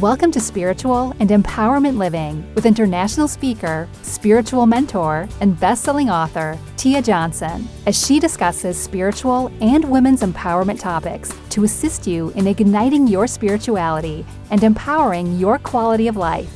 Welcome 0.00 0.32
to 0.32 0.40
Spiritual 0.40 1.14
and 1.20 1.30
Empowerment 1.30 1.98
Living 1.98 2.52
with 2.56 2.66
international 2.66 3.28
speaker, 3.28 3.88
spiritual 4.02 4.66
mentor, 4.66 5.28
and 5.40 5.58
best-selling 5.60 6.10
author 6.10 6.58
Tia 6.76 7.00
Johnson, 7.00 7.68
as 7.86 7.96
she 8.04 8.18
discusses 8.18 8.76
spiritual 8.76 9.52
and 9.60 9.88
women's 9.88 10.22
empowerment 10.22 10.80
topics 10.80 11.32
to 11.50 11.62
assist 11.62 12.08
you 12.08 12.30
in 12.30 12.48
igniting 12.48 13.06
your 13.06 13.28
spirituality 13.28 14.26
and 14.50 14.64
empowering 14.64 15.38
your 15.38 15.60
quality 15.60 16.08
of 16.08 16.16
life. 16.16 16.52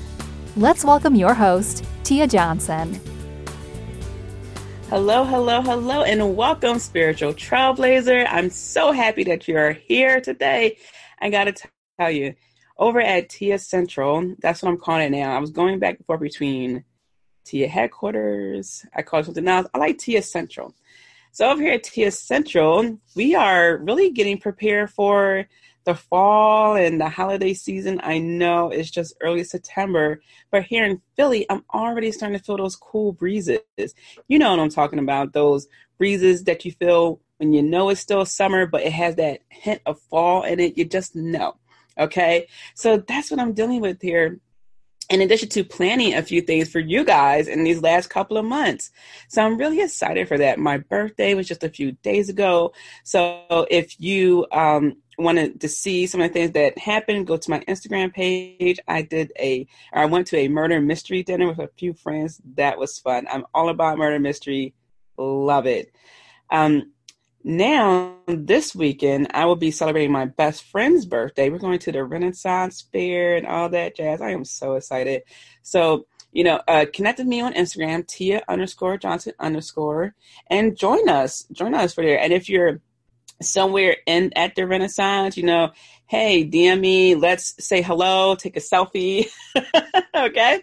Let's 0.57 0.85
welcome 0.85 1.15
your 1.15 1.33
host, 1.33 1.85
Tia 2.03 2.27
Johnson. 2.27 3.01
Hello, 4.91 5.23
hello, 5.23 5.63
hello, 5.63 6.03
and 6.03 6.37
welcome, 6.37 6.81
Spiritual 6.81 7.35
Trailblazer. 7.35 8.27
I'm 8.29 8.51
so 8.51 8.91
happy 8.91 9.23
that 9.25 9.47
you're 9.47 9.75
here 9.75 10.21
today. 10.21 10.77
I 11.21 11.31
got 11.31 11.45
to 11.45 11.69
tell 12.01 12.11
you, 12.11 12.35
over 12.79 13.01
at 13.01 13.29
Tia 13.29 13.59
Central, 13.59 14.35
that's 14.41 14.63
what 14.63 14.71
I'm 14.71 14.79
calling 14.79 15.13
it 15.13 15.19
now. 15.19 15.35
I 15.35 15.39
was 15.41 15.51
going 15.51 15.79
back 15.79 15.97
and 15.97 16.07
forth 16.07 16.21
between 16.21 16.85
Tia 17.45 17.69
headquarters. 17.69 18.85
I 18.95 19.03
call 19.03 19.21
it 19.21 19.27
something 19.27 19.49
else. 19.49 19.67
I 19.75 19.79
like 19.79 19.99
Tia 19.99 20.23
Central. 20.23 20.75
So 21.33 21.51
over 21.51 21.63
here 21.63 21.73
at 21.73 21.83
Tia 21.83 22.11
Central, 22.11 22.99
we 23.15 23.35
are 23.35 23.79
really 23.79 24.11
getting 24.11 24.39
prepared 24.39 24.91
for 24.91 25.47
the 25.85 25.95
fall 25.95 26.77
and 26.77 27.01
the 27.01 27.09
holiday 27.09 27.55
season. 27.55 28.01
I 28.03 28.19
know 28.19 28.71
it's 28.71 28.91
just 28.91 29.17
early 29.23 29.43
September, 29.43 30.21
but 30.51 30.65
here 30.65 30.85
in 30.85 31.01
Philly, 31.17 31.47
I'm 31.49 31.65
already 31.73 32.13
starting 32.13 32.39
to 32.39 32.45
feel 32.45 32.59
those 32.59 32.77
cool 32.77 33.13
breezes. 33.13 33.61
You 34.29 34.39
know 34.39 34.51
what 34.51 34.61
I'm 34.61 34.69
talking 34.69 34.99
about, 34.99 35.33
those 35.33 35.67
breezes 35.97 36.45
that 36.45 36.65
you 36.65 36.73
feel 36.73 37.21
when 37.39 37.53
you 37.53 37.63
know 37.63 37.89
it's 37.89 38.01
still 38.01 38.25
summer, 38.27 38.67
but 38.67 38.83
it 38.83 38.93
has 38.93 39.17
that 39.17 39.41
hint 39.49 39.81
of 39.87 40.01
fall 40.11 40.43
in 40.43 40.61
it. 40.61 40.77
You 40.77 40.85
just 40.85 41.17
know. 41.17 41.57
Okay. 41.99 42.49
So 42.75 42.99
that's 42.99 43.31
what 43.31 43.41
I'm 43.41 43.53
dealing 43.53 43.81
with 43.81 44.01
here 44.01 44.41
in 45.11 45.23
addition 45.23 45.49
to 45.49 45.65
planning 45.65 46.15
a 46.15 46.23
few 46.23 46.43
things 46.43 46.71
for 46.71 46.81
you 46.81 47.03
guys 47.03 47.49
in 47.49 47.65
these 47.65 47.81
last 47.81 48.11
couple 48.11 48.37
of 48.37 48.45
months. 48.45 48.91
So 49.29 49.43
I'm 49.43 49.57
really 49.57 49.81
excited 49.81 50.29
for 50.29 50.37
that. 50.39 50.59
My 50.59 50.79
birthday 50.79 51.35
was 51.35 51.49
just 51.49 51.65
a 51.65 51.71
few 51.71 51.93
days 51.93 52.29
ago. 52.29 52.73
So 53.05 53.67
if 53.71 53.99
you 53.99 54.47
um, 54.53 54.97
wanted 55.17 55.63
to 55.63 55.69
see 55.69 56.07
some 56.07 56.21
of 56.21 56.29
the 56.29 56.35
things 56.35 56.53
that 56.53 56.77
happened, 56.77 57.27
go 57.27 57.39
to 57.39 57.51
my 57.51 57.61
Instagram 57.61 58.13
page. 58.13 58.79
I 58.87 59.03
did 59.03 59.33
a, 59.39 59.67
I 59.93 60.05
went 60.05 60.27
to 60.29 60.37
a 60.37 60.49
murder 60.49 60.81
mystery 60.81 61.23
dinner 61.23 61.49
with 61.49 61.59
a 61.59 61.71
few 61.79 61.95
friends. 61.95 62.41
That 62.57 62.79
was 62.79 62.99
fun. 62.99 63.27
I'm 63.31 63.47
all 63.55 63.71
about 63.71 63.97
murder 63.97 64.19
mystery. 64.19 64.75
Love 65.17 65.67
it. 65.67 65.91
Um, 66.51 66.93
now, 67.45 68.17
this 68.27 68.75
weekend, 68.75 69.29
I 69.33 69.47
will 69.47 69.57
be 69.57 69.71
celebrating 69.71 70.13
my 70.13 70.27
best 70.27 70.65
friend's 70.65 71.07
birthday. 71.07 71.51
We're 71.51 71.59
going 71.59 71.79
to 71.81 71.93
the 71.93 72.05
Renaissance 72.05 72.87
Fair 72.93 73.37
and 73.37 73.47
all 73.47 73.69
that 73.71 73.97
jazz. 73.97 74.21
I 74.21 74.31
am 74.31 74.45
so 74.45 74.75
excited. 74.75 75.23
So, 75.63 76.07
you 76.33 76.45
know, 76.45 76.61
uh, 76.67 76.87
connect 76.93 77.19
with 77.19 77.29
me 77.29 77.41
on 77.41 77.55
Instagram, 77.55 78.07
Tia 78.07 78.43
underscore 78.49 78.99
Johnson 78.99 79.33
underscore, 79.39 80.15
and 80.51 80.77
join 80.77 81.09
us. 81.09 81.45
Join 81.53 81.75
us 81.75 81.95
for 81.95 82.05
there. 82.05 82.19
And 82.19 82.33
if 82.33 82.49
you're 82.49 82.81
somewhere 83.41 83.97
in 84.07 84.33
at 84.35 84.55
the 84.55 84.67
Renaissance, 84.67 85.37
you 85.37 85.45
know, 85.45 85.71
hey, 86.07 86.49
DM 86.49 86.81
me, 86.81 87.15
let's 87.15 87.55
say 87.65 87.83
hello, 87.83 88.35
take 88.35 88.57
a 88.57 88.61
selfie. 88.61 89.29
okay. 90.15 90.63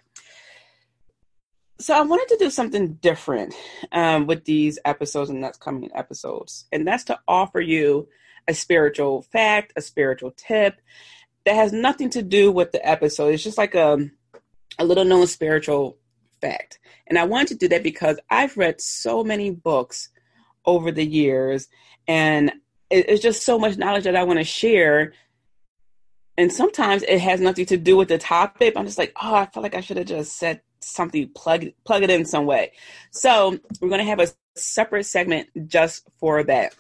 So 1.78 1.94
I 1.94 2.02
wanted 2.02 2.28
to 2.30 2.38
do 2.38 2.50
something 2.50 2.94
different 2.95 3.54
um, 3.92 4.28
with 4.28 4.45
these 4.45 4.80
episodes 4.86 5.30
and 5.30 5.42
next 5.42 5.59
coming 5.59 5.90
episodes, 5.94 6.66
and 6.72 6.88
that's 6.88 7.04
to 7.06 7.20
offer 7.28 7.59
you 7.59 8.08
a 8.48 8.54
spiritual 8.54 9.23
fact, 9.23 9.73
a 9.76 9.82
spiritual 9.82 10.32
tip 10.38 10.80
that 11.45 11.56
has 11.56 11.73
nothing 11.73 12.09
to 12.12 12.22
do 12.22 12.50
with 12.52 12.72
the 12.72 12.88
episode. 12.88 13.34
It's 13.34 13.44
just 13.44 13.58
like 13.58 13.76
a 13.76 14.09
a 14.80 14.86
little 14.86 15.04
known 15.04 15.28
spiritual 15.28 15.98
fact, 16.40 16.80
and 17.08 17.20
I 17.20 17.26
wanted 17.26 17.50
to 17.50 17.56
do 17.56 17.67
that 17.70 17.84
because 17.84 18.20
I've 18.30 18.56
read 18.56 18.80
so 18.80 19.23
many 19.23 19.52
books 19.52 20.10
over 20.66 20.94
the 20.94 21.05
years, 21.05 21.67
and 22.08 22.54
it's 22.89 23.22
just 23.22 23.44
so 23.44 23.60
much 23.60 23.78
knowledge 23.78 24.05
that 24.05 24.16
I 24.16 24.23
want 24.23 24.39
to 24.39 24.45
share. 24.45 25.11
And 26.38 26.52
sometimes 26.52 27.04
it 27.04 27.20
has 27.20 27.39
nothing 27.39 27.66
to 27.67 27.78
do 27.78 27.95
with 27.95 28.10
the 28.10 28.17
topic. 28.17 28.73
I'm 28.76 28.86
just 28.86 28.98
like, 28.98 29.14
oh, 29.22 29.36
I 29.36 29.45
feel 29.45 29.64
like 29.64 29.76
I 29.76 29.80
should 29.80 29.98
have 29.98 30.05
just 30.05 30.38
said 30.38 30.61
something, 30.86 31.30
plug 31.36 31.66
plug 31.86 32.04
it 32.04 32.10
in 32.10 32.26
some 32.26 32.46
way. 32.46 32.72
So 33.12 33.58
we're 33.82 33.90
going 33.90 34.00
to 34.00 34.10
have 34.10 34.20
a 34.20 34.28
separate 34.56 35.06
segment 35.06 35.50
just 35.68 36.08
for 36.20 36.44
that. 36.44 36.76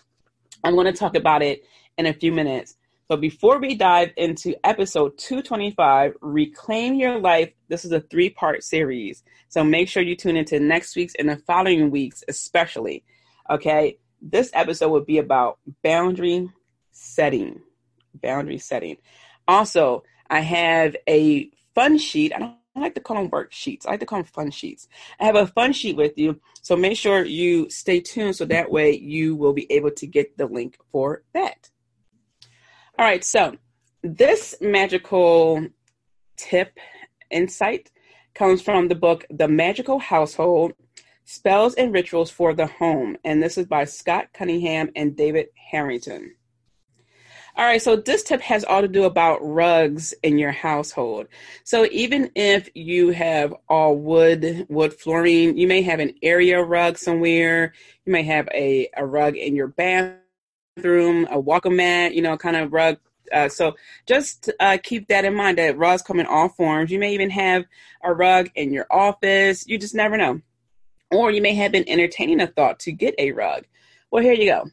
I'm 0.63 0.75
going 0.75 0.85
to 0.85 0.93
talk 0.93 1.15
about 1.15 1.41
it 1.41 1.63
in 1.97 2.05
a 2.05 2.13
few 2.13 2.31
minutes. 2.31 2.75
But 3.07 3.21
before 3.21 3.59
we 3.59 3.75
dive 3.75 4.11
into 4.17 4.55
episode 4.63 5.17
225, 5.19 6.13
Reclaim 6.21 6.95
Your 6.95 7.19
Life, 7.19 7.51
this 7.67 7.85
is 7.85 7.91
a 7.91 8.01
three 8.01 8.31
part 8.31 8.63
series. 8.63 9.23
So 9.49 9.63
make 9.63 9.89
sure 9.89 10.01
you 10.01 10.15
tune 10.15 10.37
into 10.37 10.59
next 10.59 10.95
week's 10.95 11.13
and 11.15 11.29
the 11.29 11.37
following 11.37 11.91
weeks, 11.91 12.23
especially. 12.27 13.03
Okay 13.49 13.97
this 14.25 14.49
episode 14.53 14.89
will 14.89 15.01
be 15.01 15.19
about 15.19 15.59
boundary 15.83 16.49
setting. 16.91 17.61
Boundary 18.21 18.57
setting. 18.57 18.97
Also, 19.47 20.03
I 20.29 20.39
have 20.39 20.95
a 21.07 21.49
fun 21.75 21.97
sheet. 21.97 22.33
I 22.33 22.39
don't 22.39 22.55
I 22.75 22.81
like 22.81 22.95
to 22.95 23.01
call 23.01 23.17
them 23.17 23.29
worksheets. 23.31 23.85
I 23.85 23.91
like 23.91 24.01
to 24.01 24.05
call 24.05 24.19
them 24.19 24.25
fun 24.25 24.51
sheets. 24.51 24.87
I 25.19 25.25
have 25.25 25.35
a 25.35 25.47
fun 25.47 25.71
sheet 25.71 25.95
with 25.95 26.17
you, 26.17 26.39
so 26.61 26.75
make 26.75 26.97
sure 26.97 27.23
you 27.23 27.69
stay 27.69 28.01
tuned 28.01 28.35
so 28.35 28.45
that 28.45 28.69
way 28.69 28.97
you 28.97 29.35
will 29.35 29.53
be 29.53 29.71
able 29.71 29.91
to 29.91 30.07
get 30.07 30.37
the 30.37 30.45
link 30.45 30.77
for 30.91 31.23
that. 31.33 31.69
All 32.99 33.05
right, 33.05 33.23
so 33.23 33.55
this 34.03 34.55
magical 34.61 35.67
tip 36.37 36.77
insight 37.31 37.91
comes 38.33 38.61
from 38.61 38.89
the 38.89 38.95
book 38.95 39.25
The 39.29 39.47
Magical 39.47 39.99
Household 39.99 40.73
Spells 41.23 41.73
and 41.75 41.93
Rituals 41.93 42.29
for 42.29 42.53
the 42.53 42.67
Home. 42.67 43.17
And 43.23 43.41
this 43.41 43.57
is 43.57 43.65
by 43.65 43.85
Scott 43.85 44.27
Cunningham 44.33 44.91
and 44.95 45.15
David 45.15 45.47
Harrington. 45.71 46.35
All 47.57 47.63
right, 47.63 47.81
so 47.81 47.95
this 47.95 48.21
tip 48.21 48.41
has 48.41 48.65
all 48.65 48.81
to 48.81 48.87
do 48.89 49.05
about 49.05 49.37
rugs 49.41 50.13
in 50.23 50.37
your 50.37 50.51
household. 50.51 51.27
So 51.63 51.87
even 51.89 52.29
if 52.35 52.69
you 52.75 53.11
have 53.11 53.53
all 53.69 53.95
wood, 53.95 54.65
wood 54.67 54.93
flooring, 54.93 55.57
you 55.57 55.65
may 55.65 55.81
have 55.83 56.01
an 56.01 56.15
area 56.21 56.61
rug 56.61 56.97
somewhere. 56.97 57.71
You 58.05 58.11
may 58.11 58.23
have 58.23 58.49
a, 58.53 58.89
a 58.97 59.05
rug 59.05 59.37
in 59.37 59.55
your 59.55 59.67
bathroom, 59.67 61.27
a 61.31 61.39
welcome 61.39 61.77
mat, 61.77 62.13
you 62.13 62.21
know, 62.21 62.35
kind 62.35 62.57
of 62.57 62.73
rug. 62.73 62.97
Uh, 63.31 63.47
so 63.47 63.75
just 64.05 64.51
uh, 64.59 64.77
keep 64.83 65.07
that 65.07 65.23
in 65.23 65.33
mind 65.33 65.57
that 65.57 65.77
rugs 65.77 66.01
come 66.01 66.19
in 66.19 66.25
all 66.25 66.49
forms. 66.49 66.91
You 66.91 66.99
may 66.99 67.13
even 67.13 67.29
have 67.29 67.63
a 68.03 68.13
rug 68.13 68.49
in 68.55 68.73
your 68.73 68.85
office. 68.91 69.65
You 69.65 69.77
just 69.77 69.95
never 69.95 70.17
know. 70.17 70.41
Or 71.09 71.31
you 71.31 71.41
may 71.41 71.55
have 71.55 71.71
been 71.71 71.87
entertaining 71.87 72.41
a 72.41 72.47
thought 72.47 72.79
to 72.79 72.91
get 72.91 73.15
a 73.17 73.31
rug. 73.31 73.63
Well, 74.11 74.21
here 74.21 74.33
you 74.33 74.47
go. 74.47 74.65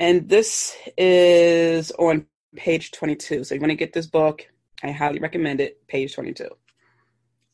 And 0.00 0.30
this 0.30 0.74
is 0.96 1.90
on 1.90 2.24
page 2.56 2.90
22. 2.90 3.44
So 3.44 3.54
you 3.54 3.60
want 3.60 3.70
to 3.70 3.76
get 3.76 3.92
this 3.92 4.06
book. 4.06 4.46
I 4.82 4.92
highly 4.92 5.18
recommend 5.18 5.60
it, 5.60 5.86
page 5.88 6.14
22. 6.14 6.48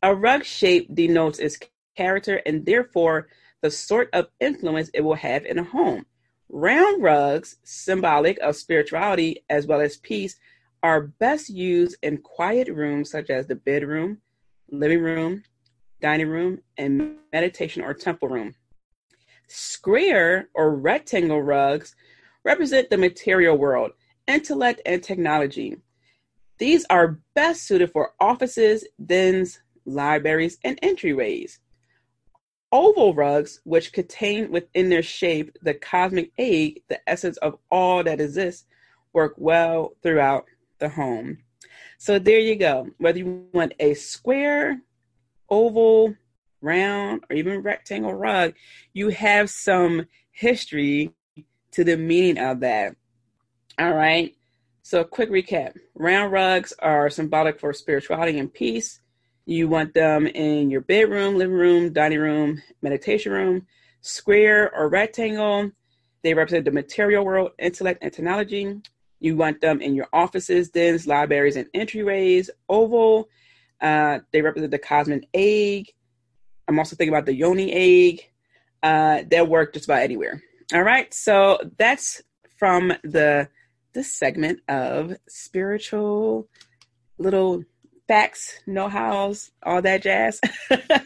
A 0.04 0.14
rug 0.14 0.44
shape 0.44 0.94
denotes 0.94 1.40
its 1.40 1.58
character 1.96 2.40
and 2.46 2.64
therefore 2.64 3.26
the 3.62 3.70
sort 3.72 4.10
of 4.12 4.28
influence 4.38 4.90
it 4.94 5.00
will 5.00 5.16
have 5.16 5.44
in 5.44 5.58
a 5.58 5.64
home. 5.64 6.06
Round 6.48 7.02
rugs, 7.02 7.56
symbolic 7.64 8.38
of 8.38 8.54
spirituality 8.54 9.44
as 9.50 9.66
well 9.66 9.80
as 9.80 9.96
peace, 9.96 10.36
are 10.84 11.08
best 11.18 11.48
used 11.48 11.96
in 12.04 12.18
quiet 12.18 12.68
rooms 12.68 13.10
such 13.10 13.28
as 13.28 13.48
the 13.48 13.56
bedroom, 13.56 14.18
living 14.70 15.00
room, 15.00 15.42
dining 16.00 16.28
room, 16.28 16.60
and 16.78 17.16
meditation 17.32 17.82
or 17.82 17.92
temple 17.92 18.28
room. 18.28 18.54
Square 19.48 20.48
or 20.54 20.76
rectangle 20.76 21.42
rugs 21.42 21.96
represent 22.46 22.88
the 22.88 22.96
material 22.96 23.58
world, 23.58 23.90
intellect, 24.28 24.80
and 24.86 25.02
technology. 25.02 25.76
These 26.58 26.86
are 26.88 27.18
best 27.34 27.66
suited 27.66 27.90
for 27.90 28.12
offices, 28.20 28.86
dens, 29.04 29.60
libraries, 29.84 30.56
and 30.62 30.80
entryways. 30.80 31.58
Oval 32.70 33.14
rugs, 33.14 33.60
which 33.64 33.92
contain 33.92 34.50
within 34.52 34.88
their 34.88 35.02
shape 35.02 35.56
the 35.62 35.74
cosmic 35.74 36.30
egg, 36.38 36.82
the 36.88 37.00
essence 37.08 37.36
of 37.38 37.58
all 37.70 38.04
that 38.04 38.20
exists, 38.20 38.64
work 39.12 39.34
well 39.36 39.96
throughout 40.02 40.44
the 40.78 40.88
home. 40.88 41.38
So 41.98 42.18
there 42.18 42.38
you 42.38 42.54
go. 42.54 42.88
Whether 42.98 43.18
you 43.18 43.48
want 43.52 43.74
a 43.80 43.94
square, 43.94 44.82
oval, 45.50 46.14
round, 46.60 47.24
or 47.28 47.34
even 47.36 47.62
rectangle 47.62 48.14
rug, 48.14 48.54
you 48.92 49.08
have 49.08 49.50
some 49.50 50.06
history 50.30 51.12
to 51.76 51.84
the 51.84 51.96
meaning 51.96 52.38
of 52.38 52.60
that. 52.60 52.96
All 53.78 53.92
right. 53.92 54.34
So, 54.82 55.04
quick 55.04 55.30
recap 55.30 55.74
round 55.94 56.32
rugs 56.32 56.72
are 56.78 57.10
symbolic 57.10 57.60
for 57.60 57.72
spirituality 57.74 58.38
and 58.38 58.52
peace. 58.52 59.00
You 59.44 59.68
want 59.68 59.92
them 59.92 60.26
in 60.26 60.70
your 60.70 60.80
bedroom, 60.80 61.36
living 61.36 61.54
room, 61.54 61.92
dining 61.92 62.18
room, 62.18 62.62
meditation 62.80 63.30
room. 63.30 63.66
Square 64.00 64.74
or 64.74 64.88
rectangle, 64.88 65.70
they 66.22 66.32
represent 66.32 66.64
the 66.64 66.70
material 66.70 67.24
world, 67.24 67.50
intellect, 67.58 67.98
and 68.02 68.12
technology. 68.12 68.80
You 69.20 69.36
want 69.36 69.60
them 69.60 69.82
in 69.82 69.94
your 69.94 70.08
offices, 70.14 70.70
dens, 70.70 71.06
libraries, 71.06 71.56
and 71.56 71.66
entryways. 71.74 72.48
Oval, 72.70 73.28
uh, 73.82 74.20
they 74.32 74.40
represent 74.40 74.70
the 74.70 74.78
cosmic 74.78 75.28
egg. 75.34 75.92
I'm 76.68 76.78
also 76.78 76.96
thinking 76.96 77.14
about 77.14 77.26
the 77.26 77.34
yoni 77.34 77.70
egg. 77.72 78.30
Uh, 78.82 79.24
they'll 79.28 79.46
work 79.46 79.74
just 79.74 79.84
about 79.84 80.02
anywhere. 80.02 80.42
All 80.74 80.82
right, 80.82 81.12
so 81.14 81.60
that's 81.78 82.22
from 82.58 82.92
the 83.04 83.48
this 83.92 84.12
segment 84.12 84.60
of 84.68 85.16
spiritual 85.28 86.48
little 87.18 87.62
facts, 88.08 88.60
know-hows, 88.66 89.52
all 89.62 89.80
that 89.82 90.02
jazz. 90.02 90.40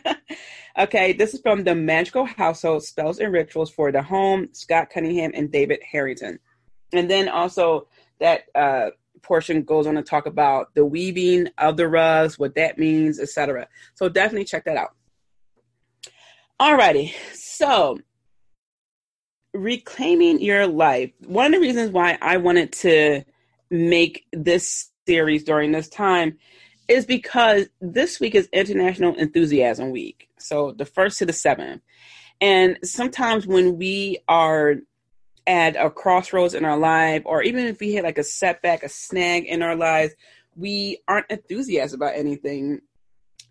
okay, 0.78 1.12
this 1.12 1.34
is 1.34 1.40
from 1.42 1.64
the 1.64 1.74
Magical 1.74 2.24
Household 2.24 2.84
Spells 2.84 3.18
and 3.18 3.32
Rituals 3.32 3.70
for 3.70 3.92
the 3.92 4.02
Home, 4.02 4.48
Scott 4.52 4.88
Cunningham 4.88 5.32
and 5.34 5.52
David 5.52 5.80
Harrington. 5.88 6.38
And 6.92 7.10
then 7.10 7.28
also 7.28 7.86
that 8.18 8.44
uh, 8.54 8.90
portion 9.22 9.62
goes 9.62 9.86
on 9.86 9.94
to 9.94 10.02
talk 10.02 10.24
about 10.24 10.74
the 10.74 10.86
weaving 10.86 11.48
of 11.58 11.76
the 11.76 11.86
rugs, 11.86 12.38
what 12.38 12.54
that 12.54 12.78
means, 12.78 13.20
etc. 13.20 13.68
So 13.94 14.08
definitely 14.08 14.46
check 14.46 14.64
that 14.64 14.78
out. 14.78 14.94
Alrighty, 16.60 17.12
so 17.34 17.98
reclaiming 19.54 20.40
your 20.40 20.66
life. 20.66 21.10
One 21.26 21.46
of 21.46 21.60
the 21.60 21.66
reasons 21.66 21.90
why 21.90 22.18
I 22.20 22.36
wanted 22.36 22.72
to 22.74 23.24
make 23.70 24.26
this 24.32 24.90
series 25.06 25.44
during 25.44 25.72
this 25.72 25.88
time 25.88 26.38
is 26.88 27.06
because 27.06 27.66
this 27.80 28.18
week 28.18 28.34
is 28.34 28.48
International 28.52 29.14
Enthusiasm 29.14 29.90
Week. 29.90 30.28
So 30.38 30.72
the 30.72 30.84
first 30.84 31.18
to 31.18 31.26
the 31.26 31.32
seventh. 31.32 31.82
And 32.40 32.78
sometimes 32.82 33.46
when 33.46 33.76
we 33.76 34.18
are 34.28 34.76
at 35.46 35.76
a 35.76 35.90
crossroads 35.90 36.54
in 36.54 36.64
our 36.64 36.78
life, 36.78 37.22
or 37.24 37.42
even 37.42 37.66
if 37.66 37.80
we 37.80 37.92
hit 37.92 38.04
like 38.04 38.18
a 38.18 38.24
setback, 38.24 38.82
a 38.82 38.88
snag 38.88 39.44
in 39.44 39.62
our 39.62 39.76
lives, 39.76 40.14
we 40.56 40.98
aren't 41.06 41.30
enthusiastic 41.30 41.96
about 41.96 42.14
anything. 42.14 42.80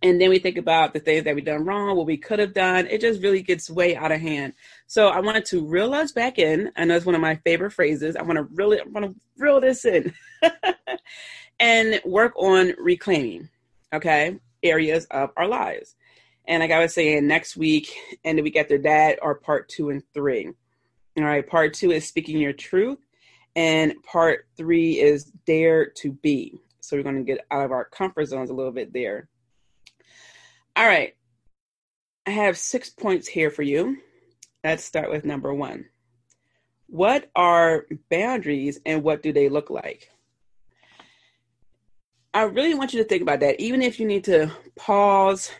And 0.01 0.19
then 0.19 0.29
we 0.29 0.39
think 0.39 0.57
about 0.57 0.93
the 0.93 0.99
things 0.99 1.25
that 1.25 1.35
we've 1.35 1.43
done 1.43 1.65
wrong, 1.65 1.97
what 1.97 2.05
we 2.05 2.15
could 2.15 2.39
have 2.39 2.53
done. 2.53 2.87
It 2.87 3.01
just 3.01 3.21
really 3.21 3.41
gets 3.41 3.69
way 3.69 3.97
out 3.97 4.13
of 4.13 4.21
hand. 4.21 4.53
So 4.87 5.09
I 5.09 5.19
wanted 5.19 5.45
to 5.45 5.65
reel 5.65 5.93
us 5.93 6.13
back 6.13 6.39
in. 6.39 6.71
I 6.77 6.85
know 6.85 6.95
it's 6.95 7.05
one 7.05 7.15
of 7.15 7.21
my 7.21 7.35
favorite 7.43 7.71
phrases. 7.71 8.15
I 8.15 8.21
want 8.21 8.37
to 8.37 8.43
really 8.53 8.79
I 8.79 8.83
want 8.85 9.05
to 9.07 9.15
reel 9.37 9.59
this 9.59 9.83
in 9.83 10.13
and 11.59 11.99
work 12.05 12.33
on 12.37 12.73
reclaiming, 12.79 13.49
okay, 13.93 14.39
areas 14.63 15.05
of 15.11 15.31
our 15.35 15.47
lives. 15.47 15.95
And 16.47 16.61
like 16.61 16.71
I 16.71 16.79
was 16.79 16.93
saying, 16.93 17.27
next 17.27 17.57
week 17.57 17.93
and 18.23 18.37
the 18.37 18.41
week 18.41 18.55
after 18.55 18.77
that 18.79 19.19
are 19.21 19.35
part 19.35 19.69
two 19.69 19.89
and 19.89 20.01
three. 20.13 20.49
All 21.17 21.25
right, 21.25 21.45
part 21.45 21.73
two 21.73 21.91
is 21.91 22.07
speaking 22.07 22.39
your 22.39 22.53
truth, 22.53 22.99
and 23.55 23.93
part 24.03 24.47
three 24.55 24.99
is 24.99 25.25
dare 25.45 25.89
to 25.97 26.13
be. 26.13 26.57
So 26.79 26.95
we're 26.95 27.03
going 27.03 27.17
to 27.17 27.23
get 27.23 27.45
out 27.51 27.65
of 27.65 27.71
our 27.71 27.85
comfort 27.85 28.25
zones 28.25 28.49
a 28.49 28.53
little 28.53 28.71
bit 28.71 28.93
there. 28.93 29.27
All 30.79 30.87
right, 30.87 31.13
I 32.25 32.31
have 32.31 32.57
six 32.57 32.89
points 32.89 33.27
here 33.27 33.49
for 33.49 33.63
you. 33.63 33.97
Let's 34.63 34.85
start 34.85 35.11
with 35.11 35.25
number 35.25 35.53
one. 35.53 35.87
What 36.87 37.29
are 37.35 37.85
boundaries 38.09 38.79
and 38.85 39.03
what 39.03 39.21
do 39.21 39.33
they 39.33 39.49
look 39.49 39.69
like? 39.69 40.09
I 42.33 42.43
really 42.43 42.75
want 42.75 42.93
you 42.93 43.03
to 43.03 43.09
think 43.09 43.21
about 43.21 43.41
that, 43.41 43.59
even 43.59 43.81
if 43.81 43.99
you 43.99 44.07
need 44.07 44.23
to 44.23 44.53
pause 44.77 45.51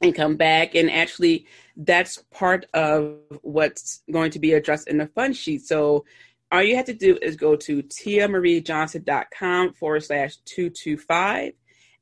and 0.00 0.14
come 0.14 0.36
back 0.36 0.74
and 0.74 0.90
actually 0.90 1.44
that's 1.76 2.24
part 2.30 2.64
of 2.72 3.18
what's 3.42 4.00
going 4.10 4.30
to 4.30 4.38
be 4.38 4.54
addressed 4.54 4.88
in 4.88 4.96
the 4.96 5.08
fun 5.08 5.34
sheet. 5.34 5.66
So 5.66 6.06
all 6.50 6.62
you 6.62 6.76
have 6.76 6.86
to 6.86 6.94
do 6.94 7.18
is 7.20 7.36
go 7.36 7.56
to 7.56 7.82
tiamariejohnson.com 7.82 9.74
forward 9.74 10.02
slash 10.02 10.36
225 10.46 11.52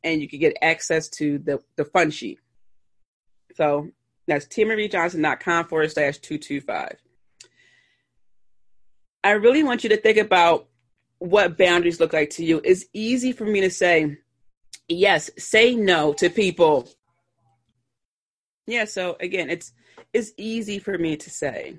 and 0.05 0.21
you 0.21 0.29
can 0.29 0.39
get 0.39 0.57
access 0.63 1.09
to 1.11 1.39
the, 1.39 1.61
the 1.77 1.85
fun 1.85 2.11
sheet. 2.11 2.39
So 3.55 3.89
that's 4.27 4.47
tiamariejohnson.com 4.47 5.67
forward 5.67 5.91
slash 5.91 6.19
225. 6.19 6.97
I 9.25 9.31
really 9.33 9.63
want 9.63 9.83
you 9.83 9.91
to 9.91 9.97
think 9.97 10.19
about 10.19 10.69
what 11.19 11.59
boundaries 11.59 11.99
look 11.99 12.13
like 12.13 12.31
to 12.31 12.45
you. 12.45 12.61
It's 12.65 12.85
easy 12.93 13.33
for 13.33 13.45
me 13.45 13.61
to 13.63 13.71
say, 13.71 14.19
yes, 14.89 15.31
say 15.37 15.75
no 15.75 16.13
to 16.15 16.31
people 16.31 16.89
yeah 18.69 18.85
so 18.85 19.17
again 19.19 19.51
it's 19.51 19.73
it's 20.13 20.33
easy 20.37 20.79
for 20.79 20.97
me 20.97 21.17
to 21.17 21.31
say 21.31 21.77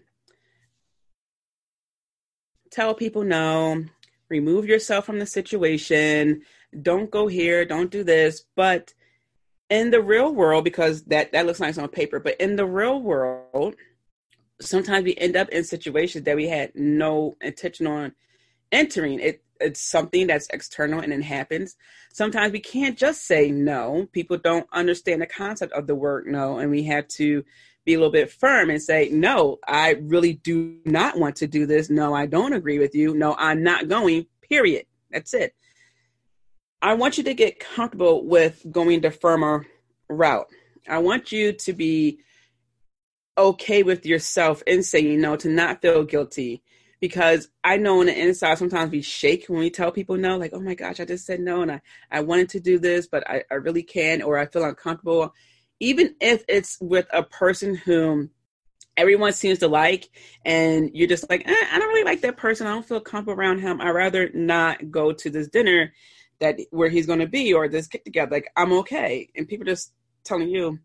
tell 2.72 2.94
people 2.94 3.24
no 3.24 3.86
remove 4.30 4.66
yourself 4.66 5.06
from 5.06 5.20
the 5.20 5.26
situation 5.26 6.42
don't 6.82 7.12
go 7.12 7.28
here 7.28 7.66
don't 7.66 7.92
do 7.92 8.04
this 8.04 8.46
but 8.56 8.94
in 9.70 9.92
the 9.92 10.02
real 10.02 10.34
world 10.34 10.64
because 10.64 11.04
that 11.04 11.32
that 11.32 11.46
looks 11.46 11.60
nice 11.60 11.78
on 11.78 11.88
paper 11.88 12.20
but 12.20 12.40
in 12.40 12.56
the 12.56 12.66
real 12.66 13.02
world 13.02 13.76
sometimes 14.62 15.04
we 15.04 15.16
end 15.16 15.36
up 15.36 15.50
in 15.50 15.64
situations 15.64 16.26
that 16.26 16.36
we 16.36 16.48
had 16.48 16.72
no 16.76 17.36
intention 17.42 17.88
on 17.88 18.14
entering 18.72 19.20
it 19.20 19.44
it's 19.60 19.82
something 19.82 20.28
that's 20.28 20.48
external 20.52 21.00
and 21.00 21.12
it 21.12 21.24
happens. 21.24 21.76
Sometimes 22.14 22.52
we 22.52 22.60
can't 22.60 22.98
just 22.98 23.26
say 23.26 23.52
no. 23.52 24.08
People 24.12 24.38
don't 24.38 24.68
understand 24.72 25.22
the 25.22 25.28
concept 25.28 25.74
of 25.74 25.88
the 25.88 25.96
word 25.96 26.28
no, 26.28 26.60
and 26.60 26.72
we 26.72 26.84
have 26.84 27.08
to 27.10 27.44
be 27.86 27.94
a 27.94 27.98
little 27.98 28.12
bit 28.12 28.32
firm 28.32 28.70
and 28.70 28.82
say, 28.82 29.10
no, 29.12 29.60
I 29.68 29.92
really 30.02 30.34
do 30.34 30.78
not 30.86 31.18
want 31.18 31.38
to 31.38 31.48
do 31.48 31.66
this. 31.66 31.90
No, 31.90 32.14
I 32.14 32.26
don't 32.26 32.54
agree 32.54 32.80
with 32.80 32.96
you. 32.96 33.14
No, 33.14 33.36
I'm 33.38 33.64
not 33.64 33.88
going, 33.88 34.26
period. 34.42 34.86
That's 35.12 35.34
it. 35.34 35.56
I 36.82 36.94
want 36.94 37.18
you 37.18 37.24
to 37.26 37.34
get 37.34 37.60
comfortable 37.60 38.26
with 38.26 38.66
going 38.72 39.02
the 39.02 39.12
firmer 39.12 39.66
route. 40.08 40.48
I 40.88 41.00
want 41.00 41.32
you 41.32 41.54
to 41.54 41.74
be 41.74 42.20
okay 43.38 43.84
with 43.84 44.06
yourself 44.06 44.64
in 44.66 44.84
saying 44.84 45.20
no, 45.20 45.36
to 45.38 45.50
not 45.50 45.82
feel 45.82 46.04
guilty, 46.04 46.64
because 47.00 47.50
I 47.64 47.78
know 47.78 48.00
on 48.00 48.08
the 48.08 48.18
inside 48.18 48.58
sometimes 48.58 48.92
we 48.92 49.02
shake 49.02 49.46
when 49.48 49.60
we 49.60 49.70
tell 49.70 49.92
people 49.92 50.18
no, 50.18 50.38
like, 50.38 50.52
oh 50.54 50.60
my 50.60 50.74
gosh, 50.74 51.00
I 51.00 51.06
just 51.06 51.26
said 51.26 51.40
no 51.40 51.62
and 51.62 51.72
I, 51.72 51.82
I 52.12 52.22
wanted 52.22 52.50
to 52.50 52.60
do 52.60 52.80
this, 52.80 53.08
but 53.08 53.30
I, 53.30 53.44
I 53.52 53.56
really 53.56 53.84
can't, 53.84 54.24
or 54.24 54.38
I 54.38 54.46
feel 54.46 54.64
uncomfortable. 54.64 55.34
Even 55.80 56.16
if 56.20 56.44
it's 56.48 56.78
with 56.82 57.08
a 57.14 57.24
person 57.24 57.76
whom 57.76 58.32
everyone 58.98 59.32
seems 59.32 59.60
to 59.60 59.68
like, 59.68 60.10
and 60.44 60.92
you're 60.94 61.08
just 61.08 61.30
like, 61.30 61.48
eh, 61.48 61.66
I 61.72 61.80
don't 61.80 61.88
really 61.88 62.04
like 62.04 62.22
that 62.22 62.36
person. 62.36 62.68
I 62.68 62.74
don't 62.74 62.86
feel 62.86 63.00
comfortable 63.00 63.40
around 63.40 63.60
him. 63.60 63.80
I'd 63.80 63.92
rather 63.92 64.30
not 64.34 64.92
go 64.92 65.14
to 65.14 65.30
this 65.30 65.48
dinner 65.48 65.94
that 66.40 66.60
where 66.72 66.90
he's 66.90 67.06
going 67.06 67.20
to 67.20 67.28
be 67.28 67.54
or 67.54 67.68
this 67.68 67.88
get 67.88 68.06
together. 68.06 68.32
Like, 68.32 68.52
I'm 68.56 68.74
okay. 68.74 69.30
And 69.36 69.48
people 69.48 69.66
just 69.66 69.94
telling 70.24 70.50
you, 70.50 70.80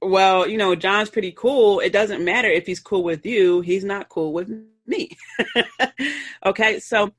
well, 0.00 0.48
you 0.48 0.58
know, 0.58 0.74
John's 0.74 1.10
pretty 1.10 1.32
cool. 1.32 1.80
It 1.80 1.92
doesn't 1.92 2.24
matter 2.24 2.48
if 2.48 2.66
he's 2.66 2.80
cool 2.80 3.02
with 3.02 3.26
you. 3.26 3.60
He's 3.60 3.84
not 3.84 4.08
cool 4.08 4.32
with 4.32 4.50
me. 4.86 5.16
okay, 6.46 6.78
so 6.78 7.12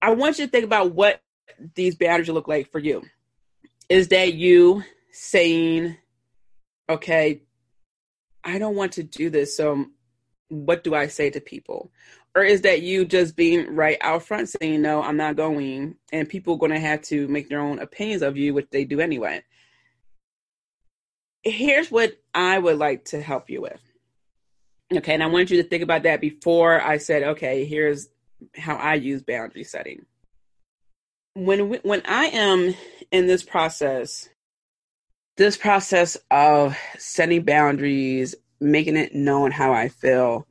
I 0.00 0.10
want 0.10 0.38
you 0.38 0.46
to 0.46 0.50
think 0.50 0.64
about 0.64 0.94
what 0.94 1.20
these 1.74 1.96
boundaries 1.96 2.28
look 2.28 2.48
like 2.48 2.70
for 2.70 2.78
you. 2.78 3.02
Is 3.88 4.08
that 4.08 4.34
you 4.34 4.84
saying, 5.10 5.96
okay, 6.88 7.42
I 8.44 8.58
don't 8.58 8.76
want 8.76 8.92
to 8.92 9.02
do 9.02 9.28
this, 9.30 9.56
so 9.56 9.86
what 10.48 10.84
do 10.84 10.94
I 10.94 11.08
say 11.08 11.30
to 11.30 11.40
people? 11.40 11.90
Or 12.36 12.44
is 12.44 12.62
that 12.62 12.82
you 12.82 13.04
just 13.04 13.34
being 13.34 13.74
right 13.74 13.98
out 14.00 14.22
front 14.22 14.48
saying, 14.48 14.82
no, 14.82 15.02
I'm 15.02 15.16
not 15.16 15.36
going, 15.36 15.96
and 16.12 16.28
people 16.28 16.54
are 16.54 16.58
going 16.58 16.70
to 16.70 16.78
have 16.78 17.02
to 17.02 17.26
make 17.26 17.48
their 17.48 17.60
own 17.60 17.80
opinions 17.80 18.22
of 18.22 18.36
you, 18.36 18.54
which 18.54 18.68
they 18.70 18.84
do 18.84 19.00
anyway? 19.00 19.42
Here's 21.42 21.90
what 21.90 22.16
I 22.32 22.58
would 22.58 22.78
like 22.78 23.06
to 23.06 23.20
help 23.20 23.50
you 23.50 23.62
with. 23.62 23.80
Okay, 24.92 25.14
and 25.14 25.22
I 25.22 25.26
want 25.26 25.50
you 25.50 25.62
to 25.62 25.68
think 25.68 25.82
about 25.82 26.04
that 26.04 26.20
before 26.20 26.80
I 26.80 26.98
said, 26.98 27.22
okay, 27.22 27.64
here's 27.64 28.08
how 28.56 28.76
I 28.76 28.94
use 28.94 29.22
boundary 29.22 29.64
setting. 29.64 30.06
When 31.34 31.68
we, 31.68 31.78
when 31.78 32.02
I 32.06 32.26
am 32.26 32.74
in 33.10 33.26
this 33.26 33.42
process, 33.42 34.28
this 35.36 35.56
process 35.56 36.16
of 36.30 36.76
setting 36.98 37.42
boundaries, 37.44 38.34
making 38.60 38.96
it 38.96 39.14
known 39.14 39.50
how 39.50 39.72
I 39.72 39.88
feel, 39.88 40.46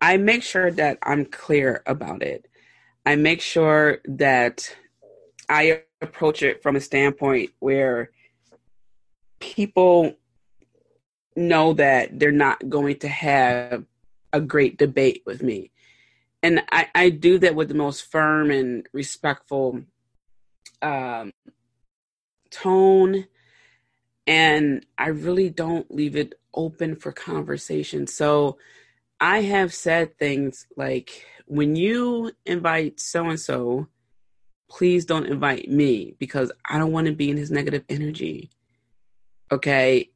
I 0.00 0.16
make 0.16 0.42
sure 0.42 0.70
that 0.72 0.98
I'm 1.02 1.26
clear 1.26 1.82
about 1.86 2.22
it. 2.22 2.48
I 3.04 3.16
make 3.16 3.40
sure 3.40 3.98
that 4.04 4.74
I 5.48 5.82
approach 6.00 6.42
it 6.42 6.62
from 6.62 6.76
a 6.76 6.80
standpoint 6.80 7.50
where 7.58 8.10
people 9.40 10.14
know 11.36 11.72
that 11.74 12.18
they're 12.18 12.32
not 12.32 12.68
going 12.68 12.98
to 12.98 13.08
have 13.08 13.84
a 14.32 14.40
great 14.40 14.78
debate 14.78 15.22
with 15.26 15.42
me. 15.42 15.70
And 16.42 16.62
I, 16.70 16.88
I 16.94 17.10
do 17.10 17.38
that 17.38 17.54
with 17.54 17.68
the 17.68 17.74
most 17.74 18.10
firm 18.10 18.50
and 18.50 18.86
respectful 18.92 19.82
um, 20.80 21.32
tone. 22.50 23.26
And 24.26 24.86
I 24.96 25.08
really 25.08 25.50
don't 25.50 25.92
leave 25.94 26.16
it 26.16 26.34
open 26.54 26.96
for 26.96 27.12
conversation. 27.12 28.06
So 28.06 28.58
I 29.20 29.42
have 29.42 29.74
said 29.74 30.16
things 30.18 30.66
like, 30.76 31.26
when 31.46 31.76
you 31.76 32.32
invite 32.46 33.00
so 33.00 33.28
and 33.28 33.38
so, 33.38 33.88
please 34.70 35.04
don't 35.04 35.26
invite 35.26 35.68
me 35.68 36.14
because 36.18 36.52
I 36.64 36.78
don't 36.78 36.92
want 36.92 37.08
to 37.08 37.12
be 37.12 37.28
in 37.28 37.36
his 37.36 37.50
negative 37.50 37.84
energy. 37.88 38.50
Okay. 39.50 40.10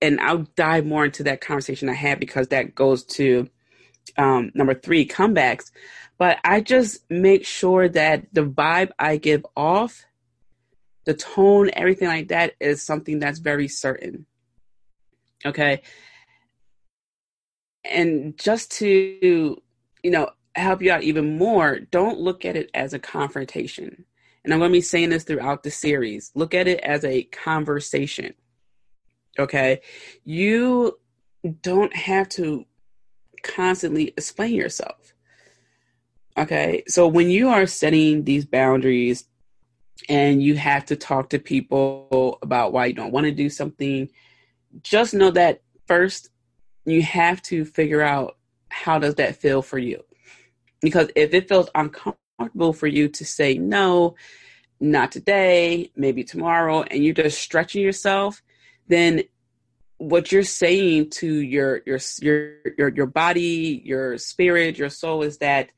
And 0.00 0.20
I'll 0.20 0.48
dive 0.56 0.84
more 0.84 1.04
into 1.04 1.22
that 1.22 1.40
conversation 1.40 1.88
I 1.88 1.94
had 1.94 2.18
because 2.18 2.48
that 2.48 2.74
goes 2.74 3.04
to 3.04 3.48
um, 4.18 4.50
number 4.54 4.74
three 4.74 5.06
comebacks. 5.06 5.70
But 6.18 6.38
I 6.44 6.60
just 6.60 7.08
make 7.08 7.46
sure 7.46 7.88
that 7.88 8.26
the 8.32 8.44
vibe 8.44 8.90
I 8.98 9.16
give 9.16 9.46
off, 9.56 10.04
the 11.06 11.14
tone, 11.14 11.70
everything 11.72 12.08
like 12.08 12.28
that 12.28 12.54
is 12.60 12.82
something 12.82 13.20
that's 13.20 13.38
very 13.38 13.68
certain. 13.68 14.26
Okay. 15.46 15.82
And 17.84 18.38
just 18.38 18.70
to, 18.78 19.60
you 20.02 20.10
know, 20.10 20.30
help 20.54 20.82
you 20.82 20.92
out 20.92 21.02
even 21.02 21.38
more, 21.38 21.80
don't 21.80 22.18
look 22.18 22.44
at 22.44 22.56
it 22.56 22.70
as 22.74 22.92
a 22.92 22.98
confrontation. 22.98 24.04
And 24.44 24.52
I'm 24.52 24.58
going 24.58 24.70
to 24.70 24.76
be 24.76 24.80
saying 24.80 25.10
this 25.10 25.24
throughout 25.24 25.62
the 25.62 25.70
series. 25.70 26.30
Look 26.34 26.54
at 26.54 26.68
it 26.68 26.80
as 26.80 27.04
a 27.04 27.22
conversation. 27.24 28.34
Okay. 29.38 29.80
You 30.24 30.98
don't 31.62 31.94
have 31.94 32.28
to 32.30 32.66
constantly 33.42 34.08
explain 34.16 34.54
yourself. 34.54 35.14
Okay. 36.36 36.84
So 36.88 37.06
when 37.08 37.30
you 37.30 37.48
are 37.48 37.66
setting 37.66 38.24
these 38.24 38.44
boundaries 38.44 39.26
and 40.08 40.42
you 40.42 40.56
have 40.56 40.84
to 40.86 40.96
talk 40.96 41.30
to 41.30 41.38
people 41.38 42.38
about 42.42 42.72
why 42.72 42.86
you 42.86 42.94
don't 42.94 43.12
want 43.12 43.24
to 43.24 43.32
do 43.32 43.48
something, 43.48 44.08
just 44.82 45.14
know 45.14 45.30
that 45.30 45.62
first 45.86 46.30
you 46.84 47.02
have 47.02 47.40
to 47.42 47.64
figure 47.64 48.02
out 48.02 48.36
how 48.68 48.98
does 48.98 49.16
that 49.16 49.36
feel 49.36 49.62
for 49.62 49.78
you 49.78 50.02
because 50.82 51.08
if 51.14 51.32
it 51.32 51.48
feels 51.48 51.70
uncomfortable 51.74 52.72
for 52.72 52.88
you 52.88 53.08
to 53.08 53.24
say 53.24 53.54
no, 53.54 54.16
not 54.80 55.12
today, 55.12 55.90
maybe 55.96 56.24
tomorrow, 56.24 56.82
and 56.82 57.02
you're 57.02 57.14
just 57.14 57.40
stretching 57.40 57.82
yourself, 57.82 58.42
then 58.88 59.22
what 59.96 60.32
you're 60.32 60.42
saying 60.42 61.08
to 61.08 61.32
your 61.32 61.80
your 61.86 62.00
your 62.20 62.54
your, 62.76 62.88
your 62.88 63.06
body, 63.06 63.80
your 63.84 64.18
spirit, 64.18 64.76
your 64.76 64.90
soul 64.90 65.22
is 65.22 65.38
that 65.38 65.70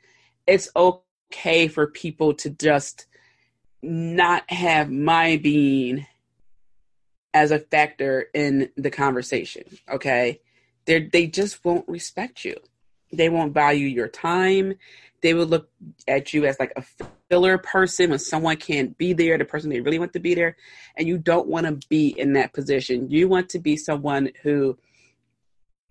it's 0.47 0.71
okay 0.75 1.69
for 1.69 1.87
people 1.87 2.33
to 2.33 2.49
just 2.49 3.07
not 3.83 4.51
have 4.51 4.91
my 4.91 5.37
being 5.37 6.07
as 7.35 7.51
a 7.51 7.59
factor 7.59 8.27
in 8.33 8.71
the 8.77 8.91
conversation. 8.91 9.65
Okay. 9.91 10.41
They 10.87 11.01
they 11.01 11.27
just 11.27 11.65
won't 11.65 11.89
respect 11.89 12.45
you. 12.45 12.57
They 13.13 13.29
won't 13.29 13.55
value 13.55 13.87
your 13.87 14.09
time. 14.09 14.75
They 15.23 15.35
will 15.35 15.47
look 15.47 15.71
at 16.07 16.35
you 16.35 16.45
as 16.45 16.59
like 16.61 16.73
a 16.77 16.85
filler 17.31 17.57
person 17.57 18.11
when 18.11 18.19
someone 18.19 18.57
can't 18.57 18.97
be 18.99 19.15
there, 19.15 19.39
the 19.39 19.45
person 19.45 19.71
they 19.71 19.81
really 19.81 19.99
want 19.99 20.13
to 20.13 20.21
be 20.21 20.35
there. 20.35 20.57
And 20.97 21.09
you 21.09 21.17
don't 21.17 21.47
want 21.47 21.67
to 21.67 21.89
be 21.89 22.09
in 22.09 22.35
that 22.35 22.53
position. 22.53 23.11
You 23.11 23.29
want 23.29 23.49
to 23.51 23.59
be 23.59 23.77
someone 23.77 24.31
who 24.43 24.77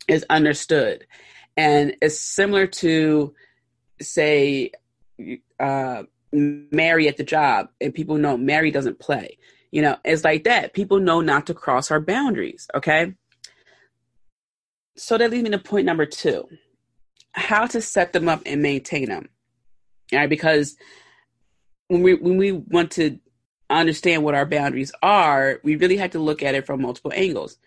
is 0.08 0.26
understood. 0.30 1.08
And 1.58 1.96
it's 2.02 2.20
similar 2.20 2.68
to, 2.68 3.34
say, 4.02 4.72
uh, 5.60 6.04
Mary 6.32 7.08
at 7.08 7.18
the 7.18 7.24
job, 7.24 7.70
and 7.80 7.94
people 7.94 8.18
know 8.18 8.38
Mary 8.38 8.72
doesn't 8.72 9.00
play. 9.00 9.38
You 9.72 9.82
know, 9.82 9.98
it's 10.04 10.24
like 10.24 10.44
that. 10.44 10.74
People 10.74 11.00
know 11.00 11.22
not 11.22 11.48
to 11.48 11.54
cross 11.54 11.90
our 11.90 12.00
boundaries, 12.00 12.68
okay? 12.76 13.14
So 14.96 15.18
that 15.18 15.32
leads 15.32 15.44
me 15.44 15.50
to 15.52 15.60
point 15.60 15.86
number 15.86 16.06
two 16.06 16.48
how 17.34 17.66
to 17.66 17.82
set 17.82 18.14
them 18.14 18.30
up 18.30 18.44
and 18.46 18.62
maintain 18.62 19.10
them. 19.10 19.28
All 20.12 20.20
right, 20.20 20.30
because 20.30 20.76
when 21.88 22.04
we 22.04 22.14
when 22.14 22.38
we 22.38 22.52
want 22.52 22.92
to 22.92 23.20
understand 23.70 24.24
what 24.24 24.36
our 24.36 24.46
boundaries 24.46 24.92
are, 25.02 25.60
we 25.64 25.76
really 25.76 25.98
have 25.98 26.12
to 26.12 26.20
look 26.20 26.44
at 26.44 26.56
it 26.56 26.66
from 26.66 26.82
multiple 26.82 27.12
angles. 27.14 27.58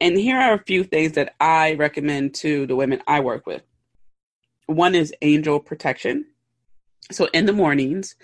And 0.00 0.16
here 0.16 0.38
are 0.38 0.54
a 0.54 0.64
few 0.64 0.84
things 0.84 1.12
that 1.12 1.34
I 1.40 1.74
recommend 1.74 2.34
to 2.36 2.66
the 2.66 2.76
women 2.76 3.02
I 3.06 3.20
work 3.20 3.46
with. 3.46 3.62
One 4.66 4.94
is 4.94 5.12
angel 5.22 5.60
protection. 5.60 6.26
So 7.10 7.28
in 7.32 7.46
the 7.46 7.52
mornings, 7.52 8.14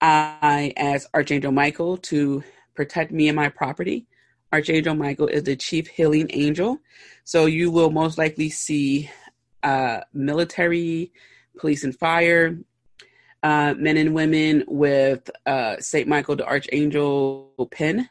I 0.00 0.72
ask 0.76 1.08
Archangel 1.12 1.52
Michael 1.52 1.98
to 1.98 2.42
protect 2.74 3.12
me 3.12 3.28
and 3.28 3.36
my 3.36 3.48
property. 3.48 4.06
Archangel 4.52 4.94
Michael 4.94 5.28
is 5.28 5.44
the 5.44 5.56
chief 5.56 5.86
healing 5.86 6.28
angel. 6.32 6.78
So 7.24 7.46
you 7.46 7.70
will 7.70 7.90
most 7.90 8.18
likely 8.18 8.50
see 8.50 9.10
uh, 9.62 10.00
military, 10.12 11.12
police 11.58 11.84
and 11.84 11.96
fire, 11.96 12.58
uh, 13.42 13.74
men 13.78 13.96
and 13.96 14.14
women 14.14 14.64
with 14.66 15.30
uh, 15.46 15.76
St. 15.78 16.08
Michael 16.08 16.36
the 16.36 16.46
Archangel 16.46 17.52
pin. 17.70 18.08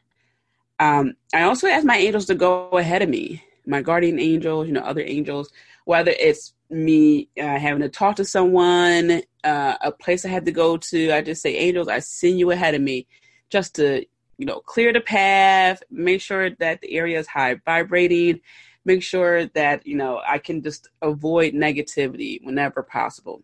Um, 0.80 1.16
I 1.34 1.44
also 1.44 1.68
ask 1.68 1.86
my 1.86 1.98
angels 1.98 2.26
to 2.28 2.36
go 2.36 2.70
ahead 2.70 3.02
of 3.02 3.10
me, 3.10 3.44
my 3.66 3.82
guardian 3.82 4.20
angels, 4.20 4.68
you 4.68 4.74
know, 4.74 4.82
other 4.82 5.04
angels, 5.06 5.52
whether 5.86 6.12
it's 6.12 6.54
me 6.70 7.28
uh, 7.38 7.60
having 7.60 7.82
to 7.82 7.90
talk 7.90 8.16
to 8.16 8.26
someone, 8.26 9.22
uh, 9.44 9.76
a 9.82 9.92
place 9.92 10.24
I 10.24 10.30
had 10.30 10.46
to 10.46 10.52
go 10.52 10.78
to. 10.78 11.12
I 11.12 11.22
just 11.22 11.42
say, 11.42 11.56
angels, 11.56 11.88
I 11.88 12.00
send 12.00 12.40
you 12.40 12.52
ahead 12.52 12.76
of 12.76 12.82
me 12.82 13.08
just 13.50 13.76
to, 13.76 14.06
you 14.40 14.46
know, 14.46 14.62
clear 14.62 14.94
the 14.94 15.02
path, 15.02 15.84
make 15.92 16.22
sure 16.22 16.50
that 16.50 16.80
the 16.80 16.94
area 16.94 17.20
is 17.20 17.28
high 17.28 17.56
vibrating, 17.66 18.40
make 18.86 19.04
sure 19.04 19.48
that 19.48 19.86
you 19.86 19.98
know 19.98 20.22
I 20.26 20.38
can 20.38 20.64
just 20.64 20.88
avoid 21.02 21.54
negativity 21.54 22.44
whenever 22.44 22.82
possible. 22.82 23.44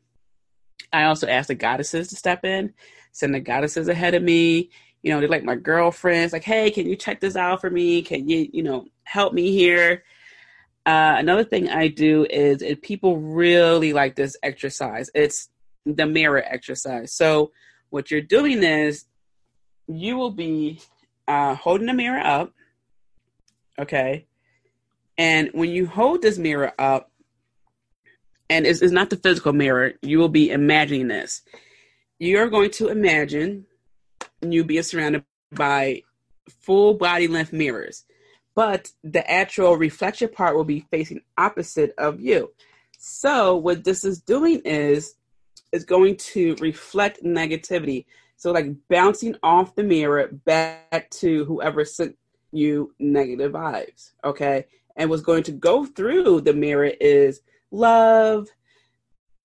I 0.94 1.04
also 1.04 1.28
ask 1.28 1.50
the 1.50 1.56
goddesses 1.56 2.08
to 2.08 2.16
step 2.16 2.46
in, 2.46 2.74
send 3.12 3.36
the 3.36 3.42
goddesses 3.42 3.90
ahead 3.90 4.16
of 4.16 4.24
me. 4.24 4.70
You 5.04 5.12
know, 5.12 5.20
they're 5.20 5.28
like 5.28 5.44
my 5.44 5.56
girlfriends, 5.56 6.32
like, 6.32 6.46
hey, 6.46 6.72
can 6.72 6.88
you 6.88 6.96
check 6.96 7.20
this 7.20 7.36
out 7.36 7.60
for 7.60 7.70
me? 7.70 8.02
Can 8.02 8.30
you, 8.30 8.48
you 8.54 8.64
know, 8.64 8.88
help 9.04 9.34
me 9.34 9.52
here? 9.52 10.04
Uh, 10.86 11.16
another 11.18 11.44
thing 11.44 11.68
I 11.68 11.90
do 11.90 12.26
is 12.30 12.62
if 12.62 12.82
people 12.82 13.18
really 13.18 13.92
like 13.92 14.16
this 14.16 14.38
exercise, 14.42 15.10
it's 15.14 15.50
the 15.86 16.06
mirror 16.06 16.42
exercise. 16.46 17.12
So 17.12 17.52
what 17.90 18.10
you're 18.10 18.22
doing 18.22 18.64
is 18.64 19.06
you 19.88 20.18
will 20.18 20.32
be 20.32 20.82
uh, 21.28 21.56
holding 21.56 21.88
the 21.88 21.94
mirror 21.94 22.20
up, 22.20 22.54
okay, 23.80 24.26
and 25.18 25.50
when 25.54 25.70
you 25.70 25.88
hold 25.88 26.22
this 26.22 26.38
mirror 26.38 26.74
up, 26.78 27.12
and 28.50 28.66
it's, 28.66 28.82
it's 28.82 28.92
not 28.92 29.10
the 29.10 29.18
physical 29.18 29.54
mirror, 29.54 29.94
you 30.02 30.20
will 30.20 30.30
be 30.30 30.52
imagining 30.52 31.08
this. 31.08 31.42
You're 32.20 32.50
going 32.50 32.72
to 32.72 32.90
imagine 32.90 33.66
you 34.42 34.64
being 34.64 34.84
surrounded 34.84 35.24
by 35.52 36.04
full 36.62 36.94
body 36.94 37.28
length 37.28 37.54
mirrors, 37.54 38.06
but 38.56 38.92
the 39.04 39.30
actual 39.30 39.76
reflection 39.78 40.30
part 40.30 40.56
will 40.56 40.64
be 40.64 40.86
facing 40.92 41.22
opposite 41.38 41.94
of 41.98 42.20
you. 42.20 42.52
So 42.98 43.56
what 43.56 43.84
this 43.84 44.04
is 44.04 44.22
doing 44.22 44.62
is 44.66 45.16
is 45.72 45.84
going 45.84 46.16
to 46.16 46.56
reflect 46.56 47.24
negativity. 47.24 48.06
So 48.38 48.52
like 48.52 48.68
bouncing 48.90 49.36
off 49.44 49.76
the 49.76 49.84
mirror 49.84 50.28
back 50.28 51.10
to 51.12 51.46
whoever 51.46 51.86
sent 51.86 52.18
you 52.52 52.94
negative 53.00 53.54
vibes. 53.54 54.12
Okay 54.24 54.66
and 54.96 55.10
what's 55.10 55.22
going 55.22 55.44
to 55.44 55.52
go 55.52 55.86
through 55.86 56.42
the 56.42 56.54
mirror 56.54 56.92
is 57.00 57.42
love, 57.72 58.48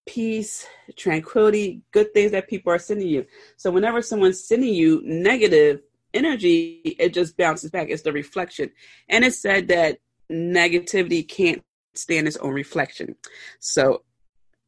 peace, 0.07 0.67
tranquility, 0.97 1.83
good 1.93 2.13
things 2.15 2.33
that 2.33 2.49
people 2.49 2.73
are 2.73 2.79
sending 2.79 3.09
you. 3.09 3.27
So 3.57 3.71
whenever 3.71 4.03
someone's 4.03 4.43
sending 4.43 4.75
you 4.75 5.03
negative 5.05 5.81
energy, 6.15 6.97
it 6.99 7.13
just 7.13 7.37
bounces 7.37 7.71
back. 7.71 7.89
It's 7.91 8.03
the 8.03 8.13
reflection. 8.13 8.71
And 9.09 9.25
it 9.25 9.35
said 9.35 9.69
that 9.69 9.99
negativity 10.31 11.27
can't 11.27 11.63
stand 11.95 12.29
its 12.29 12.37
own 12.37 12.53
reflection. 12.53 13.17
So 13.59 14.03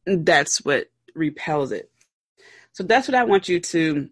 that's 0.05 0.63
what 0.65 0.87
repels 1.15 1.71
it. 1.71 1.89
So 2.73 2.83
that's 2.83 3.07
what 3.07 3.15
I 3.15 3.23
want 3.23 3.47
you 3.47 3.59
to 3.59 4.09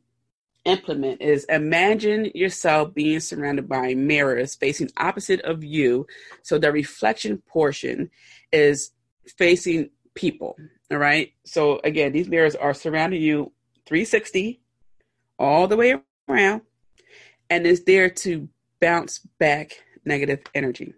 implement 0.66 1.22
is 1.22 1.46
imagine 1.46 2.32
yourself 2.36 2.94
being 2.94 3.20
surrounded 3.20 3.68
by 3.68 3.96
mirrors 3.96 4.56
facing 4.56 4.90
opposite 4.98 5.42
of 5.42 5.64
you. 5.64 6.06
So 6.44 6.60
the 6.60 6.72
reflection 6.72 7.42
portion 7.48 8.12
is 8.52 8.92
facing 9.38 9.90
people 10.14 10.56
all 10.92 10.98
right? 10.98 11.32
So 11.46 11.80
again 11.84 12.12
these 12.12 12.28
mirrors 12.28 12.56
are 12.56 12.74
surrounding 12.74 13.22
you 13.22 13.52
360 13.88 14.62
all 15.40 15.68
the 15.68 15.78
way 15.78 15.96
around 16.30 16.62
and 17.50 17.66
is 17.66 17.84
there 17.86 18.10
to 18.10 18.48
bounce 18.80 19.20
back 19.40 19.84
negative 20.06 20.42
energy. 20.54 20.94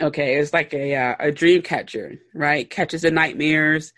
Okay 0.00 0.36
it's 0.40 0.52
like 0.52 0.74
a 0.74 0.96
uh, 0.96 1.14
a 1.20 1.30
dream 1.30 1.62
catcher 1.62 2.16
right? 2.34 2.68
Catches 2.68 3.02
the 3.02 3.12
nightmares 3.12 3.92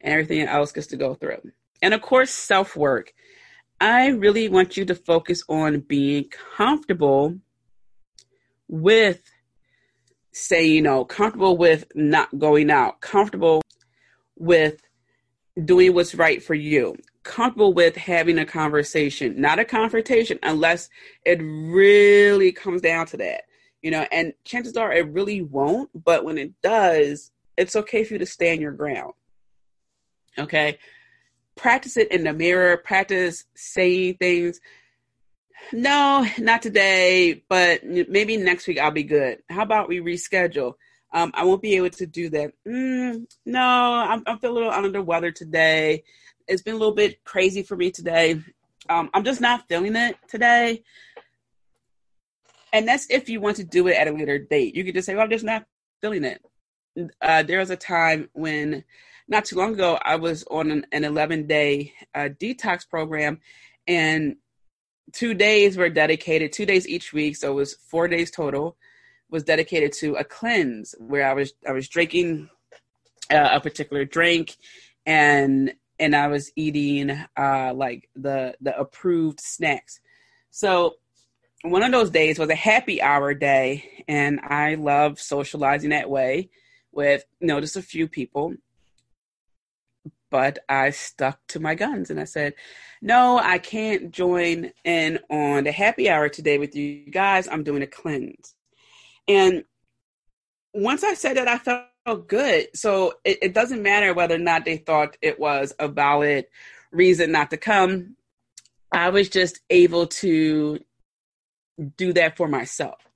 and 0.00 0.12
everything 0.12 0.40
else 0.42 0.72
gets 0.72 0.88
to 0.88 0.96
go 0.96 1.14
through 1.14 1.40
and 1.82 1.94
of 1.94 2.02
course, 2.02 2.30
self 2.30 2.76
work. 2.76 3.12
I 3.80 4.08
really 4.08 4.48
want 4.48 4.76
you 4.76 4.84
to 4.86 4.94
focus 4.94 5.42
on 5.48 5.80
being 5.80 6.28
comfortable 6.56 7.36
with 8.66 9.22
say, 10.32 10.66
you 10.66 10.82
know, 10.82 11.04
comfortable 11.04 11.56
with 11.56 11.84
not 11.94 12.36
going 12.38 12.70
out, 12.70 13.00
comfortable 13.00 13.62
with 14.36 14.80
doing 15.64 15.94
what's 15.94 16.14
right 16.14 16.42
for 16.42 16.54
you, 16.54 16.96
comfortable 17.22 17.72
with 17.72 17.96
having 17.96 18.38
a 18.38 18.44
conversation, 18.44 19.40
not 19.40 19.58
a 19.58 19.64
confrontation, 19.64 20.38
unless 20.42 20.90
it 21.24 21.40
really 21.42 22.52
comes 22.52 22.80
down 22.80 23.06
to 23.06 23.16
that, 23.16 23.44
you 23.82 23.90
know, 23.90 24.06
and 24.12 24.32
chances 24.44 24.76
are 24.76 24.92
it 24.92 25.08
really 25.08 25.42
won't, 25.42 25.90
but 26.04 26.24
when 26.24 26.38
it 26.38 26.52
does, 26.62 27.30
it's 27.56 27.74
okay 27.74 28.04
for 28.04 28.14
you 28.14 28.18
to 28.18 28.26
stand 28.26 28.60
your 28.60 28.72
ground. 28.72 29.12
Okay. 30.36 30.78
Practice 31.56 31.96
it 31.96 32.10
in 32.12 32.24
the 32.24 32.32
mirror, 32.32 32.76
practice 32.76 33.44
saying 33.54 34.16
things 34.18 34.60
no, 35.72 36.26
not 36.38 36.62
today, 36.62 37.42
but 37.48 37.84
maybe 37.84 38.36
next 38.36 38.66
week 38.66 38.78
I'll 38.78 38.90
be 38.90 39.02
good. 39.02 39.38
How 39.50 39.62
about 39.62 39.88
we 39.88 40.00
reschedule? 40.00 40.74
Um, 41.12 41.30
I 41.34 41.44
won't 41.44 41.62
be 41.62 41.76
able 41.76 41.90
to 41.90 42.06
do 42.06 42.30
that. 42.30 42.52
Mm, 42.66 43.26
no, 43.46 43.60
I'm, 43.60 44.22
I'm 44.26 44.38
feeling 44.38 44.56
a 44.56 44.60
little 44.60 44.72
under 44.72 44.90
the 44.90 45.02
weather 45.02 45.30
today. 45.30 46.04
It's 46.46 46.62
been 46.62 46.74
a 46.74 46.78
little 46.78 46.94
bit 46.94 47.22
crazy 47.24 47.62
for 47.62 47.76
me 47.76 47.90
today. 47.90 48.42
Um, 48.88 49.10
I'm 49.12 49.24
just 49.24 49.40
not 49.40 49.68
feeling 49.68 49.96
it 49.96 50.16
today. 50.28 50.82
And 52.72 52.86
that's 52.86 53.10
if 53.10 53.28
you 53.28 53.40
want 53.40 53.56
to 53.56 53.64
do 53.64 53.88
it 53.88 53.96
at 53.96 54.08
a 54.08 54.12
later 54.12 54.38
date. 54.38 54.74
You 54.74 54.84
could 54.84 54.94
just 54.94 55.06
say, 55.06 55.14
well, 55.14 55.24
I'm 55.24 55.30
just 55.30 55.44
not 55.44 55.64
feeling 56.00 56.24
it. 56.24 56.42
Uh, 57.20 57.42
there 57.42 57.58
was 57.58 57.70
a 57.70 57.76
time 57.76 58.28
when, 58.32 58.84
not 59.28 59.44
too 59.44 59.56
long 59.56 59.74
ago, 59.74 59.98
I 60.02 60.16
was 60.16 60.44
on 60.50 60.70
an, 60.70 60.86
an 60.92 61.04
11 61.04 61.46
day 61.46 61.92
uh, 62.14 62.28
detox 62.40 62.88
program, 62.88 63.40
and 63.86 64.36
two 65.12 65.34
days 65.34 65.76
were 65.76 65.88
dedicated, 65.88 66.52
two 66.52 66.66
days 66.66 66.88
each 66.88 67.12
week, 67.12 67.36
so 67.36 67.52
it 67.52 67.54
was 67.54 67.74
four 67.74 68.08
days 68.08 68.30
total, 68.30 68.76
was 69.30 69.44
dedicated 69.44 69.92
to 69.92 70.14
a 70.14 70.24
cleanse 70.24 70.94
where 70.98 71.28
I 71.28 71.34
was 71.34 71.52
I 71.66 71.72
was 71.72 71.88
drinking 71.88 72.48
uh, 73.30 73.50
a 73.52 73.60
particular 73.60 74.04
drink, 74.04 74.56
and 75.06 75.74
and 75.98 76.14
I 76.14 76.28
was 76.28 76.52
eating 76.56 77.10
uh, 77.36 77.72
like 77.74 78.08
the 78.16 78.54
the 78.60 78.78
approved 78.78 79.40
snacks. 79.40 80.00
So 80.50 80.94
one 81.62 81.82
of 81.82 81.92
those 81.92 82.10
days 82.10 82.38
was 82.38 82.48
a 82.48 82.54
happy 82.54 83.02
hour 83.02 83.34
day, 83.34 84.04
and 84.08 84.40
I 84.40 84.76
love 84.76 85.20
socializing 85.20 85.90
that 85.90 86.08
way 86.08 86.50
with 86.98 87.24
just 87.40 87.76
a 87.76 87.82
few 87.82 88.08
people 88.08 88.54
but 90.30 90.58
I 90.68 90.90
stuck 90.90 91.38
to 91.48 91.60
my 91.60 91.74
guns 91.74 92.10
and 92.10 92.20
I 92.20 92.24
said, 92.24 92.54
no, 93.00 93.38
I 93.38 93.58
can't 93.58 94.10
join 94.10 94.72
in 94.84 95.20
on 95.30 95.64
the 95.64 95.72
happy 95.72 96.10
hour 96.10 96.28
today 96.28 96.58
with 96.58 96.74
you 96.76 97.10
guys. 97.10 97.48
I'm 97.48 97.62
doing 97.62 97.82
a 97.82 97.86
cleanse. 97.86 98.54
And 99.26 99.64
once 100.74 101.04
I 101.04 101.14
said 101.14 101.36
that, 101.36 101.48
I 101.48 101.58
felt 101.58 102.28
good. 102.28 102.68
So 102.74 103.14
it, 103.24 103.38
it 103.42 103.54
doesn't 103.54 103.82
matter 103.82 104.12
whether 104.12 104.34
or 104.34 104.38
not 104.38 104.64
they 104.64 104.76
thought 104.76 105.16
it 105.22 105.40
was 105.40 105.72
a 105.78 105.88
valid 105.88 106.46
reason 106.92 107.32
not 107.32 107.50
to 107.50 107.56
come. 107.56 108.16
I 108.92 109.10
was 109.10 109.28
just 109.28 109.60
able 109.70 110.06
to 110.06 110.78
do 111.96 112.12
that 112.14 112.36
for 112.36 112.48
myself. 112.48 113.07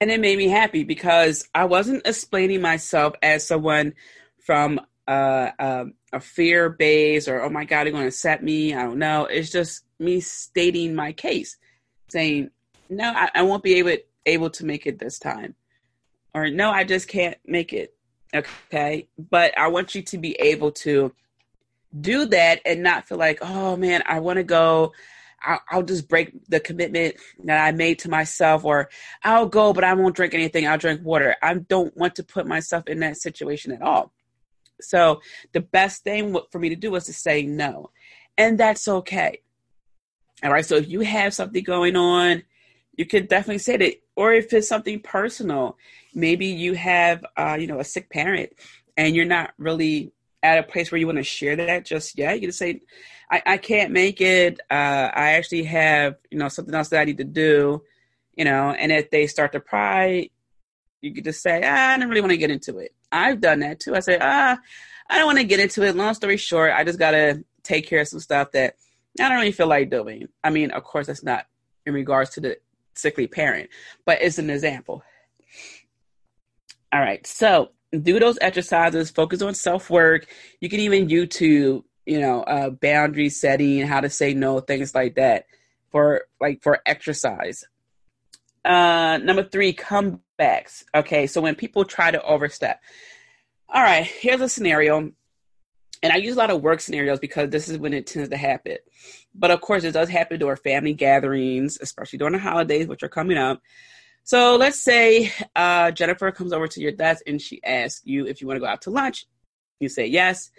And 0.00 0.10
it 0.10 0.20
made 0.20 0.38
me 0.38 0.48
happy 0.48 0.84
because 0.84 1.48
I 1.54 1.64
wasn't 1.64 2.06
explaining 2.06 2.60
myself 2.60 3.14
as 3.22 3.46
someone 3.46 3.94
from 4.44 4.80
uh, 5.06 5.50
um, 5.58 5.94
a 6.12 6.20
fear 6.20 6.70
base 6.70 7.28
or 7.28 7.42
oh 7.42 7.50
my 7.50 7.64
god, 7.64 7.84
they're 7.84 7.92
going 7.92 8.04
to 8.04 8.10
set 8.10 8.42
me. 8.42 8.74
I 8.74 8.82
don't 8.82 8.98
know. 8.98 9.26
It's 9.26 9.50
just 9.50 9.84
me 9.98 10.20
stating 10.20 10.94
my 10.94 11.12
case, 11.12 11.56
saying 12.08 12.50
no, 12.88 13.12
I, 13.14 13.30
I 13.34 13.42
won't 13.42 13.62
be 13.62 13.74
able 13.74 13.96
able 14.26 14.50
to 14.50 14.64
make 14.64 14.86
it 14.86 14.98
this 14.98 15.18
time, 15.18 15.54
or 16.34 16.50
no, 16.50 16.70
I 16.70 16.84
just 16.84 17.08
can't 17.08 17.36
make 17.46 17.72
it. 17.72 17.94
Okay, 18.34 19.08
but 19.18 19.56
I 19.58 19.68
want 19.68 19.94
you 19.94 20.02
to 20.02 20.18
be 20.18 20.32
able 20.34 20.72
to 20.72 21.12
do 21.98 22.26
that 22.26 22.60
and 22.64 22.82
not 22.82 23.06
feel 23.08 23.18
like 23.18 23.38
oh 23.42 23.76
man, 23.76 24.02
I 24.06 24.20
want 24.20 24.38
to 24.38 24.44
go. 24.44 24.92
I'll, 25.44 25.60
I'll, 25.70 25.82
just 25.82 26.08
break 26.08 26.32
the 26.48 26.60
commitment 26.60 27.16
that 27.44 27.64
I 27.64 27.72
made 27.72 27.98
to 28.00 28.10
myself, 28.10 28.64
or 28.64 28.90
I'll 29.22 29.46
go, 29.46 29.72
but 29.72 29.84
I 29.84 29.94
won't 29.94 30.16
drink 30.16 30.34
anything. 30.34 30.66
I'll 30.66 30.78
drink 30.78 31.02
water. 31.04 31.36
I 31.42 31.54
don't 31.54 31.96
want 31.96 32.14
to 32.16 32.24
put 32.24 32.46
myself 32.46 32.86
in 32.86 33.00
that 33.00 33.16
situation 33.16 33.72
at 33.72 33.82
all. 33.82 34.12
So 34.80 35.20
the 35.52 35.60
best 35.60 36.04
thing 36.04 36.36
for 36.50 36.58
me 36.58 36.68
to 36.70 36.76
do 36.76 36.90
was 36.90 37.04
to 37.06 37.12
say 37.12 37.42
no. 37.42 37.90
And 38.36 38.58
that's 38.58 38.88
okay. 38.88 39.40
All 40.42 40.50
right. 40.50 40.66
So 40.66 40.76
if 40.76 40.88
you 40.88 41.00
have 41.00 41.34
something 41.34 41.62
going 41.62 41.96
on, 41.96 42.42
you 42.96 43.06
could 43.06 43.28
definitely 43.28 43.58
say 43.58 43.76
that. 43.76 43.94
Or 44.16 44.32
if 44.32 44.52
it's 44.52 44.68
something 44.68 45.00
personal, 45.00 45.76
maybe 46.14 46.46
you 46.46 46.74
have, 46.74 47.24
uh, 47.36 47.56
you 47.58 47.66
know, 47.66 47.80
a 47.80 47.84
sick 47.84 48.10
parent 48.10 48.52
and 48.96 49.16
you're 49.16 49.24
not 49.24 49.52
really 49.58 50.12
at 50.44 50.58
a 50.58 50.62
place 50.62 50.92
where 50.92 50.98
you 50.98 51.06
want 51.06 51.16
to 51.16 51.24
share 51.24 51.56
that 51.56 51.86
just 51.86 52.18
yet. 52.18 52.34
You 52.34 52.42
can 52.42 52.52
say, 52.52 52.82
I, 53.30 53.42
I 53.46 53.56
can't 53.56 53.92
make 53.92 54.20
it. 54.20 54.60
Uh, 54.70 55.08
I 55.12 55.32
actually 55.32 55.64
have, 55.64 56.16
you 56.30 56.38
know, 56.38 56.48
something 56.48 56.74
else 56.74 56.90
that 56.90 57.00
I 57.00 57.04
need 57.04 57.16
to 57.16 57.24
do, 57.24 57.82
you 58.36 58.44
know, 58.44 58.70
and 58.70 58.92
if 58.92 59.10
they 59.10 59.26
start 59.26 59.52
to 59.52 59.60
pry, 59.60 60.28
you 61.00 61.14
could 61.14 61.24
just 61.24 61.42
say, 61.42 61.62
ah, 61.64 61.92
I 61.92 61.98
don't 61.98 62.10
really 62.10 62.20
want 62.20 62.32
to 62.32 62.36
get 62.36 62.50
into 62.50 62.76
it. 62.78 62.94
I've 63.10 63.40
done 63.40 63.60
that 63.60 63.80
too. 63.80 63.96
I 63.96 64.00
say, 64.00 64.18
ah, 64.20 64.58
I 65.08 65.16
don't 65.16 65.26
want 65.26 65.38
to 65.38 65.44
get 65.44 65.60
into 65.60 65.82
it. 65.82 65.96
Long 65.96 66.12
story 66.12 66.36
short, 66.36 66.72
I 66.72 66.84
just 66.84 66.98
got 66.98 67.12
to 67.12 67.42
take 67.62 67.88
care 67.88 68.02
of 68.02 68.08
some 68.08 68.20
stuff 68.20 68.52
that 68.52 68.76
I 69.18 69.28
don't 69.30 69.38
really 69.38 69.52
feel 69.52 69.66
like 69.66 69.88
doing. 69.88 70.28
I 70.42 70.50
mean, 70.50 70.72
of 70.72 70.84
course, 70.84 71.06
that's 71.06 71.24
not 71.24 71.46
in 71.86 71.94
regards 71.94 72.30
to 72.30 72.40
the 72.40 72.58
sickly 72.94 73.26
parent, 73.26 73.70
but 74.04 74.20
it's 74.20 74.38
an 74.38 74.50
example. 74.50 75.02
All 76.92 77.00
right. 77.00 77.26
So 77.26 77.70
do 78.02 78.18
those 78.18 78.38
exercises, 78.40 79.10
focus 79.10 79.42
on 79.42 79.54
self 79.54 79.90
work. 79.90 80.26
You 80.60 80.68
can 80.68 80.80
even 80.80 81.08
YouTube, 81.08 81.84
you 82.06 82.20
know, 82.20 82.42
uh, 82.42 82.70
boundary 82.70 83.28
setting, 83.28 83.86
how 83.86 84.00
to 84.00 84.10
say 84.10 84.34
no, 84.34 84.60
things 84.60 84.94
like 84.94 85.16
that 85.16 85.46
for 85.90 86.22
like 86.40 86.62
for 86.62 86.80
exercise. 86.86 87.64
Uh, 88.64 89.18
number 89.22 89.44
three, 89.44 89.74
comebacks. 89.74 90.84
Okay, 90.94 91.26
so 91.26 91.40
when 91.40 91.54
people 91.54 91.84
try 91.84 92.10
to 92.10 92.22
overstep. 92.22 92.80
All 93.68 93.82
right, 93.82 94.06
here's 94.06 94.40
a 94.40 94.48
scenario. 94.48 95.12
And 96.02 96.12
I 96.12 96.16
use 96.16 96.34
a 96.34 96.38
lot 96.38 96.50
of 96.50 96.62
work 96.62 96.80
scenarios 96.80 97.18
because 97.18 97.48
this 97.50 97.68
is 97.68 97.78
when 97.78 97.94
it 97.94 98.06
tends 98.06 98.28
to 98.28 98.36
happen. 98.36 98.76
But 99.34 99.50
of 99.50 99.60
course, 99.60 99.84
it 99.84 99.92
does 99.92 100.08
happen 100.08 100.38
during 100.38 100.56
family 100.56 100.92
gatherings, 100.92 101.78
especially 101.80 102.18
during 102.18 102.32
the 102.34 102.38
holidays, 102.38 102.86
which 102.86 103.02
are 103.02 103.08
coming 103.08 103.38
up. 103.38 103.62
So 104.24 104.56
let's 104.56 104.80
say 104.80 105.32
uh, 105.54 105.90
Jennifer 105.90 106.30
comes 106.32 106.52
over 106.52 106.66
to 106.68 106.80
your 106.80 106.92
desk 106.92 107.22
and 107.26 107.40
she 107.40 107.62
asks 107.62 108.02
you 108.04 108.26
if 108.26 108.40
you 108.40 108.46
want 108.46 108.56
to 108.56 108.60
go 108.60 108.66
out 108.66 108.82
to 108.82 108.90
lunch. 108.90 109.26
You 109.80 109.88
say 109.88 110.06
yes. 110.06 110.50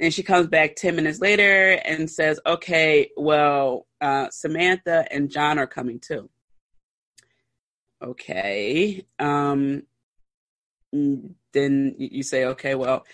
And 0.00 0.12
she 0.12 0.24
comes 0.24 0.48
back 0.48 0.74
10 0.74 0.96
minutes 0.96 1.20
later 1.20 1.80
and 1.84 2.10
says, 2.10 2.40
okay, 2.44 3.10
well, 3.16 3.86
uh, 4.00 4.28
Samantha 4.30 5.06
and 5.10 5.30
John 5.30 5.58
are 5.58 5.68
coming 5.68 6.00
too 6.00 6.28
okay. 8.04 9.04
Um, 9.18 9.82
then 10.92 11.94
you 11.98 12.22
say, 12.22 12.44
okay, 12.46 12.74
well, 12.74 13.04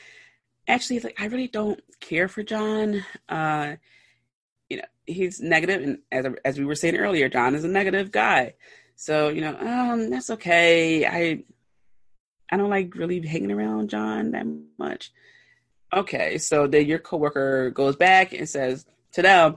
actually, 0.69 1.01
like 1.01 1.21
I 1.21 1.27
really 1.27 1.49
don't 1.49 1.81
care 2.01 2.29
for 2.29 2.43
John. 2.43 3.05
Uh, 3.29 3.77
you 4.69 4.79
know, 4.79 4.85
he's 5.07 5.41
negative, 5.41 5.83
and 5.83 5.99
as 6.13 6.27
as 6.45 6.59
we 6.59 6.65
were 6.65 6.75
saying 6.75 6.97
earlier, 6.97 7.29
John 7.29 7.55
is 7.55 7.65
a 7.65 7.69
negative 7.69 8.11
guy. 8.11 8.55
So 9.01 9.31
you 9.31 9.41
know, 9.41 9.57
um, 9.59 10.11
that's 10.11 10.29
okay. 10.29 11.07
I 11.07 11.43
I 12.53 12.59
don't 12.59 12.69
like 12.69 12.95
really 12.95 13.27
hanging 13.27 13.51
around 13.51 13.89
John 13.89 14.33
that 14.33 14.45
much. 14.79 15.11
Okay, 15.91 16.37
so 16.37 16.67
then 16.67 16.85
your 16.85 16.99
coworker 16.99 17.71
goes 17.71 17.97
back 17.97 18.35
and 18.35 18.47
says 18.47 18.85
to 19.13 19.23
them, 19.23 19.57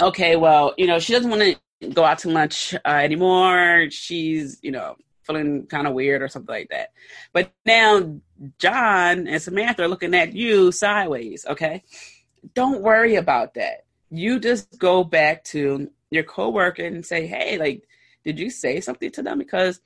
okay, 0.00 0.36
well, 0.36 0.72
you 0.78 0.86
know, 0.86 1.00
she 1.00 1.12
doesn't 1.12 1.30
want 1.32 1.42
to 1.80 1.88
go 1.88 2.04
out 2.04 2.18
to 2.18 2.30
lunch 2.30 2.74
uh, 2.74 2.78
anymore. 2.88 3.88
She's, 3.90 4.60
you 4.62 4.70
know, 4.70 4.94
feeling 5.24 5.66
kind 5.66 5.88
of 5.88 5.94
weird 5.94 6.22
or 6.22 6.28
something 6.28 6.54
like 6.54 6.68
that. 6.70 6.92
But 7.32 7.50
now 7.66 8.20
John 8.60 9.26
and 9.26 9.42
Samantha 9.42 9.82
are 9.82 9.88
looking 9.88 10.14
at 10.14 10.32
you 10.32 10.70
sideways, 10.70 11.44
okay? 11.48 11.82
Don't 12.54 12.82
worry 12.82 13.16
about 13.16 13.54
that. 13.54 13.84
You 14.10 14.38
just 14.38 14.78
go 14.78 15.02
back 15.02 15.42
to 15.46 15.90
your 16.12 16.22
coworker 16.22 16.84
and 16.84 17.04
say, 17.04 17.26
hey, 17.26 17.58
like, 17.58 17.82
did 18.24 18.38
you 18.38 18.50
say 18.50 18.80
something 18.80 19.10
to 19.12 19.22
them? 19.22 19.38
Because 19.38 19.80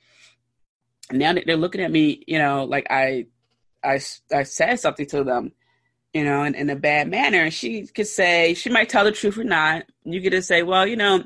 now 1.11 1.33
that 1.33 1.43
they're 1.45 1.57
looking 1.57 1.81
at 1.81 1.91
me, 1.91 2.23
you 2.27 2.39
know, 2.39 2.65
like 2.65 2.87
I, 2.89 3.27
I, 3.83 3.99
I 4.33 4.43
said 4.43 4.79
something 4.79 5.05
to 5.07 5.23
them, 5.23 5.51
you 6.13 6.23
know, 6.23 6.43
in, 6.43 6.55
in 6.55 6.69
a 6.69 6.75
bad 6.75 7.09
manner. 7.09 7.43
And 7.43 7.53
she 7.53 7.87
could 7.87 8.07
say, 8.07 8.53
she 8.53 8.69
might 8.69 8.89
tell 8.89 9.05
the 9.05 9.11
truth 9.11 9.37
or 9.37 9.43
not. 9.43 9.85
You 10.03 10.21
could 10.21 10.33
just 10.33 10.47
say, 10.47 10.63
well, 10.63 10.85
you 10.85 10.95
know, 10.95 11.23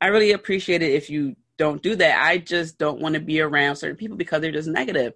I 0.00 0.08
really 0.08 0.32
appreciate 0.32 0.82
it 0.82 0.92
if 0.92 1.10
you 1.10 1.36
don't 1.58 1.82
do 1.82 1.96
that. 1.96 2.22
I 2.22 2.38
just 2.38 2.78
don't 2.78 3.00
want 3.00 3.14
to 3.14 3.20
be 3.20 3.40
around 3.40 3.76
certain 3.76 3.96
people 3.96 4.16
because 4.16 4.40
they're 4.40 4.52
just 4.52 4.68
negative. 4.68 5.14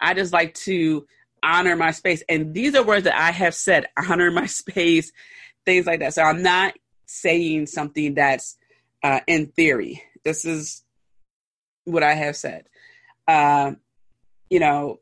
I 0.00 0.14
just 0.14 0.32
like 0.32 0.54
to 0.54 1.06
honor 1.42 1.76
my 1.76 1.90
space. 1.90 2.22
And 2.28 2.54
these 2.54 2.74
are 2.74 2.82
words 2.82 3.04
that 3.04 3.18
I 3.18 3.30
have 3.30 3.54
said 3.54 3.86
honor 3.96 4.30
my 4.30 4.46
space, 4.46 5.12
things 5.64 5.86
like 5.86 6.00
that. 6.00 6.14
So 6.14 6.22
I'm 6.22 6.42
not 6.42 6.74
saying 7.06 7.66
something 7.66 8.14
that's 8.14 8.56
uh, 9.02 9.20
in 9.26 9.46
theory. 9.46 10.02
This 10.24 10.44
is 10.44 10.82
what 11.84 12.02
I 12.02 12.14
have 12.14 12.36
said. 12.36 12.66
Um, 13.26 13.78
you 14.50 14.60
know, 14.60 15.00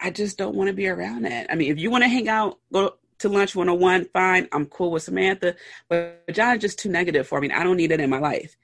I 0.00 0.10
just 0.10 0.38
don't 0.38 0.54
want 0.54 0.68
to 0.68 0.74
be 0.74 0.88
around 0.88 1.22
that. 1.22 1.50
I 1.50 1.54
mean, 1.54 1.72
if 1.72 1.78
you 1.78 1.90
want 1.90 2.04
to 2.04 2.08
hang 2.08 2.28
out, 2.28 2.58
go 2.72 2.94
to 3.18 3.28
lunch 3.28 3.56
101, 3.56 4.06
fine. 4.12 4.48
I'm 4.52 4.66
cool 4.66 4.90
with 4.90 5.02
Samantha. 5.02 5.56
But 5.88 6.22
John 6.32 6.56
is 6.56 6.60
just 6.60 6.78
too 6.78 6.90
negative 6.90 7.26
for 7.26 7.40
me. 7.40 7.50
I 7.50 7.64
don't 7.64 7.76
need 7.76 7.92
it 7.92 8.00
in 8.00 8.10
my 8.10 8.18
life. 8.18 8.56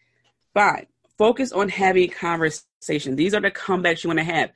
Fine. 0.55 0.87
Focus 1.17 1.53
on 1.53 1.69
having 1.69 2.11
conversation. 2.11 3.17
These 3.17 3.35
are 3.35 3.41
the 3.41 3.51
comebacks 3.51 4.05
you 4.05 4.09
want 4.09 4.19
to 4.19 4.25
have. 4.25 4.53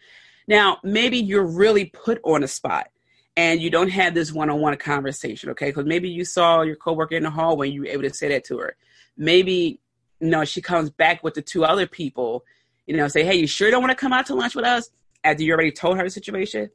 Now, 0.49 0.79
maybe 0.85 1.19
you're 1.19 1.47
really 1.47 1.87
put 1.87 2.21
on 2.23 2.43
a 2.45 2.49
spot 2.49 2.89
and 3.37 3.61
you 3.61 3.71
don't 3.71 3.89
have 3.91 4.15
this 4.15 4.33
one-on-one 4.33 4.77
conversation, 4.77 5.51
okay? 5.51 5.67
Because 5.67 5.87
maybe 5.87 6.09
you 6.09 6.25
saw 6.25 6.63
your 6.63 6.77
coworker 6.77 7.17
in 7.17 7.23
the 7.23 7.31
hallway 7.31 7.69
and 7.69 7.75
you 7.75 7.81
were 7.83 7.89
able 7.89 8.03
to 8.03 8.15
say 8.15 8.29
that 8.29 8.45
to 8.45 8.59
her. 8.59 8.77
Maybe, 9.17 9.81
you 10.21 10.29
know, 10.29 10.45
she 10.45 10.61
comes 10.61 10.91
back 10.91 11.23
with 11.23 11.35
the 11.35 11.43
two 11.43 11.65
other 11.65 11.87
people, 11.87 12.45
you 12.87 12.97
know, 12.97 13.09
say, 13.09 13.25
hey, 13.25 13.35
you 13.35 13.47
sure 13.47 13.71
don't 13.71 13.83
want 13.83 13.91
to 13.91 13.97
come 13.97 14.13
out 14.13 14.27
to 14.27 14.35
lunch 14.35 14.55
with 14.55 14.65
us? 14.65 14.91
After 15.25 15.43
you 15.43 15.53
already 15.53 15.73
told 15.73 15.97
her 15.97 16.05
the 16.05 16.11
situation. 16.11 16.71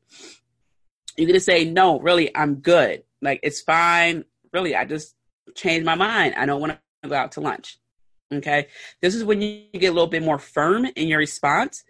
You're 1.18 1.32
to 1.32 1.40
say, 1.40 1.64
no, 1.64 2.00
really, 2.00 2.36
I'm 2.36 2.56
good. 2.56 3.04
Like, 3.22 3.40
it's 3.44 3.62
fine. 3.62 4.26
Really, 4.52 4.76
I 4.76 4.86
just 4.86 5.16
changed 5.56 5.86
my 5.86 5.96
mind. 5.96 6.36
I 6.36 6.46
don't 6.46 6.60
want 6.60 6.78
to 7.04 7.10
go 7.10 7.16
out 7.16 7.32
to 7.34 7.42
lunch. 7.42 7.78
Okay. 8.34 8.68
This 9.02 9.16
is 9.16 9.24
when 9.24 9.42
you 9.42 9.64
get 9.74 9.88
a 9.88 9.94
little 9.94 10.08
bit 10.08 10.24
more 10.24 10.40
firm 10.40 10.86
in 10.96 11.08
your 11.08 11.20
response 11.20 11.84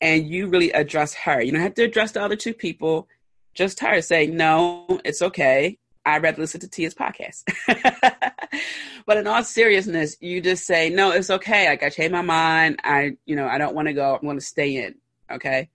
and 0.00 0.28
you 0.28 0.46
really 0.46 0.70
address 0.72 1.14
her. 1.14 1.40
You 1.40 1.52
don't 1.52 1.60
have 1.60 1.74
to 1.74 1.84
address 1.84 2.12
the 2.12 2.22
other 2.22 2.36
two 2.36 2.54
people. 2.54 3.08
Just 3.54 3.80
her. 3.80 4.00
Say, 4.00 4.26
no, 4.26 5.00
it's 5.04 5.22
okay. 5.22 5.78
I'd 6.08 6.22
rather 6.22 6.40
listen 6.40 6.60
to 6.60 6.68
Tia's 6.68 6.94
podcast. 6.94 7.44
but 9.06 9.18
in 9.18 9.26
all 9.26 9.44
seriousness, 9.44 10.16
you 10.20 10.40
just 10.40 10.64
say, 10.64 10.88
no, 10.88 11.10
it's 11.10 11.28
okay. 11.28 11.68
Like 11.68 11.82
I 11.82 11.90
changed 11.90 12.12
my 12.12 12.22
mind. 12.22 12.80
I, 12.82 13.18
you 13.26 13.36
know, 13.36 13.46
I 13.46 13.58
don't 13.58 13.74
want 13.74 13.88
to 13.88 13.94
go. 13.94 14.14
I 14.14 14.24
want 14.24 14.40
to 14.40 14.46
stay 14.46 14.76
in. 14.76 14.94
Okay. 15.30 15.68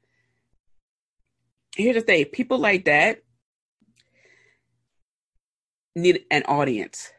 Here's 1.76 1.96
the 1.96 2.02
thing 2.02 2.26
people 2.26 2.58
like 2.58 2.86
that 2.86 3.22
need 5.96 6.26
an 6.32 6.43
audience. 6.48 7.12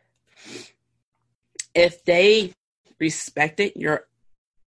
If 1.73 2.05
they 2.05 2.53
respected 2.99 3.73
your 3.77 4.09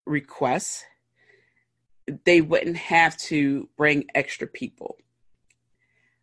requests, 0.05 0.85
they 2.23 2.39
wouldn't 2.39 2.77
have 2.77 3.17
to 3.17 3.67
bring 3.75 4.05
extra 4.15 4.47
people. 4.47 4.97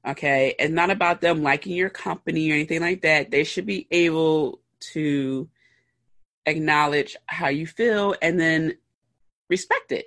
Okay. 0.07 0.55
It's 0.59 0.73
not 0.73 0.91
about 0.91 1.21
them 1.21 1.43
liking 1.43 1.75
your 1.75 1.91
company 1.91 2.51
or 2.51 2.55
anything 2.55 2.81
like 2.81 3.03
that. 3.03 3.31
They 3.31 3.45
should 3.45 3.67
be 3.67 3.87
able 3.91 4.61
to 4.93 5.49
acknowledge 6.47 7.17
how 7.27 7.49
you 7.49 7.67
feel 7.67 8.15
and 8.21 8.39
then 8.39 8.77
respect 9.49 9.93
it. 9.93 10.07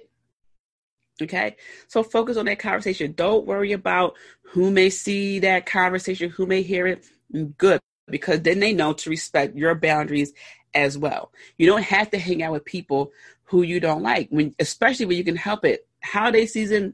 Okay. 1.21 1.55
So 1.87 2.03
focus 2.03 2.37
on 2.37 2.45
that 2.45 2.59
conversation. 2.59 3.13
Don't 3.13 3.47
worry 3.47 3.71
about 3.71 4.15
who 4.43 4.69
may 4.69 4.89
see 4.89 5.39
that 5.39 5.65
conversation, 5.65 6.29
who 6.29 6.45
may 6.45 6.61
hear 6.61 6.85
it. 6.87 7.05
Good. 7.57 7.79
Because 8.07 8.41
then 8.41 8.59
they 8.59 8.73
know 8.73 8.93
to 8.93 9.09
respect 9.09 9.55
your 9.55 9.75
boundaries 9.75 10.31
as 10.73 10.97
well. 10.97 11.31
You 11.57 11.65
don't 11.67 11.83
have 11.83 12.11
to 12.11 12.19
hang 12.19 12.43
out 12.43 12.53
with 12.53 12.65
people 12.65 13.11
who 13.43 13.63
you 13.63 13.79
don't 13.79 14.03
like 14.03 14.27
when 14.29 14.53
especially 14.59 15.05
when 15.05 15.17
you 15.17 15.23
can 15.23 15.35
help 15.35 15.65
it. 15.65 15.87
Holiday 16.03 16.45
season 16.45 16.93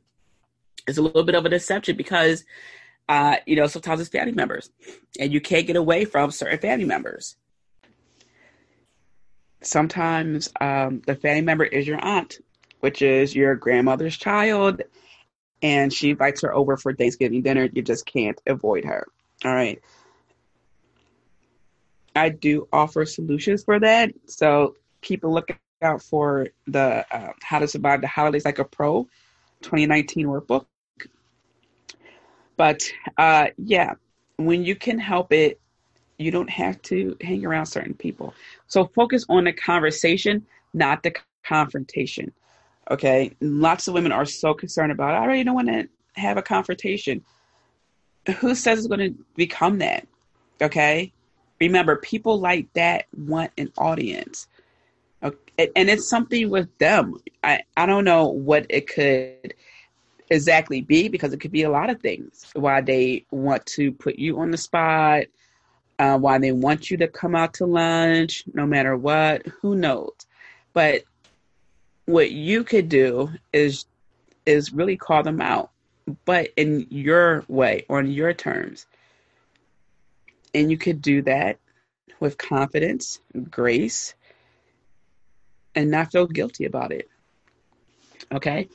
is 0.88 0.98
a 0.98 1.02
little 1.02 1.24
bit 1.24 1.36
of 1.36 1.46
a 1.46 1.50
deception 1.50 1.98
because 1.98 2.46
uh, 3.10 3.38
you 3.46 3.56
know, 3.56 3.68
sometimes 3.68 4.02
it's 4.02 4.10
family 4.10 4.32
members 4.32 4.70
and 5.20 5.32
you 5.32 5.42
can't 5.42 5.68
get 5.68 5.76
away 5.76 6.06
from 6.06 6.32
certain 6.32 6.60
family 6.60 6.86
members. 6.86 7.36
Sometimes 9.62 10.52
um, 10.60 11.02
the 11.06 11.16
family 11.16 11.42
member 11.42 11.64
is 11.64 11.88
your 11.88 12.04
aunt, 12.04 12.40
which 12.80 13.02
is 13.02 13.36
your 13.36 13.56
grandmother's 13.56 14.18
child, 14.18 14.82
and 15.62 15.92
she 15.92 16.10
invites 16.10 16.42
her 16.42 16.54
over 16.54 16.76
for 16.76 16.94
Thanksgiving 16.94 17.42
dinner. 17.42 17.70
You 17.72 17.82
just 17.82 18.06
can't 18.06 18.40
avoid 18.46 18.84
her. 18.86 19.08
All 19.46 19.54
right. 19.54 19.82
I 22.16 22.30
do 22.30 22.68
offer 22.72 23.06
solutions 23.06 23.64
for 23.64 23.80
that. 23.80 24.12
So 24.28 24.76
keep 25.02 25.24
a 25.24 25.28
lookout 25.28 26.02
for 26.02 26.48
the 26.68 27.06
uh, 27.12 27.34
How 27.42 27.60
to 27.60 27.68
Survive 27.68 28.02
the 28.02 28.08
Holidays 28.08 28.46
Like 28.46 28.60
a 28.60 28.66
Pro 28.66 29.08
2019 29.62 30.28
workbook. 30.28 30.66
But 32.58 32.84
uh, 33.18 33.48
yeah, 33.58 33.94
when 34.38 34.64
you 34.64 34.76
can 34.76 35.00
help 35.00 35.34
it, 35.34 35.60
you 36.18 36.32
don't 36.32 36.50
have 36.50 36.82
to 36.84 37.18
hang 37.22 37.46
around 37.46 37.66
certain 37.66 37.94
people. 37.94 38.34
So 38.68 38.86
focus 38.86 39.26
on 39.30 39.46
the 39.46 39.54
conversation, 39.54 40.46
not 40.74 41.04
the 41.04 41.16
confrontation. 41.44 42.32
Okay. 42.92 43.36
Lots 43.42 43.88
of 43.88 43.94
women 43.94 44.12
are 44.12 44.26
so 44.26 44.54
concerned 44.54 44.92
about, 44.92 45.16
I 45.16 45.26
really 45.26 45.44
don't 45.44 45.56
want 45.56 45.70
to 45.70 45.88
have 46.14 46.38
a 46.38 46.42
confrontation. 46.42 47.24
Who 48.40 48.56
says 48.56 48.80
it's 48.80 48.88
going 48.88 49.14
to 49.14 49.24
become 49.36 49.80
that? 49.80 50.08
Okay. 50.62 51.12
Remember, 51.60 51.96
people 51.96 52.40
like 52.40 52.72
that 52.74 53.06
want 53.16 53.52
an 53.58 53.72
audience. 53.78 54.48
Okay? 55.24 55.72
And 55.76 55.90
it's 55.90 56.10
something 56.10 56.50
with 56.50 56.78
them. 56.78 57.16
I, 57.44 57.64
I 57.76 57.86
don't 57.86 58.06
know 58.06 58.28
what 58.28 58.66
it 58.70 58.88
could 58.88 59.56
exactly 60.34 60.82
be 60.82 61.08
because 61.10 61.32
it 61.32 61.40
could 61.40 61.52
be 61.52 61.64
a 61.64 61.70
lot 61.70 61.92
of 61.92 62.02
things 62.02 62.52
why 62.56 62.82
they 62.82 63.24
want 63.30 63.64
to 63.68 63.92
put 63.92 64.18
you 64.18 64.40
on 64.40 64.50
the 64.50 64.58
spot, 64.58 65.26
uh, 66.00 66.18
why 66.18 66.40
they 66.40 66.52
want 66.52 66.90
you 66.90 66.98
to 66.98 67.08
come 67.08 67.36
out 67.36 67.54
to 67.54 67.66
lunch, 67.66 68.44
no 68.52 68.66
matter 68.66 68.98
what. 68.98 69.46
Who 69.62 69.76
knows? 69.76 70.14
But 70.74 71.04
what 72.06 72.32
you 72.32 72.64
could 72.64 72.90
do 72.90 73.30
is 73.54 73.86
is 74.46 74.74
really 74.74 74.98
call 74.98 75.24
them 75.24 75.40
out, 75.40 75.70
but 76.26 76.50
in 76.58 76.88
your 76.90 77.46
way, 77.48 77.86
on 77.90 78.12
your 78.12 78.34
terms. 78.34 78.88
And 80.54 80.70
you 80.70 80.78
could 80.78 81.02
do 81.02 81.22
that 81.22 81.60
with 82.20 82.38
confidence, 82.38 83.20
grace, 83.50 84.16
and 85.76 85.92
not 85.92 86.12
feel 86.12 86.28
guilty 86.28 86.66
about 86.66 86.92
it. 86.92 87.08
Okay? 88.32 88.68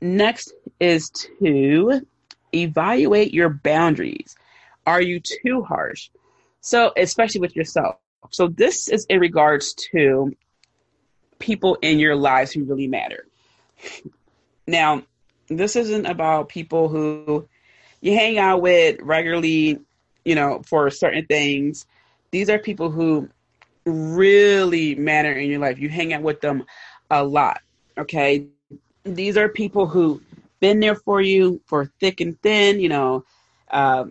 Next 0.00 0.52
is 0.80 1.10
to 1.10 2.00
evaluate 2.54 3.32
your 3.32 3.50
boundaries. 3.50 4.36
Are 4.86 5.00
you 5.00 5.20
too 5.20 5.62
harsh? 5.62 6.10
So, 6.60 6.92
especially 6.96 7.40
with 7.40 7.56
yourself. 7.56 7.96
So, 8.30 8.48
this 8.48 8.88
is 8.88 9.06
in 9.06 9.20
regards 9.20 9.74
to 9.92 10.34
people 11.38 11.76
in 11.82 11.98
your 11.98 12.16
lives 12.16 12.52
who 12.52 12.64
really 12.64 12.86
matter. 12.86 13.26
Now, 14.66 15.02
this 15.48 15.76
isn't 15.76 16.06
about 16.06 16.48
people 16.48 16.88
who 16.88 17.48
you 18.00 18.14
hang 18.14 18.38
out 18.38 18.62
with 18.62 19.00
regularly, 19.00 19.78
you 20.24 20.34
know, 20.34 20.62
for 20.66 20.90
certain 20.90 21.26
things. 21.26 21.86
These 22.30 22.50
are 22.50 22.58
people 22.58 22.90
who 22.90 23.28
really 23.84 24.94
matter 24.94 25.32
in 25.32 25.50
your 25.50 25.60
life. 25.60 25.78
You 25.78 25.88
hang 25.88 26.12
out 26.12 26.22
with 26.22 26.40
them 26.40 26.64
a 27.10 27.22
lot. 27.22 27.60
Okay 27.96 28.48
these 29.04 29.36
are 29.36 29.48
people 29.48 29.86
who 29.86 30.20
been 30.60 30.80
there 30.80 30.94
for 30.94 31.20
you 31.20 31.60
for 31.66 31.86
thick 32.00 32.20
and 32.20 32.40
thin, 32.42 32.80
you 32.80 32.88
know, 32.88 33.24
uh, 33.70 34.06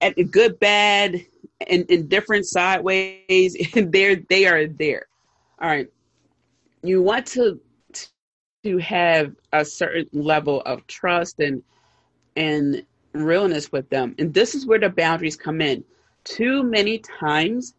at 0.00 0.14
good, 0.30 0.58
bad, 0.58 1.24
and 1.66 1.84
in 1.90 2.08
different 2.08 2.46
sideways. 2.46 3.56
And 3.76 3.92
they're 3.92 4.16
they 4.16 4.46
are 4.46 4.66
there. 4.66 5.06
All 5.60 5.68
right. 5.68 5.88
You 6.82 7.02
want 7.02 7.26
to 7.28 7.60
to 8.64 8.78
have 8.78 9.34
a 9.52 9.64
certain 9.64 10.08
level 10.12 10.62
of 10.62 10.86
trust 10.86 11.38
and 11.38 11.62
and 12.36 12.84
realness 13.12 13.72
with 13.72 13.88
them. 13.90 14.14
And 14.18 14.32
this 14.34 14.54
is 14.54 14.66
where 14.66 14.78
the 14.78 14.90
boundaries 14.90 15.36
come 15.36 15.60
in. 15.60 15.84
Too 16.24 16.62
many 16.62 16.98
times 16.98 17.74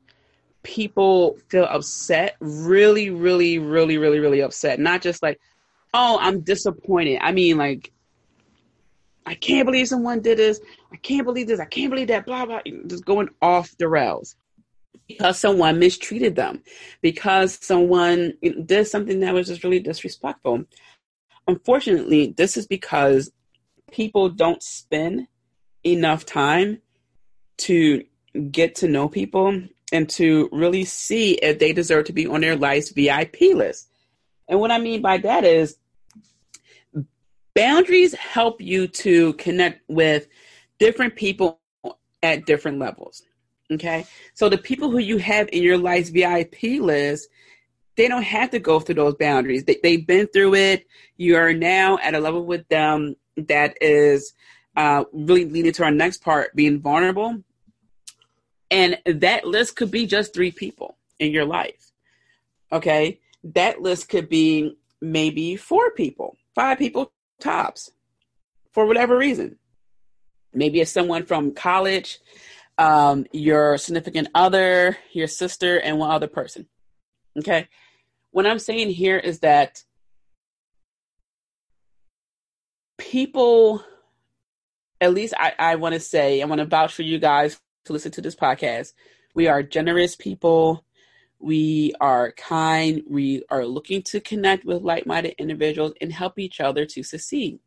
people 0.64 1.38
feel 1.50 1.66
upset, 1.66 2.36
really, 2.40 3.10
really, 3.10 3.60
really, 3.60 3.98
really, 3.98 4.20
really 4.20 4.42
upset. 4.42 4.80
Not 4.80 5.02
just 5.02 5.24
like, 5.24 5.40
oh, 5.94 6.18
I'm 6.22 6.42
disappointed. 6.42 7.20
I 7.22 7.32
mean, 7.32 7.58
like, 7.58 7.92
I 9.26 9.36
can't 9.36 9.66
believe 9.66 9.88
someone 9.88 10.22
did 10.22 10.38
this. 10.38 10.60
I 10.92 10.98
can't 10.98 11.26
believe 11.26 11.48
this. 11.48 11.60
I 11.60 11.66
can't 11.66 11.92
believe 11.92 12.08
that. 12.08 12.26
Blah 12.26 12.46
blah. 12.46 12.62
Just 12.88 13.06
going 13.06 13.30
off 13.42 13.76
the 13.78 13.88
rails 13.88 14.36
because 15.08 15.40
someone 15.40 15.80
mistreated 15.80 16.36
them, 16.36 16.64
because 17.02 17.58
someone 17.62 18.34
did 18.66 18.88
something 18.88 19.20
that 19.20 19.34
was 19.34 19.48
just 19.48 19.64
really 19.64 19.80
disrespectful. 19.80 20.64
Unfortunately, 21.48 22.34
this 22.38 22.58
is 22.58 22.68
because 22.68 23.32
people 23.92 24.30
don't 24.30 24.62
spend 24.62 25.28
enough 25.84 26.26
time 26.26 26.82
to 27.58 28.04
get 28.52 28.76
to 28.76 28.88
know 28.88 29.10
people 29.10 29.62
and 29.92 30.10
to 30.10 30.50
really 30.52 30.86
see 30.86 31.34
if 31.34 31.60
they 31.60 31.74
deserve 31.74 32.06
to 32.06 32.14
be 32.14 32.28
on 32.28 32.42
their 32.42 32.56
life's 32.56 32.92
VIP 32.92 33.54
list. 33.54 33.90
And 34.48 34.60
what 34.60 34.72
I 34.72 34.80
mean 34.80 35.02
by 35.02 35.18
that 35.18 35.44
is 35.44 35.78
boundaries 37.56 38.14
help 38.14 38.62
you 38.62 38.88
to 38.88 39.34
connect 39.34 39.82
with 39.88 40.28
different 40.80 41.16
people 41.16 41.60
at 42.24 42.46
different 42.46 42.80
levels. 42.80 43.24
Okay. 43.72 44.06
So 44.34 44.50
the 44.50 44.58
people 44.58 44.90
who 44.90 44.98
you 44.98 45.18
have 45.18 45.50
in 45.54 45.62
your 45.62 45.78
life's 45.78 46.10
VIP 46.10 46.82
list, 46.82 47.30
they 47.96 48.08
don't 48.08 48.24
have 48.24 48.50
to 48.52 48.60
go 48.60 48.80
through 48.80 48.96
those 48.96 49.16
boundaries. 49.16 49.66
They, 49.66 49.78
they've 49.84 50.06
been 50.06 50.28
through 50.28 50.56
it. 50.56 50.88
You 51.18 51.36
are 51.36 51.54
now 51.54 52.00
at 52.02 52.16
a 52.16 52.20
level 52.20 52.46
with 52.46 52.68
them 52.70 53.16
that 53.38 53.78
is 53.82 54.34
uh, 54.76 55.04
really 55.14 55.46
leading 55.46 55.74
to 55.74 55.84
our 55.84 55.92
next 55.92 56.24
part, 56.24 56.56
being 56.56 56.80
vulnerable. 56.80 57.44
And 58.72 58.98
that 59.06 59.46
list 59.46 59.76
could 59.76 59.92
be 59.92 60.06
just 60.06 60.34
three 60.34 60.52
people 60.52 60.98
in 61.18 61.32
your 61.32 61.46
life. 61.46 61.92
Okay. 62.72 63.20
That 63.44 63.82
list 63.82 64.10
could 64.10 64.30
be 64.30 64.78
maybe 65.02 65.56
four 65.56 65.92
people, 65.92 66.38
five 66.56 66.78
people 66.78 67.12
tops 67.40 67.92
for 68.72 68.86
whatever 68.86 69.18
reason. 69.18 69.58
Maybe 70.54 70.82
it's 70.82 70.92
someone 70.92 71.26
from 71.26 71.54
college, 71.54 72.20
um, 72.78 73.26
your 73.32 73.78
significant 73.78 74.30
other, 74.36 74.98
your 75.12 75.28
sister, 75.28 75.80
and 75.80 75.98
one 75.98 76.12
other 76.12 76.28
person. 76.28 76.68
Okay. 77.38 77.68
What 78.32 78.46
I'm 78.46 78.60
saying 78.60 78.92
here 78.92 79.18
is 79.18 79.40
that 79.40 79.84
people, 82.98 83.84
at 85.02 85.14
least 85.14 85.34
I, 85.38 85.54
I 85.58 85.76
want 85.76 85.94
to 85.94 86.00
say, 86.00 86.42
I 86.42 86.46
want 86.46 86.60
to 86.60 86.66
vouch 86.66 86.94
for 86.94 87.02
you 87.04 87.18
guys 87.18 87.60
to 87.90 87.94
listen 87.94 88.12
to 88.12 88.22
this 88.22 88.36
podcast. 88.36 88.94
We 89.34 89.48
are 89.48 89.64
generous 89.64 90.16
people. 90.16 90.86
We 91.40 91.94
are 92.00 92.32
kind. 92.34 93.02
We 93.10 93.44
are 93.50 93.66
looking 93.66 94.04
to 94.04 94.20
connect 94.20 94.64
with 94.64 94.84
like 94.84 95.08
minded 95.08 95.36
individuals 95.40 95.94
and 96.00 96.14
help 96.14 96.38
each 96.38 96.60
other 96.60 96.86
to 96.86 97.04
succeed. 97.04 97.60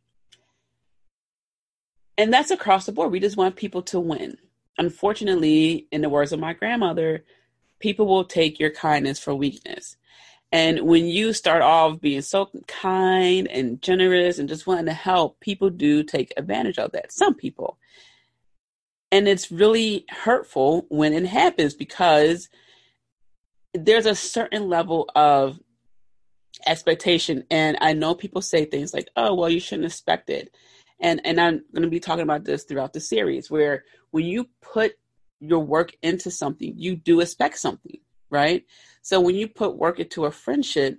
And 2.17 2.33
that's 2.33 2.51
across 2.51 2.87
the 2.87 2.93
board. 2.93 3.11
We 3.11 3.21
just 3.21 3.37
want 3.37 3.57
people 3.57 3.83
to 3.83 3.99
win. 3.99 4.37
Unfortunately, 4.79 5.89
in 5.91 6.03
the 6.03 6.09
words 6.09 6.33
of 6.33 6.39
my 6.39 6.53
grandmother, 6.53 7.25
people 7.81 8.07
will 8.07 8.25
take 8.25 8.61
your 8.61 8.71
kindness 8.71 9.19
for 9.19 9.35
weakness. 9.35 9.97
And 10.53 10.83
when 10.83 11.07
you 11.07 11.33
start 11.33 11.63
off 11.63 12.01
being 12.01 12.21
so 12.21 12.51
kind 12.69 13.49
and 13.49 13.81
generous 13.83 14.39
and 14.39 14.49
just 14.49 14.67
wanting 14.67 14.87
to 14.87 14.93
help, 14.93 15.41
people 15.41 15.71
do 15.71 16.05
take 16.05 16.33
advantage 16.37 16.79
of 16.79 16.93
that. 16.93 17.11
Some 17.11 17.35
people. 17.35 17.79
And 19.13 19.29
it's 19.29 19.53
really 19.53 20.07
hurtful 20.09 20.87
when 20.89 21.13
it 21.13 21.27
happens 21.27 21.75
because 21.75 22.49
there's 23.75 24.07
a 24.07 24.15
certain 24.15 24.69
level 24.69 25.09
of 25.15 25.61
expectation. 26.67 27.45
And 27.51 27.77
I 27.81 27.93
know 27.93 28.15
people 28.15 28.43
say 28.43 28.65
things 28.65 28.93
like, 28.93 29.09
oh, 29.17 29.35
well, 29.35 29.51
you 29.51 29.61
shouldn't 29.61 29.87
expect 29.87 30.31
it. 30.31 30.55
And, 30.99 31.21
and 31.25 31.41
I'm 31.41 31.65
going 31.73 31.83
to 31.83 31.89
be 31.89 32.01
talking 32.01 32.23
about 32.23 32.45
this 32.45 32.65
throughout 32.65 32.93
the 32.93 33.01
series 33.01 33.51
where 33.51 33.85
when 34.13 34.25
you 34.25 34.49
put 34.61 34.93
your 35.41 35.61
work 35.61 35.95
into 36.03 36.31
something, 36.31 36.75
you 36.77 36.97
do 36.97 37.21
expect 37.21 37.59
something, 37.59 37.99
right? 38.31 38.65
So 39.03 39.21
when 39.21 39.35
you 39.35 39.49
put 39.49 39.77
work 39.77 39.99
into 39.99 40.25
a 40.25 40.31
friendship, 40.31 40.99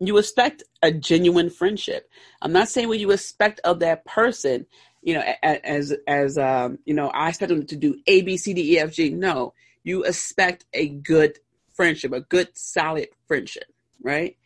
you 0.00 0.18
expect 0.18 0.64
a 0.82 0.90
genuine 0.90 1.50
friendship. 1.50 2.10
I'm 2.42 2.52
not 2.52 2.68
saying 2.68 2.88
what 2.88 2.98
you 2.98 3.12
expect 3.12 3.60
of 3.60 3.78
that 3.80 4.04
person, 4.04 4.66
you 5.04 5.12
know, 5.12 5.22
as 5.42 5.94
as 6.08 6.38
um, 6.38 6.78
you 6.86 6.94
know, 6.94 7.08
I 7.08 7.28
expect 7.28 7.50
them 7.50 7.66
to 7.66 7.76
do 7.76 7.96
A, 8.06 8.22
B, 8.22 8.38
C, 8.38 8.54
D, 8.54 8.72
E, 8.72 8.78
F, 8.78 8.92
G. 8.92 9.10
No, 9.10 9.52
you 9.84 10.02
expect 10.04 10.64
a 10.72 10.88
good 10.88 11.38
friendship, 11.74 12.12
a 12.12 12.22
good 12.22 12.48
solid 12.54 13.08
friendship, 13.28 13.66
right? 14.02 14.36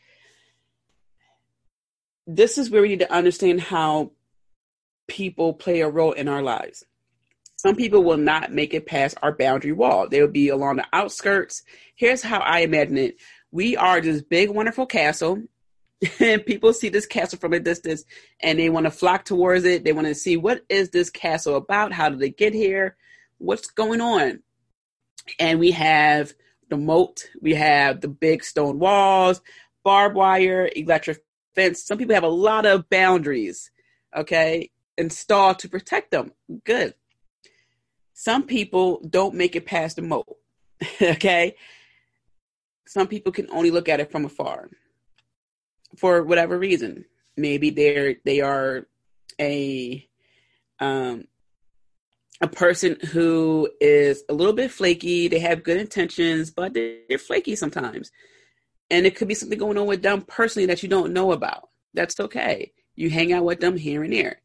This 2.27 2.59
is 2.59 2.71
where 2.71 2.83
we 2.83 2.89
need 2.89 3.01
to 3.01 3.13
understand 3.13 3.61
how 3.61 4.11
people 5.07 5.55
play 5.55 5.81
a 5.81 5.89
role 5.89 6.13
in 6.13 6.29
our 6.29 6.43
lives. 6.43 6.85
Some 7.57 7.77
people 7.77 8.03
will 8.03 8.17
not 8.17 8.53
make 8.53 8.75
it 8.75 8.87
past 8.87 9.17
our 9.23 9.33
boundary 9.33 9.73
wall. 9.73 10.09
They 10.09 10.21
will 10.21 10.29
be 10.29 10.49
along 10.49 10.77
the 10.77 10.87
outskirts. 10.93 11.63
Here's 11.95 12.23
how 12.23 12.39
I 12.39 12.61
imagine 12.61 12.99
it. 12.99 13.17
We 13.53 13.77
are 13.77 14.01
this 14.01 14.23
big, 14.23 14.51
wonderful 14.51 14.87
castle, 14.87 15.43
and 16.21 16.45
people 16.47 16.73
see 16.73 16.89
this 16.89 17.07
castle 17.07 17.39
from 17.39 17.53
a 17.53 17.61
distance 17.61 18.05
and 18.41 18.59
they 18.59 18.71
want 18.71 18.85
to 18.85 18.91
flock 18.91 19.25
towards 19.25 19.65
it. 19.65 19.85
They 19.85 19.93
want 19.93 20.07
to 20.07 20.15
see 20.15 20.37
what 20.37 20.63
is 20.69 20.91
this 20.91 21.11
castle 21.11 21.57
about? 21.57 21.93
How 21.93 22.09
did 22.09 22.21
they 22.21 22.31
get 22.31 22.55
here? 22.55 22.97
What's 23.39 23.69
going 23.69 24.01
on? 24.01 24.43
And 25.39 25.59
we 25.59 25.73
have 25.73 26.33
the 26.71 26.77
moat, 26.77 27.29
we 27.41 27.55
have 27.55 28.01
the 28.01 28.09
big 28.09 28.45
stone 28.45 28.79
walls, 28.79 29.41
barbed 29.85 30.17
wire, 30.17 30.71
electric 30.75 31.25
fence. 31.55 31.85
Some 31.85 31.99
people 31.99 32.15
have 32.15 32.25
a 32.25 32.29
lot 32.29 32.67
of 32.67 32.89
boundaries, 32.91 33.71
okay, 34.17 34.71
installed 34.97 35.59
to 35.61 35.69
protect 35.69 36.11
them. 36.11 36.33
Good 36.65 36.95
some 38.19 38.43
people 38.43 39.01
don't 39.09 39.37
make 39.37 39.55
it 39.55 39.65
past 39.65 39.95
the 39.95 40.03
moat. 40.03 40.27
okay? 41.01 41.55
Some 42.85 43.07
people 43.07 43.31
can 43.31 43.49
only 43.53 43.71
look 43.71 43.89
at 43.89 44.01
it 44.01 44.11
from 44.11 44.25
afar 44.25 44.71
for 45.99 46.23
whatever 46.23 46.59
reason. 46.59 47.05
Maybe 47.37 47.71
they're 47.71 48.17
they 48.25 48.41
are 48.41 48.87
a 49.41 50.07
um 50.81 51.25
a 52.41 52.49
person 52.49 52.97
who 53.11 53.69
is 53.81 54.23
a 54.29 54.35
little 54.35 54.53
bit 54.53 54.71
flaky. 54.71 55.29
They 55.29 55.41
have 55.41 55.65
good 55.65 55.77
intentions, 55.77 56.51
but 56.51 56.73
they're 56.73 57.19
flaky 57.19 57.57
sometimes. 57.57 58.13
And 58.91 59.07
it 59.07 59.17
could 59.17 59.29
be 59.29 59.35
something 59.35 59.59
going 59.59 59.77
on 59.77 59.87
with 59.87 60.03
them 60.03 60.23
personally 60.23 60.67
that 60.67 60.83
you 60.83 60.89
don't 60.89 61.13
know 61.13 61.33
about. 61.33 61.69
That's 61.95 62.19
okay. 62.21 62.73
You 62.95 63.11
hang 63.11 63.33
out 63.33 63.45
with 63.45 63.61
them 63.61 63.77
here 63.77 64.03
and 64.05 64.13
there. 64.13 64.41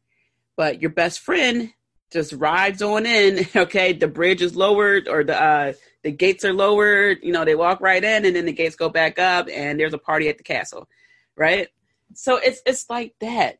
But 0.56 0.80
your 0.82 0.90
best 0.90 1.20
friend 1.20 1.72
just 2.12 2.32
rides 2.32 2.82
on 2.82 3.06
in. 3.06 3.46
Okay, 3.56 3.92
the 3.92 4.08
bridge 4.08 4.42
is 4.42 4.56
lowered 4.56 5.08
or 5.08 5.24
the 5.24 5.40
uh, 5.40 5.72
the 6.02 6.10
gates 6.10 6.44
are 6.44 6.52
lowered. 6.52 7.18
You 7.22 7.32
know, 7.32 7.44
they 7.44 7.54
walk 7.54 7.80
right 7.80 8.02
in, 8.02 8.24
and 8.24 8.36
then 8.36 8.46
the 8.46 8.52
gates 8.52 8.76
go 8.76 8.88
back 8.88 9.18
up, 9.18 9.48
and 9.52 9.78
there's 9.78 9.94
a 9.94 9.98
party 9.98 10.28
at 10.28 10.36
the 10.38 10.44
castle, 10.44 10.88
right? 11.36 11.68
So 12.14 12.36
it's 12.36 12.60
it's 12.66 12.88
like 12.88 13.14
that. 13.20 13.58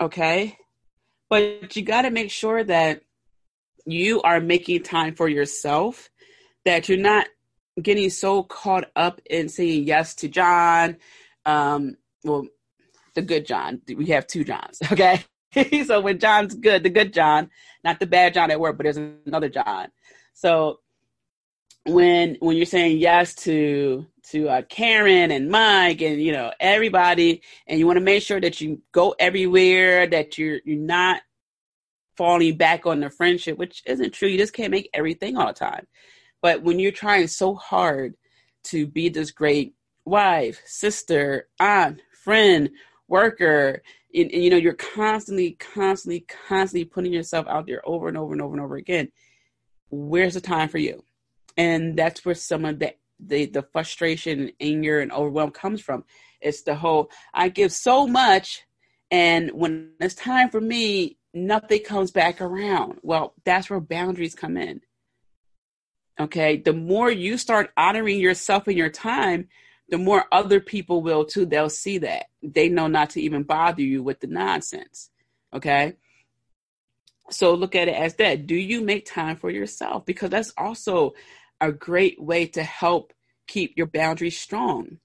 Okay, 0.00 0.58
but 1.28 1.74
you 1.76 1.82
got 1.82 2.02
to 2.02 2.10
make 2.10 2.30
sure 2.30 2.62
that 2.64 3.02
you 3.86 4.22
are 4.22 4.40
making 4.40 4.82
time 4.82 5.14
for 5.14 5.28
yourself. 5.28 6.10
That 6.64 6.88
you're 6.88 6.98
not 6.98 7.26
getting 7.80 8.10
so 8.10 8.42
caught 8.42 8.90
up 8.96 9.20
in 9.28 9.48
saying 9.48 9.84
yes 9.84 10.14
to 10.16 10.28
John. 10.28 10.96
Um, 11.44 11.96
well, 12.24 12.46
the 13.14 13.22
good 13.22 13.46
John. 13.46 13.82
We 13.88 14.06
have 14.06 14.26
two 14.26 14.44
Johns. 14.44 14.80
Okay. 14.92 15.24
so 15.86 16.02
when 16.02 16.18
John's 16.18 16.54
good, 16.54 16.82
the 16.82 16.90
good 16.90 17.14
John, 17.14 17.48
not 17.82 17.98
the 17.98 18.06
bad 18.06 18.34
John 18.34 18.50
at 18.50 18.60
work, 18.60 18.76
but 18.76 18.84
there's 18.84 18.98
another 19.24 19.48
John. 19.48 19.88
So 20.34 20.80
when 21.86 22.36
when 22.40 22.56
you're 22.56 22.66
saying 22.66 22.98
yes 22.98 23.34
to 23.34 24.06
to 24.30 24.48
uh, 24.48 24.62
Karen 24.62 25.30
and 25.30 25.50
Mike 25.50 26.02
and 26.02 26.20
you 26.20 26.32
know 26.32 26.52
everybody, 26.60 27.42
and 27.66 27.78
you 27.78 27.86
want 27.86 27.96
to 27.96 28.04
make 28.04 28.22
sure 28.22 28.40
that 28.40 28.60
you 28.60 28.82
go 28.92 29.14
everywhere, 29.18 30.06
that 30.06 30.38
you're 30.38 30.60
you're 30.64 30.78
not 30.78 31.22
falling 32.16 32.56
back 32.56 32.86
on 32.86 33.00
the 33.00 33.10
friendship, 33.10 33.58
which 33.58 33.82
isn't 33.86 34.12
true. 34.12 34.28
You 34.28 34.38
just 34.38 34.52
can't 34.52 34.70
make 34.70 34.90
everything 34.94 35.36
all 35.36 35.46
the 35.46 35.52
time. 35.52 35.86
But 36.42 36.62
when 36.62 36.78
you're 36.78 36.92
trying 36.92 37.28
so 37.28 37.54
hard 37.54 38.14
to 38.64 38.86
be 38.86 39.08
this 39.08 39.30
great 39.30 39.74
wife, 40.04 40.60
sister, 40.64 41.48
aunt, 41.60 42.00
friend, 42.24 42.70
worker, 43.08 43.82
and, 44.14 44.30
and, 44.32 44.42
you 44.42 44.50
know 44.50 44.56
you're 44.56 44.74
constantly 44.74 45.52
constantly 45.52 46.24
constantly 46.48 46.84
putting 46.84 47.12
yourself 47.12 47.46
out 47.48 47.66
there 47.66 47.82
over 47.84 48.08
and 48.08 48.16
over 48.16 48.32
and 48.32 48.42
over 48.42 48.54
and 48.54 48.62
over 48.62 48.76
again 48.76 49.10
where's 49.90 50.34
the 50.34 50.40
time 50.40 50.68
for 50.68 50.78
you 50.78 51.02
and 51.56 51.96
that's 51.96 52.24
where 52.24 52.34
some 52.34 52.64
of 52.64 52.78
the 52.78 52.94
the, 53.18 53.46
the 53.46 53.62
frustration 53.72 54.50
anger 54.60 55.00
and 55.00 55.10
overwhelm 55.10 55.50
comes 55.50 55.80
from 55.80 56.04
it's 56.40 56.62
the 56.62 56.74
whole 56.74 57.10
i 57.32 57.48
give 57.48 57.72
so 57.72 58.06
much 58.06 58.62
and 59.10 59.50
when 59.52 59.92
it's 60.00 60.14
time 60.14 60.50
for 60.50 60.60
me 60.60 61.16
nothing 61.32 61.82
comes 61.82 62.10
back 62.10 62.40
around 62.40 62.98
well 63.02 63.34
that's 63.44 63.70
where 63.70 63.80
boundaries 63.80 64.34
come 64.34 64.56
in 64.56 64.80
okay 66.20 66.56
the 66.58 66.72
more 66.72 67.10
you 67.10 67.38
start 67.38 67.70
honoring 67.76 68.20
yourself 68.20 68.66
and 68.68 68.76
your 68.76 68.90
time 68.90 69.48
the 69.88 69.98
more 69.98 70.24
other 70.32 70.60
people 70.60 71.02
will 71.02 71.24
too. 71.24 71.46
They'll 71.46 71.70
see 71.70 71.98
that. 71.98 72.26
They 72.42 72.68
know 72.68 72.88
not 72.88 73.10
to 73.10 73.20
even 73.20 73.44
bother 73.44 73.82
you 73.82 74.02
with 74.02 74.20
the 74.20 74.26
nonsense. 74.26 75.10
Okay. 75.54 75.94
So 77.30 77.54
look 77.54 77.74
at 77.74 77.88
it 77.88 77.94
as 77.94 78.14
that. 78.16 78.46
Do 78.46 78.54
you 78.54 78.80
make 78.80 79.06
time 79.06 79.36
for 79.36 79.50
yourself? 79.50 80.04
Because 80.04 80.30
that's 80.30 80.52
also 80.56 81.14
a 81.60 81.72
great 81.72 82.20
way 82.20 82.46
to 82.46 82.62
help 82.62 83.12
keep 83.46 83.76
your 83.76 83.86
boundaries 83.86 84.38
strong. 84.38 84.98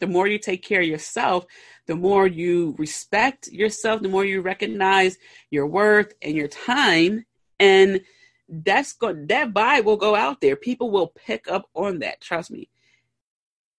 The 0.00 0.06
more 0.06 0.26
you 0.26 0.38
take 0.38 0.62
care 0.62 0.80
of 0.80 0.86
yourself, 0.86 1.46
the 1.86 1.94
more 1.94 2.26
you 2.26 2.74
respect 2.78 3.48
yourself, 3.48 4.02
the 4.02 4.08
more 4.08 4.24
you 4.24 4.40
recognize 4.40 5.18
your 5.50 5.66
worth 5.66 6.14
and 6.20 6.34
your 6.34 6.48
time. 6.48 7.24
And 7.60 8.02
that's 8.48 8.92
good. 8.92 9.28
That 9.28 9.52
vibe 9.52 9.84
will 9.84 9.96
go 9.96 10.14
out 10.16 10.40
there. 10.40 10.56
People 10.56 10.90
will 10.90 11.08
pick 11.08 11.46
up 11.48 11.68
on 11.74 12.00
that. 12.00 12.20
Trust 12.20 12.50
me 12.50 12.68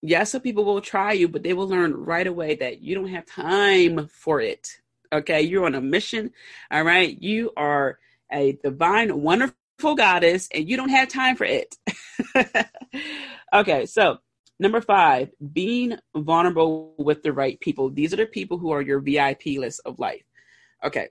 yes, 0.03 0.31
some 0.31 0.41
people 0.41 0.65
will 0.65 0.81
try 0.81 1.13
you, 1.13 1.27
but 1.27 1.41
they 1.41 1.53
will 1.53 1.67
learn 1.67 1.93
right 1.93 2.27
away 2.27 2.55
that 2.55 2.81
you 2.81 2.93
don't 2.93 3.07
have 3.07 3.25
time 3.25 4.07
for 4.07 4.41
it. 4.41 4.69
Okay, 5.11 5.41
you're 5.41 5.65
on 5.65 5.75
a 5.75 5.81
mission. 5.81 6.31
All 6.69 6.83
right, 6.83 7.19
you 7.21 7.51
are 7.57 7.97
a 8.31 8.59
divine, 8.63 9.21
wonderful 9.21 9.55
goddess, 9.81 10.47
and 10.53 10.67
you 10.67 10.77
don't 10.77 10.89
have 10.89 11.09
time 11.09 11.36
for 11.36 11.45
it. 11.45 11.75
okay, 13.53 13.86
so 13.86 14.19
Number 14.59 14.81
five, 14.81 15.29
being 15.51 15.97
vulnerable 16.15 16.93
with 16.97 17.23
the 17.23 17.33
right 17.33 17.59
people. 17.59 17.89
These 17.89 18.13
are 18.13 18.17
the 18.17 18.25
people 18.25 18.57
who 18.57 18.71
are 18.71 18.81
your 18.81 18.99
VIP 18.99 19.57
list 19.57 19.81
of 19.86 19.99
life. 19.99 20.23
Okay. 20.83 21.09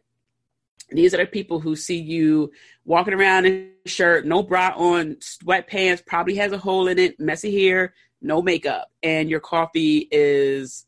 These 0.91 1.13
are 1.13 1.19
the 1.19 1.27
people 1.27 1.59
who 1.59 1.75
see 1.75 1.99
you 2.01 2.51
walking 2.85 3.15
around 3.15 3.47
in 3.47 3.73
a 3.85 3.89
shirt, 3.89 4.27
no 4.27 4.43
bra 4.43 4.73
on, 4.77 5.17
sweatpants, 5.17 6.05
probably 6.07 6.37
has 6.37 6.53
a 6.53 6.59
hole 6.59 6.89
in 6.89 6.99
it, 6.99 7.19
messy 7.19 7.55
hair, 7.55 7.95
no 8.21 8.41
makeup, 8.41 8.89
and 9.03 9.29
your 9.29 9.41
coffee 9.41 10.09
is 10.11 10.87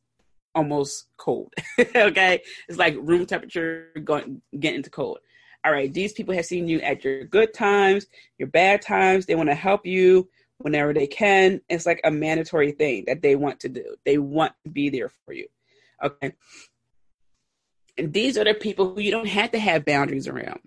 almost 0.55 1.07
cold. 1.17 1.53
okay. 1.97 2.41
It's 2.69 2.79
like 2.79 2.97
room 2.99 3.27
temperature 3.27 3.89
going 4.05 4.43
getting 4.59 4.83
to 4.85 4.91
cold. 4.91 5.19
All 5.65 5.73
right, 5.73 5.93
these 5.93 6.13
people 6.13 6.35
have 6.35 6.45
seen 6.45 6.69
you 6.69 6.81
at 6.81 7.05
your 7.05 7.25
good 7.25 7.55
times, 7.55 8.07
your 8.39 8.49
bad 8.49 8.83
times. 8.83 9.25
They 9.25 9.35
want 9.35 9.49
to 9.49 9.55
help 9.55 9.87
you 9.87 10.29
whenever 10.59 10.93
they 10.93 11.07
can. 11.07 11.61
It's 11.69 11.87
like 11.87 12.01
a 12.05 12.11
mandatory 12.11 12.73
thing 12.73 13.05
that 13.07 13.23
they 13.23 13.35
want 13.35 13.61
to 13.61 13.69
do. 13.69 13.97
They 14.05 14.19
want 14.19 14.53
to 14.65 14.71
be 14.71 14.91
there 14.91 15.09
for 15.09 15.33
you. 15.33 15.47
Okay. 16.03 16.35
And 17.97 18.13
these 18.13 18.37
are 18.37 18.45
the 18.45 18.55
people 18.55 18.95
who 18.95 19.01
you 19.01 19.11
don't 19.11 19.29
have 19.29 19.53
to 19.53 19.59
have 19.59 19.85
boundaries 19.85 20.29
around. 20.29 20.61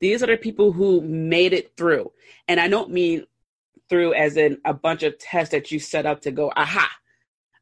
These 0.00 0.22
are 0.22 0.26
the 0.26 0.36
people 0.36 0.72
who 0.72 1.00
made 1.00 1.52
it 1.52 1.76
through. 1.76 2.12
And 2.48 2.60
I 2.60 2.68
don't 2.68 2.90
mean 2.90 3.24
through 3.88 4.14
as 4.14 4.36
in 4.36 4.58
a 4.64 4.74
bunch 4.74 5.02
of 5.02 5.18
tests 5.18 5.52
that 5.52 5.70
you 5.70 5.78
set 5.78 6.06
up 6.06 6.22
to 6.22 6.30
go, 6.30 6.52
aha, 6.54 6.90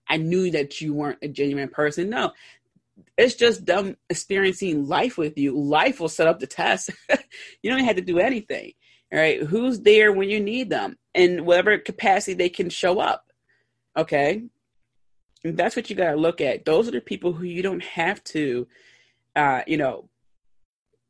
I 0.08 0.16
knew 0.16 0.50
that 0.50 0.80
you 0.80 0.94
weren't 0.94 1.18
a 1.22 1.28
genuine 1.28 1.68
person. 1.68 2.10
No, 2.10 2.32
it's 3.16 3.34
just 3.34 3.66
them 3.66 3.96
experiencing 4.10 4.86
life 4.86 5.18
with 5.18 5.36
you. 5.38 5.56
Life 5.58 6.00
will 6.00 6.08
set 6.08 6.26
up 6.26 6.40
the 6.40 6.46
test. 6.46 6.90
you 7.62 7.70
don't 7.70 7.84
have 7.84 7.96
to 7.96 8.02
do 8.02 8.18
anything. 8.18 8.72
All 9.12 9.18
right. 9.18 9.42
Who's 9.42 9.80
there 9.80 10.12
when 10.12 10.28
you 10.28 10.40
need 10.40 10.70
them 10.70 10.96
in 11.14 11.44
whatever 11.44 11.78
capacity 11.78 12.34
they 12.34 12.48
can 12.48 12.70
show 12.70 13.00
up? 13.00 13.26
Okay. 13.96 14.42
And 15.44 15.56
that's 15.56 15.76
what 15.76 15.90
you 15.90 15.96
got 15.96 16.12
to 16.12 16.16
look 16.16 16.40
at. 16.40 16.64
Those 16.64 16.88
are 16.88 16.92
the 16.92 17.00
people 17.00 17.32
who 17.32 17.44
you 17.44 17.62
don't 17.62 17.84
have 17.84 18.24
to, 18.24 18.66
uh, 19.36 19.62
you 19.66 19.76
know, 19.76 20.08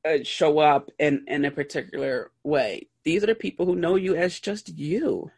uh, 0.05 0.19
show 0.23 0.59
up 0.59 0.91
in, 0.99 1.25
in 1.29 1.45
a 1.45 1.51
particular 1.51 2.31
way. 2.43 2.89
These 3.05 3.23
are 3.23 3.29
the 3.29 3.35
people 3.35 3.65
who 3.65 3.77
know 3.77 3.97
you 3.97 4.17
as 4.17 4.39
just 4.39 4.77
you. 4.77 5.31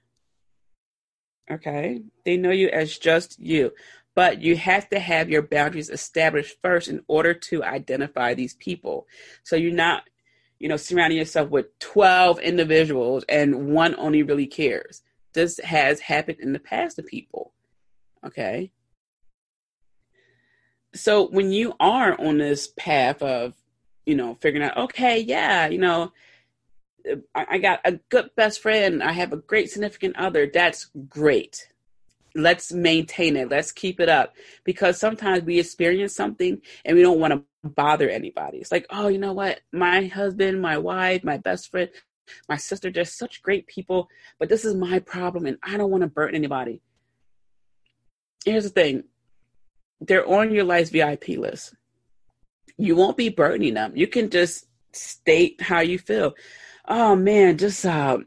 Okay. 1.50 2.02
They 2.24 2.36
know 2.36 2.50
you 2.50 2.68
as 2.68 2.98
just 2.98 3.38
you. 3.38 3.72
But 4.16 4.40
you 4.40 4.56
have 4.56 4.88
to 4.88 4.98
have 4.98 5.28
your 5.28 5.42
boundaries 5.42 5.90
established 5.90 6.56
first 6.62 6.88
in 6.88 7.04
order 7.06 7.34
to 7.34 7.62
identify 7.62 8.32
these 8.32 8.54
people. 8.54 9.06
So 9.44 9.56
you're 9.56 9.72
not, 9.72 10.04
you 10.58 10.68
know, 10.68 10.78
surrounding 10.78 11.18
yourself 11.18 11.50
with 11.50 11.78
12 11.80 12.40
individuals 12.40 13.24
and 13.28 13.74
one 13.74 13.94
only 13.98 14.22
really 14.22 14.46
cares. 14.46 15.02
This 15.34 15.60
has 15.62 16.00
happened 16.00 16.38
in 16.40 16.54
the 16.54 16.58
past 16.58 16.96
to 16.96 17.02
people. 17.02 17.52
Okay. 18.24 18.72
So 20.94 21.28
when 21.28 21.52
you 21.52 21.74
are 21.78 22.18
on 22.18 22.38
this 22.38 22.68
path 22.68 23.20
of, 23.20 23.52
you 24.06 24.14
know, 24.14 24.38
figuring 24.40 24.66
out, 24.66 24.78
okay, 24.78 25.20
yeah, 25.20 25.66
you 25.66 25.78
know, 25.78 26.12
I 27.34 27.58
got 27.58 27.80
a 27.84 28.00
good 28.08 28.30
best 28.34 28.62
friend. 28.62 29.02
I 29.02 29.12
have 29.12 29.34
a 29.34 29.36
great 29.36 29.70
significant 29.70 30.16
other. 30.16 30.50
That's 30.52 30.90
great 31.08 31.68
let's 32.36 32.72
maintain 32.72 33.36
it. 33.36 33.48
Let's 33.48 33.72
keep 33.72 33.98
it 33.98 34.08
up. 34.08 34.34
Because 34.64 34.98
sometimes 34.98 35.44
we 35.44 35.58
experience 35.58 36.14
something 36.14 36.60
and 36.84 36.96
we 36.96 37.02
don't 37.02 37.18
want 37.18 37.32
to 37.32 37.68
bother 37.68 38.08
anybody. 38.08 38.58
It's 38.58 38.72
like 38.72 38.86
oh 38.90 39.08
you 39.08 39.18
know 39.18 39.32
what? 39.32 39.60
My 39.72 40.06
husband 40.06 40.60
my 40.60 40.78
wife 40.78 41.24
my 41.24 41.38
best 41.38 41.70
friend 41.70 41.90
my 42.48 42.56
sister 42.56 42.90
they're 42.90 43.04
such 43.04 43.40
great 43.40 43.68
people 43.68 44.08
but 44.40 44.48
this 44.48 44.64
is 44.64 44.74
my 44.74 44.98
problem 44.98 45.46
and 45.46 45.58
i 45.62 45.76
don't 45.76 45.90
want 45.90 46.02
to 46.02 46.08
burden 46.08 46.34
anybody. 46.34 46.80
Here's 48.44 48.64
the 48.64 48.70
thing. 48.70 49.04
They're 50.00 50.28
on 50.28 50.52
your 50.52 50.64
life's 50.64 50.90
vip 50.90 51.26
list. 51.28 51.74
You 52.76 52.94
won't 52.94 53.16
be 53.16 53.28
burdening 53.28 53.74
them. 53.74 53.92
You 53.96 54.06
can 54.06 54.30
just 54.30 54.66
state 54.92 55.60
how 55.60 55.80
you 55.80 55.98
feel. 55.98 56.34
Oh 56.86 57.16
man 57.16 57.58
just 57.58 57.84
uh 57.84 58.18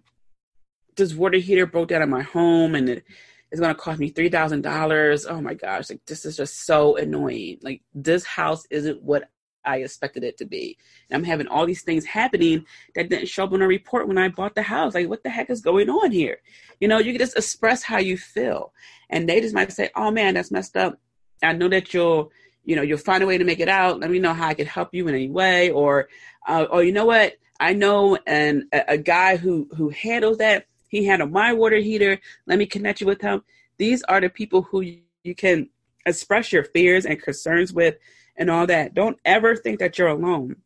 this 0.95 1.13
water 1.13 1.37
heater 1.37 1.65
broke 1.65 1.89
down 1.89 2.01
in 2.01 2.09
my 2.09 2.21
home 2.21 2.75
and 2.75 2.89
it 2.89 3.03
it's 3.51 3.59
going 3.59 3.73
to 3.73 3.79
cost 3.79 3.99
me 3.99 4.11
$3,000. 4.11 5.25
Oh 5.29 5.41
my 5.41 5.53
gosh, 5.53 5.89
like 5.89 6.05
this 6.05 6.25
is 6.25 6.37
just 6.37 6.65
so 6.65 6.97
annoying. 6.97 7.59
Like 7.61 7.81
this 7.93 8.25
house 8.25 8.65
isn't 8.69 9.01
what 9.01 9.29
I 9.65 9.77
expected 9.77 10.23
it 10.23 10.37
to 10.37 10.45
be. 10.45 10.77
And 11.09 11.17
I'm 11.17 11.23
having 11.23 11.47
all 11.47 11.65
these 11.65 11.81
things 11.81 12.05
happening 12.05 12.65
that 12.95 13.09
didn't 13.09 13.27
show 13.27 13.43
up 13.43 13.53
on 13.53 13.61
a 13.61 13.67
report 13.67 14.07
when 14.07 14.17
I 14.17 14.29
bought 14.29 14.55
the 14.55 14.61
house. 14.61 14.93
Like, 14.93 15.09
what 15.09 15.23
the 15.23 15.29
heck 15.29 15.49
is 15.49 15.61
going 15.61 15.89
on 15.89 16.11
here? 16.11 16.37
You 16.79 16.87
know, 16.87 16.99
you 16.99 17.11
can 17.11 17.19
just 17.19 17.37
express 17.37 17.83
how 17.83 17.97
you 17.97 18.17
feel. 18.17 18.73
And 19.09 19.27
they 19.27 19.41
just 19.41 19.55
might 19.55 19.71
say, 19.71 19.89
oh 19.95 20.11
man, 20.11 20.35
that's 20.35 20.51
messed 20.51 20.77
up. 20.77 20.99
I 21.43 21.53
know 21.53 21.69
that 21.69 21.93
you'll, 21.93 22.31
you 22.63 22.75
know, 22.75 22.81
you'll 22.81 22.97
find 22.97 23.23
a 23.23 23.27
way 23.27 23.37
to 23.37 23.43
make 23.43 23.59
it 23.59 23.69
out. 23.69 23.99
Let 23.99 24.11
me 24.11 24.19
know 24.19 24.33
how 24.33 24.47
I 24.47 24.53
can 24.53 24.67
help 24.67 24.89
you 24.93 25.07
in 25.07 25.15
any 25.15 25.29
way. 25.29 25.71
Or, 25.71 26.09
uh, 26.47 26.65
or 26.69 26.83
you 26.83 26.91
know 26.91 27.05
what? 27.05 27.33
I 27.59 27.73
know 27.73 28.17
and 28.25 28.63
a, 28.71 28.93
a 28.93 28.97
guy 28.97 29.35
who 29.35 29.67
who 29.75 29.89
handles 29.89 30.37
that 30.37 30.65
he 30.89 31.05
handled 31.05 31.31
my 31.31 31.53
water 31.53 31.77
heater. 31.77 32.19
Let 32.45 32.59
me 32.59 32.65
connect 32.65 32.99
you 32.99 33.07
with 33.07 33.21
him. 33.21 33.43
These 33.77 34.03
are 34.03 34.19
the 34.19 34.29
people 34.29 34.63
who 34.63 34.81
you 34.81 35.35
can 35.35 35.69
express 36.05 36.51
your 36.51 36.63
fears 36.63 37.05
and 37.05 37.21
concerns 37.21 37.71
with 37.71 37.95
and 38.35 38.49
all 38.49 38.67
that. 38.67 38.93
Don't 38.93 39.17
ever 39.23 39.55
think 39.55 39.79
that 39.79 39.97
you're 39.97 40.07
alone. 40.07 40.57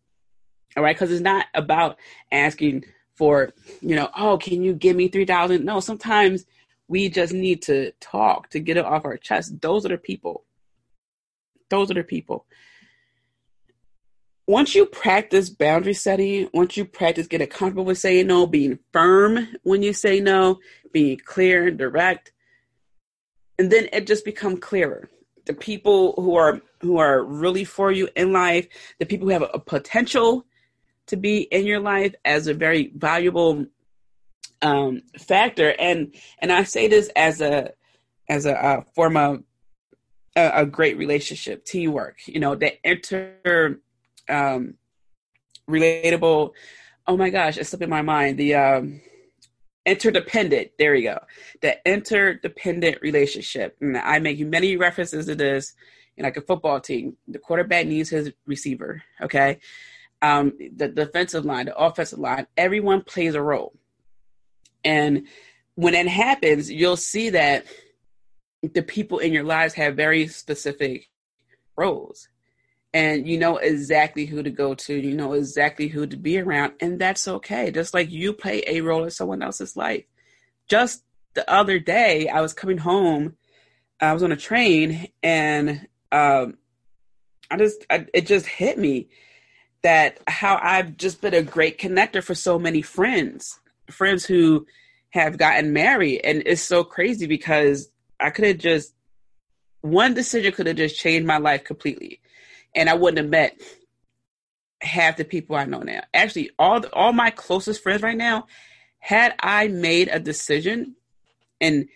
All 0.76 0.84
right. 0.84 0.96
Because 0.96 1.12
it's 1.12 1.22
not 1.22 1.46
about 1.54 2.00
asking 2.32 2.86
for, 3.16 3.52
you 3.82 3.96
know, 3.96 4.10
oh, 4.18 4.38
can 4.38 4.64
you 4.64 4.74
give 4.74 4.96
me 4.96 5.08
3000 5.08 5.64
No, 5.64 5.80
sometimes 5.80 6.46
we 6.88 7.10
just 7.10 7.34
need 7.34 7.62
to 7.64 7.92
talk 8.00 8.50
to 8.50 8.60
get 8.60 8.78
it 8.78 8.86
off 8.86 9.06
our 9.06 9.18
chest. 9.18 9.62
Those 9.62 9.86
are 9.86 9.90
the 9.90 9.98
people. 9.98 10.46
Those 11.70 11.92
are 11.92 11.96
the 11.96 12.04
people 12.04 12.46
once 14.48 14.76
you 14.76 14.86
practice 14.86 15.50
boundary 15.50 15.94
setting, 15.94 16.50
once 16.54 16.76
you 16.76 16.86
practice 16.86 17.28
getting 17.28 17.48
comfortable 17.48 17.86
with 17.86 17.98
saying 17.98 18.28
no, 18.28 18.46
being 18.46 18.80
firm 18.92 19.48
when 19.64 19.82
you 19.82 19.94
say 19.94 20.20
no, 20.20 20.60
being 20.92 21.18
clear 21.18 21.68
and 21.68 21.78
direct, 21.78 22.34
and 23.58 23.72
then 23.72 23.88
it 23.94 24.06
just 24.06 24.26
become 24.26 24.58
clearer. 24.58 25.10
The 25.46 25.54
people 25.54 26.14
who 26.18 26.36
are 26.36 26.62
who 26.82 26.98
are 26.98 27.24
really 27.24 27.64
for 27.64 27.92
you 27.92 28.10
in 28.16 28.34
life, 28.34 28.68
the 29.00 29.06
people 29.06 29.28
who 29.28 29.34
have 29.34 29.50
a, 29.54 29.60
potential 29.60 30.46
to 31.08 31.16
be 31.16 31.42
in 31.42 31.66
your 31.66 31.80
life 31.80 32.14
as 32.26 32.48
a 32.48 32.54
very 32.54 32.92
valuable 32.96 33.66
um, 34.62 35.02
factor, 35.18 35.74
and 35.80 36.16
and 36.40 36.52
I 36.52 36.64
say 36.64 36.88
this 36.88 37.10
as 37.16 37.40
a 37.40 37.72
as 38.28 38.46
a, 38.46 38.54
a 38.54 38.86
form 38.94 39.16
of 39.18 39.44
a, 40.36 40.52
a 40.62 40.66
great 40.66 40.98
relationship, 40.98 41.66
teamwork. 41.66 42.20
You 42.26 42.40
know, 42.40 42.56
that 42.56 42.86
enter 42.86 43.80
um, 44.30 44.76
relatable. 45.70 46.52
Oh 47.08 47.18
my 47.18 47.30
gosh, 47.30 47.58
it's 47.58 47.70
slipping 47.70 47.90
my 47.90 48.02
mind. 48.02 48.38
The 48.38 48.56
um, 48.56 49.02
interdependent. 49.86 50.72
There 50.78 50.94
we 50.94 51.04
go. 51.04 51.20
The 51.62 51.78
interdependent 51.86 53.02
relationship. 53.02 53.78
And 53.82 53.98
I 53.98 54.20
make 54.20 54.40
many 54.40 54.78
references 54.78 55.26
to 55.26 55.36
this. 55.36 55.74
In 56.16 56.26
like 56.26 56.38
a 56.38 56.42
football 56.42 56.80
team, 56.80 57.18
the 57.28 57.40
quarterback 57.40 57.88
needs 57.88 58.10
his 58.10 58.32
receiver. 58.46 59.02
Okay, 59.20 59.58
um, 60.22 60.54
the 60.76 60.88
defensive 60.88 61.44
line, 61.44 61.66
the 61.66 61.76
offensive 61.76 62.20
line, 62.20 62.46
everyone 62.56 63.02
plays 63.02 63.34
a 63.34 63.42
role. 63.42 63.74
And 64.84 65.28
when 65.74 65.96
it 65.96 66.08
happens, 66.08 66.72
you'll 66.72 66.98
see 66.98 67.32
that 67.32 67.66
the 68.62 68.84
people 68.84 69.20
in 69.20 69.34
your 69.34 69.44
lives 69.44 69.74
have 69.74 69.96
very 69.96 70.28
specific 70.28 71.10
roles 71.76 72.28
and 72.94 73.28
you 73.28 73.38
know 73.38 73.58
exactly 73.58 74.26
who 74.26 74.44
to 74.44 74.50
go 74.50 74.76
to 74.76 74.94
you 74.94 75.16
know 75.16 75.34
exactly 75.34 75.88
who 75.88 76.06
to 76.06 76.18
be 76.18 76.40
around 76.40 76.74
and 76.80 77.00
that's 77.00 77.28
okay. 77.28 77.72
Just 77.72 77.94
like 77.94 78.12
you 78.12 78.34
play 78.34 78.64
a 78.68 78.82
role 78.82 79.04
in 79.04 79.12
someone 79.12 79.42
else's 79.42 79.76
life. 79.76 80.04
Just 80.68 81.04
the 81.34 81.50
other 81.52 81.80
day 81.80 82.28
i 82.30 82.42
was 82.42 82.54
coming 82.54 82.78
home 82.78 83.36
i 84.00 84.14
was 84.14 84.24
on 84.24 84.32
a 84.32 84.38
train 84.38 85.08
and 85.22 85.88
um, 86.12 86.58
i 87.50 87.58
just 87.58 87.86
I, 87.90 88.06
it 88.14 88.26
just 88.26 88.46
hit 88.46 88.78
me 88.78 89.10
that 89.82 90.20
how 90.28 90.60
i've 90.62 90.98
just 90.98 91.22
been 91.22 91.34
a 91.34 91.42
great 91.42 91.80
connector 91.80 92.24
for 92.24 92.36
so 92.36 92.58
many 92.60 92.82
friends 92.82 93.60
friends 93.90 94.26
who 94.26 94.66
have 95.10 95.38
gotten 95.38 95.74
married. 95.74 96.22
And 96.24 96.42
it's 96.46 96.62
so 96.62 96.84
crazy 96.84 97.28
because 97.28 97.90
i 98.20 98.30
could 98.30 98.46
have 98.46 98.58
just 98.58 98.94
one 99.82 100.14
decision 100.14 100.54
could 100.54 100.68
have 100.68 100.78
just 100.78 100.98
changed 100.98 101.28
my 101.28 101.38
life 101.38 101.64
completely 101.64 102.20
and 102.76 102.90
I 102.90 102.96
wouldn't 102.96 103.18
have 103.18 103.30
met 103.30 103.62
half 104.82 105.18
the 105.18 105.26
people 105.26 105.56
I 105.56 105.66
know 105.66 105.80
now. 105.80 106.02
Actually, 106.14 106.52
all 106.60 106.82
the, 106.82 106.94
all 106.94 107.14
my 107.14 107.30
closest 107.30 107.82
friends 107.82 108.02
right 108.02 108.18
now, 108.18 108.48
had 109.00 109.34
I 109.40 109.68
made 109.68 110.10
a 110.10 110.20
decision 110.20 110.96
in 111.60 111.88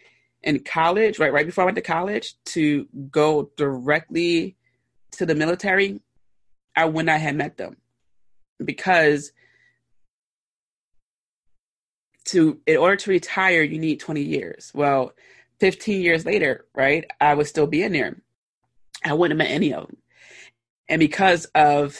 in 0.43 0.59
college, 0.59 1.19
right 1.19 1.33
right 1.33 1.45
before 1.45 1.63
I 1.63 1.65
went 1.65 1.75
to 1.75 1.81
college, 1.81 2.35
to 2.45 2.87
go 3.11 3.51
directly 3.57 4.55
to 5.11 5.25
the 5.25 5.35
military, 5.35 6.01
I 6.75 6.85
would 6.85 7.05
not 7.05 7.21
have 7.21 7.35
met 7.35 7.57
them 7.57 7.77
because 8.63 9.31
to 12.25 12.59
in 12.65 12.77
order 12.77 12.97
to 12.97 13.09
retire 13.09 13.61
you 13.61 13.79
need 13.79 14.01
20 14.01 14.21
years 14.21 14.71
well 14.73 15.13
15 15.59 16.01
years 16.01 16.25
later, 16.25 16.65
right, 16.75 17.05
I 17.19 17.33
would 17.33 17.47
still 17.47 17.67
be 17.67 17.83
in 17.83 17.93
there. 17.93 18.21
I 19.03 19.13
wouldn't 19.13 19.39
have 19.39 19.47
met 19.47 19.53
any 19.53 19.73
of 19.73 19.87
them. 19.87 19.97
And 20.89 20.99
because 20.99 21.45
of, 21.55 21.97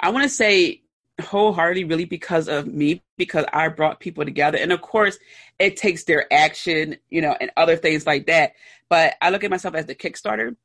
I 0.00 0.10
want 0.10 0.24
to 0.24 0.28
say 0.28 0.82
wholeheartedly, 1.20 1.84
really 1.84 2.04
because 2.04 2.48
of 2.48 2.66
me, 2.66 3.02
because 3.16 3.44
I 3.52 3.68
brought 3.68 4.00
people 4.00 4.24
together. 4.24 4.58
And 4.58 4.72
of 4.72 4.82
course, 4.82 5.18
it 5.58 5.76
takes 5.76 6.04
their 6.04 6.32
action, 6.32 6.96
you 7.10 7.22
know, 7.22 7.36
and 7.40 7.50
other 7.56 7.76
things 7.76 8.06
like 8.06 8.26
that. 8.26 8.52
But 8.88 9.14
I 9.22 9.30
look 9.30 9.44
at 9.44 9.50
myself 9.50 9.74
as 9.74 9.86
the 9.86 9.94
Kickstarter. 9.94 10.56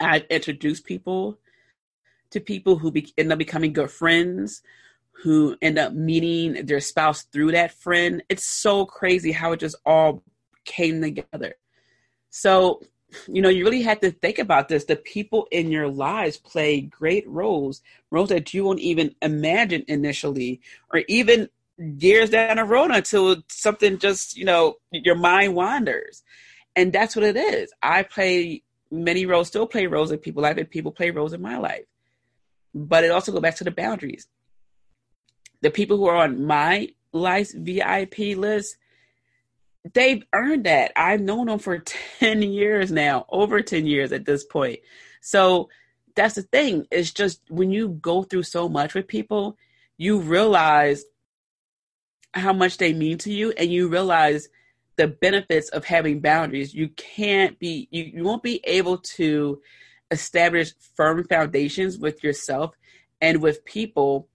I 0.00 0.24
introduce 0.30 0.80
people 0.80 1.38
to 2.30 2.40
people 2.40 2.76
who 2.76 2.90
be, 2.90 3.12
end 3.18 3.32
up 3.32 3.38
becoming 3.38 3.72
good 3.72 3.90
friends, 3.90 4.62
who 5.22 5.56
end 5.60 5.78
up 5.78 5.92
meeting 5.92 6.64
their 6.66 6.80
spouse 6.80 7.22
through 7.24 7.52
that 7.52 7.72
friend. 7.72 8.22
It's 8.28 8.44
so 8.44 8.86
crazy 8.86 9.32
how 9.32 9.52
it 9.52 9.60
just 9.60 9.76
all 9.84 10.22
came 10.64 11.02
together. 11.02 11.54
So, 12.30 12.80
you 13.26 13.42
know, 13.42 13.48
you 13.48 13.64
really 13.64 13.82
have 13.82 14.00
to 14.00 14.10
think 14.10 14.38
about 14.38 14.68
this. 14.68 14.84
The 14.84 14.96
people 14.96 15.48
in 15.50 15.70
your 15.70 15.88
lives 15.88 16.36
play 16.36 16.80
great 16.80 17.28
roles, 17.28 17.82
roles 18.10 18.28
that 18.30 18.52
you 18.54 18.64
won't 18.64 18.80
even 18.80 19.14
imagine 19.22 19.84
initially, 19.88 20.60
or 20.92 21.02
even 21.08 21.48
years 21.78 22.30
down 22.30 22.56
the 22.56 22.64
road 22.64 22.90
until 22.90 23.36
something 23.48 23.98
just, 23.98 24.36
you 24.36 24.44
know, 24.44 24.76
your 24.92 25.16
mind 25.16 25.54
wanders. 25.54 26.22
And 26.76 26.92
that's 26.92 27.16
what 27.16 27.24
it 27.24 27.36
is. 27.36 27.72
I 27.82 28.02
play 28.02 28.62
many 28.90 29.26
roles, 29.26 29.48
still 29.48 29.66
play 29.66 29.86
roles 29.86 30.10
in 30.10 30.18
people's 30.18 30.42
life, 30.42 30.56
and 30.56 30.70
people 30.70 30.92
play 30.92 31.10
roles 31.10 31.32
in 31.32 31.42
my 31.42 31.58
life. 31.58 31.84
But 32.74 33.04
it 33.04 33.10
also 33.10 33.32
goes 33.32 33.40
back 33.40 33.56
to 33.56 33.64
the 33.64 33.70
boundaries. 33.70 34.28
The 35.62 35.70
people 35.70 35.96
who 35.96 36.06
are 36.06 36.16
on 36.16 36.44
my 36.46 36.88
life's 37.12 37.52
VIP 37.52 38.36
list, 38.36 38.76
they've 39.94 40.24
earned 40.32 40.64
that. 40.64 40.92
I've 40.96 41.20
known 41.20 41.46
them 41.46 41.58
for 41.58 41.78
10 42.18 42.42
years 42.42 42.90
now, 42.90 43.26
over 43.28 43.60
10 43.60 43.86
years 43.86 44.12
at 44.12 44.24
this 44.24 44.44
point. 44.44 44.80
So 45.20 45.68
that's 46.14 46.34
the 46.34 46.42
thing. 46.42 46.86
It's 46.90 47.12
just 47.12 47.40
when 47.48 47.70
you 47.70 47.88
go 47.88 48.22
through 48.22 48.44
so 48.44 48.68
much 48.68 48.94
with 48.94 49.06
people, 49.06 49.56
you 49.96 50.18
realize 50.18 51.04
how 52.32 52.52
much 52.52 52.78
they 52.78 52.92
mean 52.92 53.18
to 53.18 53.32
you 53.32 53.52
and 53.52 53.70
you 53.70 53.88
realize 53.88 54.48
the 54.96 55.08
benefits 55.08 55.68
of 55.70 55.84
having 55.84 56.20
boundaries. 56.20 56.74
You 56.74 56.88
can't 56.88 57.58
be, 57.58 57.88
you, 57.90 58.04
you 58.04 58.24
won't 58.24 58.42
be 58.42 58.60
able 58.64 58.98
to 58.98 59.60
establish 60.10 60.72
firm 60.96 61.24
foundations 61.24 61.98
with 61.98 62.22
yourself 62.22 62.74
and 63.20 63.40
with 63.40 63.64
people 63.64 64.28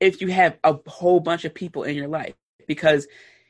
if 0.00 0.20
you 0.20 0.28
have 0.28 0.58
a 0.64 0.76
whole 0.86 1.20
bunch 1.20 1.44
of 1.44 1.54
people 1.54 1.82
in 1.82 1.96
your 1.96 2.08
life 2.08 2.34
because 2.66 3.06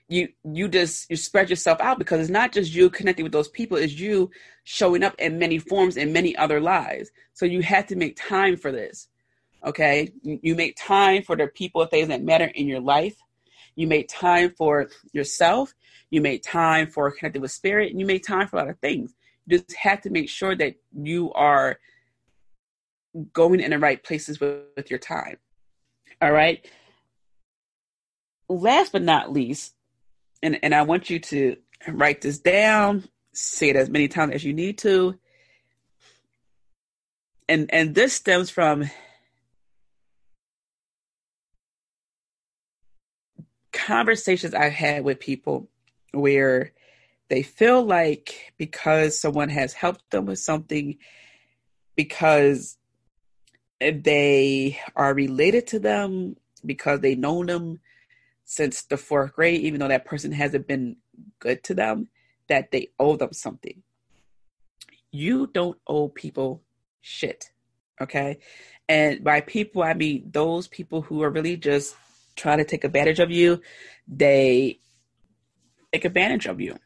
you 0.08 0.28
you 0.44 0.68
just 0.68 1.08
you 1.10 1.16
spread 1.16 1.48
yourself 1.48 1.80
out 1.80 1.98
because 1.98 2.20
it's 2.20 2.30
not 2.30 2.52
just 2.52 2.74
you 2.74 2.90
connecting 2.90 3.22
with 3.22 3.32
those 3.32 3.48
people 3.48 3.76
it's 3.76 3.98
you 3.98 4.30
showing 4.64 5.02
up 5.02 5.14
in 5.18 5.38
many 5.38 5.58
forms 5.58 5.96
in 5.96 6.12
many 6.12 6.36
other 6.36 6.60
lives. 6.60 7.10
So 7.32 7.46
you 7.46 7.62
have 7.62 7.86
to 7.88 7.96
make 7.96 8.16
time 8.16 8.56
for 8.56 8.70
this 8.72 9.08
okay? 9.66 10.12
You 10.22 10.54
make 10.54 10.76
time 10.76 11.22
for 11.22 11.36
the 11.36 11.46
people 11.46 11.80
and 11.80 11.90
things 11.90 12.08
that 12.08 12.22
matter 12.22 12.44
in 12.44 12.68
your 12.68 12.80
life. 12.80 13.16
You 13.76 13.86
make 13.86 14.10
time 14.10 14.50
for 14.50 14.90
yourself. 15.14 15.72
You 16.10 16.20
make 16.20 16.42
time 16.42 16.86
for 16.86 17.10
connecting 17.10 17.40
with 17.40 17.50
spirit. 17.50 17.90
And 17.90 17.98
you 17.98 18.04
make 18.04 18.26
time 18.26 18.46
for 18.46 18.56
a 18.56 18.58
lot 18.58 18.68
of 18.68 18.78
things. 18.80 19.14
You 19.46 19.56
just 19.56 19.74
have 19.76 20.02
to 20.02 20.10
make 20.10 20.28
sure 20.28 20.54
that 20.54 20.74
you 20.92 21.32
are 21.32 21.78
going 23.32 23.60
in 23.60 23.70
the 23.70 23.78
right 23.78 24.04
places 24.04 24.38
with, 24.38 24.64
with 24.76 24.90
your 24.90 24.98
time 24.98 25.38
all 26.24 26.32
right? 26.32 26.64
Last 28.48 28.92
but 28.92 29.02
not 29.02 29.32
least 29.32 29.74
and, 30.44 30.58
and 30.62 30.74
I 30.74 30.82
want 30.82 31.08
you 31.08 31.18
to 31.20 31.56
write 31.88 32.20
this 32.20 32.38
down, 32.38 33.08
say 33.32 33.70
it 33.70 33.76
as 33.76 33.88
many 33.88 34.08
times 34.08 34.34
as 34.34 34.44
you 34.44 34.52
need 34.52 34.76
to. 34.78 35.18
And 37.48 37.70
and 37.72 37.94
this 37.94 38.12
stems 38.12 38.50
from 38.50 38.90
conversations 43.72 44.54
I've 44.54 44.72
had 44.72 45.02
with 45.02 45.18
people 45.18 45.68
where 46.12 46.72
they 47.28 47.42
feel 47.42 47.82
like 47.82 48.52
because 48.58 49.18
someone 49.18 49.48
has 49.48 49.72
helped 49.72 50.10
them 50.10 50.26
with 50.26 50.38
something, 50.38 50.98
because 51.96 52.76
they 53.80 54.78
are 54.94 55.14
related 55.14 55.68
to 55.68 55.78
them, 55.78 56.36
because 56.64 57.00
they 57.00 57.14
know 57.14 57.44
them, 57.44 57.80
since 58.44 58.82
the 58.82 58.96
fourth 58.96 59.32
grade, 59.32 59.60
even 59.62 59.80
though 59.80 59.88
that 59.88 60.04
person 60.04 60.32
hasn't 60.32 60.66
been 60.66 60.96
good 61.40 61.62
to 61.64 61.74
them, 61.74 62.08
that 62.48 62.70
they 62.70 62.88
owe 62.98 63.16
them 63.16 63.32
something. 63.32 63.82
You 65.10 65.46
don't 65.46 65.78
owe 65.86 66.08
people 66.08 66.62
shit. 67.00 67.50
Okay. 68.00 68.38
And 68.88 69.24
by 69.24 69.40
people, 69.40 69.82
I 69.82 69.94
mean 69.94 70.30
those 70.30 70.68
people 70.68 71.02
who 71.02 71.22
are 71.22 71.30
really 71.30 71.56
just 71.56 71.96
trying 72.36 72.58
to 72.58 72.64
take 72.64 72.84
advantage 72.84 73.20
of 73.20 73.30
you. 73.30 73.60
They 74.06 74.80
take 75.92 76.04
advantage 76.04 76.46
of 76.46 76.60
you. 76.60 76.76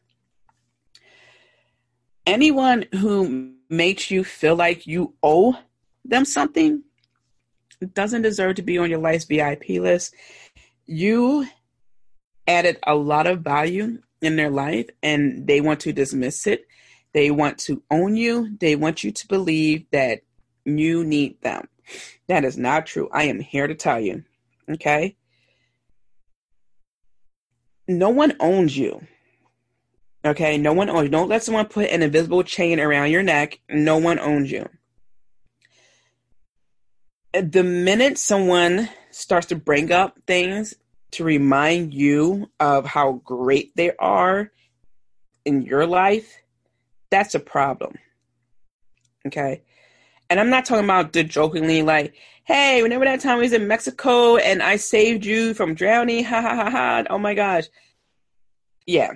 Anyone 2.27 2.85
who 2.93 3.53
makes 3.71 4.11
you 4.11 4.23
feel 4.23 4.55
like 4.55 4.87
you 4.87 5.15
owe 5.23 5.57
them 6.05 6.25
something 6.25 6.83
doesn't 7.95 8.23
deserve 8.23 8.57
to 8.57 8.63
be 8.63 8.77
on 8.79 8.91
your 8.91 8.99
life's 8.99 9.25
VIP 9.25 9.69
list 9.71 10.15
you 10.89 11.47
added 12.47 12.79
a 12.85 12.95
lot 12.95 13.27
of 13.27 13.41
value 13.41 13.99
in 14.23 14.37
their 14.37 14.51
life 14.51 14.89
and 15.03 15.47
they 15.47 15.61
want 15.61 15.81
to 15.81 15.93
dismiss 15.93 16.47
it. 16.47 16.67
They 17.13 17.31
want 17.31 17.59
to 17.59 17.83
own 17.91 18.17
you. 18.17 18.57
They 18.59 18.75
want 18.75 19.05
you 19.05 19.13
to 19.13 19.29
believe 19.29 19.85
that 19.93 20.23
you 20.65 21.05
need 21.05 21.41
them. 21.43 21.69
That 22.27 22.45
is 22.45 22.57
not 22.57 22.87
true. 22.87 23.09
I 23.13 23.25
am 23.25 23.39
here 23.39 23.67
to 23.67 23.75
tell 23.75 24.01
you. 24.01 24.25
Okay? 24.69 25.17
No 27.87 28.11
one 28.11 28.35
owns 28.41 28.77
you. 28.77 29.07
Okay? 30.25 30.59
No 30.59 30.73
one 30.73 30.91
owns 30.91 31.05
you. 31.05 31.11
Don't 31.11 31.29
let 31.29 31.43
someone 31.43 31.67
put 31.67 31.91
an 31.91 32.03
invisible 32.03 32.43
chain 32.43 32.81
around 32.81 33.11
your 33.11 33.23
neck. 33.23 33.61
No 33.69 33.99
one 33.99 34.19
owns 34.19 34.51
you. 34.51 34.69
The 37.33 37.63
minute 37.63 38.19
someone 38.19 38.89
starts 39.19 39.47
to 39.49 39.57
bring 39.57 39.91
up 39.93 40.19
things 40.27 40.75
to 41.11 41.25
remind 41.25 41.93
you 41.93 42.51
of 42.61 42.87
how 42.87 43.13
great 43.25 43.75
they 43.77 43.93
are 43.99 44.53
in 45.45 45.63
your 45.63 45.87
life, 45.87 46.43
that's 47.11 47.35
a 47.35 47.41
problem. 47.41 47.97
Okay. 49.27 49.63
And 50.31 50.39
I'm 50.39 50.51
not 50.51 50.67
talking 50.67 50.85
about 50.85 51.13
the 51.13 51.25
jokingly 51.25 51.83
like, 51.83 52.15
hey, 52.45 52.83
remember 52.83 53.07
that 53.07 53.21
time 53.21 53.39
we 53.39 53.45
was 53.45 53.53
in 53.53 53.67
Mexico 53.67 54.37
and 54.37 54.63
I 54.63 54.77
saved 54.77 55.25
you 55.25 55.55
from 55.55 55.75
drowning? 55.75 56.25
Ha 56.25 56.41
ha 56.41 56.55
ha 56.55 56.71
ha. 56.71 57.05
Oh 57.11 57.19
my 57.19 57.35
gosh. 57.35 57.65
Yeah. 58.87 59.13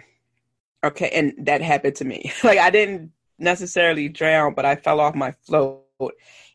Okay. 0.83 1.11
And 1.11 1.35
that 1.47 1.61
happened 1.61 1.97
to 1.97 2.05
me. 2.05 2.33
like 2.45 2.59
I 2.59 2.71
didn't 2.71 3.13
necessarily 3.39 4.09
drown, 4.09 4.55
but 4.55 4.65
I 4.65 4.77
fell 4.77 5.01
off 5.01 5.15
my 5.15 5.33
float 5.47 5.85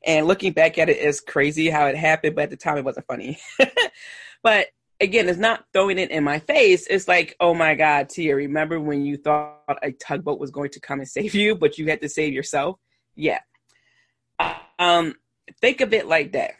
and 0.06 0.28
looking 0.28 0.54
back 0.54 0.78
at 0.78 0.90
it 0.90 0.98
is 0.98 1.20
crazy 1.22 1.70
how 1.70 1.88
it 1.88 1.96
happened, 1.96 2.36
but 2.36 2.44
at 2.44 2.50
the 2.50 2.58
time 2.58 2.78
it 2.78 2.86
wasn't 2.86 3.08
funny. 3.08 3.40
but 4.44 4.68
again, 5.00 5.30
it's 5.30 5.40
not 5.40 5.66
throwing 5.74 6.00
it 6.00 6.12
in 6.12 6.24
my 6.24 6.40
face. 6.40 6.88
It's 6.88 7.08
like, 7.08 7.36
oh 7.40 7.54
my 7.54 7.76
God, 7.76 8.10
Tia, 8.10 8.36
remember 8.36 8.80
when 8.80 9.06
you 9.06 9.18
thought 9.18 9.80
a 9.82 9.92
tugboat 9.92 10.40
was 10.40 10.52
going 10.52 10.70
to 10.72 10.80
come 10.80 11.00
and 11.00 11.08
save 11.08 11.34
you, 11.36 11.56
but 11.56 11.78
you 11.78 11.88
had 11.88 12.02
to 12.02 12.10
save 12.10 12.34
yourself? 12.34 12.80
Yeah. 13.16 13.40
Um, 14.80 15.16
think 15.62 15.82
of 15.82 15.94
it 15.94 16.08
like 16.08 16.34
that. 16.34 16.52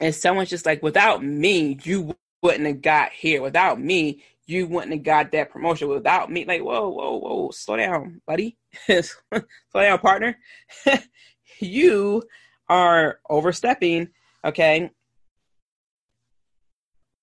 And 0.00 0.14
someone's 0.14 0.50
just 0.50 0.66
like, 0.66 0.82
without 0.82 1.22
me, 1.24 1.78
you 1.84 2.14
wouldn't 2.42 2.66
have 2.66 2.82
got 2.82 3.12
here. 3.12 3.42
Without 3.42 3.80
me, 3.80 4.22
you 4.46 4.66
wouldn't 4.66 4.92
have 4.92 5.02
got 5.02 5.32
that 5.32 5.50
promotion. 5.50 5.88
Without 5.88 6.30
me, 6.30 6.44
like, 6.44 6.62
whoa, 6.62 6.88
whoa, 6.88 7.18
whoa, 7.18 7.50
slow 7.52 7.76
down, 7.76 8.20
buddy. 8.26 8.56
slow 8.86 9.42
down, 9.74 9.98
partner. 9.98 10.38
you 11.62 12.22
are 12.68 13.18
overstepping, 13.28 14.08
okay? 14.44 14.90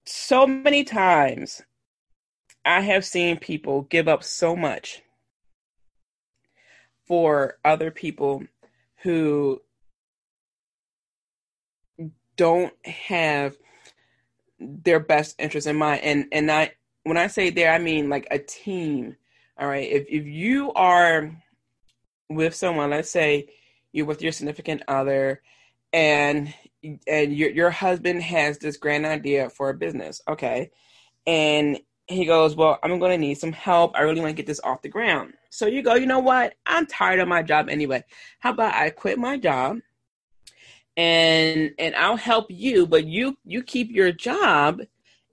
So 0.06 0.48
many 0.48 0.84
times 0.84 1.62
I 2.66 2.82
have 2.82 3.06
seen 3.06 3.38
people 3.38 3.84
give 3.84 4.08
up 4.08 4.24
so 4.24 4.56
much 4.56 5.02
for 7.08 7.58
other 7.66 7.90
people 7.90 8.44
who 9.02 9.62
don't 12.36 12.74
have 12.86 13.58
their 14.60 15.00
best 15.00 15.36
interest 15.40 15.68
in 15.68 15.76
mind 15.76 16.02
and 16.04 16.26
and 16.32 16.52
I 16.52 16.72
when 17.04 17.18
I 17.18 17.28
say 17.28 17.50
there 17.50 17.72
I 17.72 17.80
mean 17.80 18.10
like 18.10 18.28
a 18.30 18.40
team 18.40 19.16
all 19.58 19.68
right 19.68 19.90
if 19.90 20.06
if 20.10 20.26
you 20.26 20.72
are 20.74 21.32
with 22.30 22.54
someone 22.54 22.92
let's 22.92 23.10
say 23.10 23.48
you're 23.92 24.06
with 24.06 24.22
your 24.22 24.32
significant 24.32 24.82
other 24.88 25.42
and 25.94 26.54
and 27.08 27.36
your 27.36 27.50
your 27.50 27.70
husband 27.70 28.22
has 28.22 28.58
this 28.60 28.78
grand 28.78 29.06
idea 29.06 29.50
for 29.50 29.70
a 29.70 29.74
business 29.74 30.22
okay 30.30 30.72
and 31.28 31.80
he 32.10 32.26
goes, 32.26 32.56
Well, 32.56 32.80
I'm 32.84 33.00
going 33.00 33.12
to 33.12 33.18
need 33.18 33.38
some 33.38 33.52
help. 33.52 33.96
I 33.96 34.02
really 34.02 34.20
want 34.20 34.32
to 34.32 34.36
get 34.36 34.48
this 34.48 34.60
off 34.64 34.82
the 34.82 34.90
ground. 34.90 35.34
So 35.52 35.68
you 35.68 35.82
go, 35.82 35.96
You 35.96 36.08
know 36.08 36.20
what? 36.20 36.56
I'm 36.66 36.86
tired 36.86 37.20
of 37.20 37.28
my 37.28 37.44
job 37.44 37.70
anyway. 37.70 38.04
How 38.40 38.52
about 38.52 38.74
I 38.74 38.90
quit 38.90 39.18
my 39.18 39.38
job 39.38 39.78
and 40.98 41.72
and 41.78 41.96
I'll 41.96 42.18
help 42.18 42.48
you, 42.50 42.88
but 42.88 43.06
you 43.06 43.38
you 43.46 43.64
keep 43.64 43.92
your 43.92 44.12
job 44.12 44.82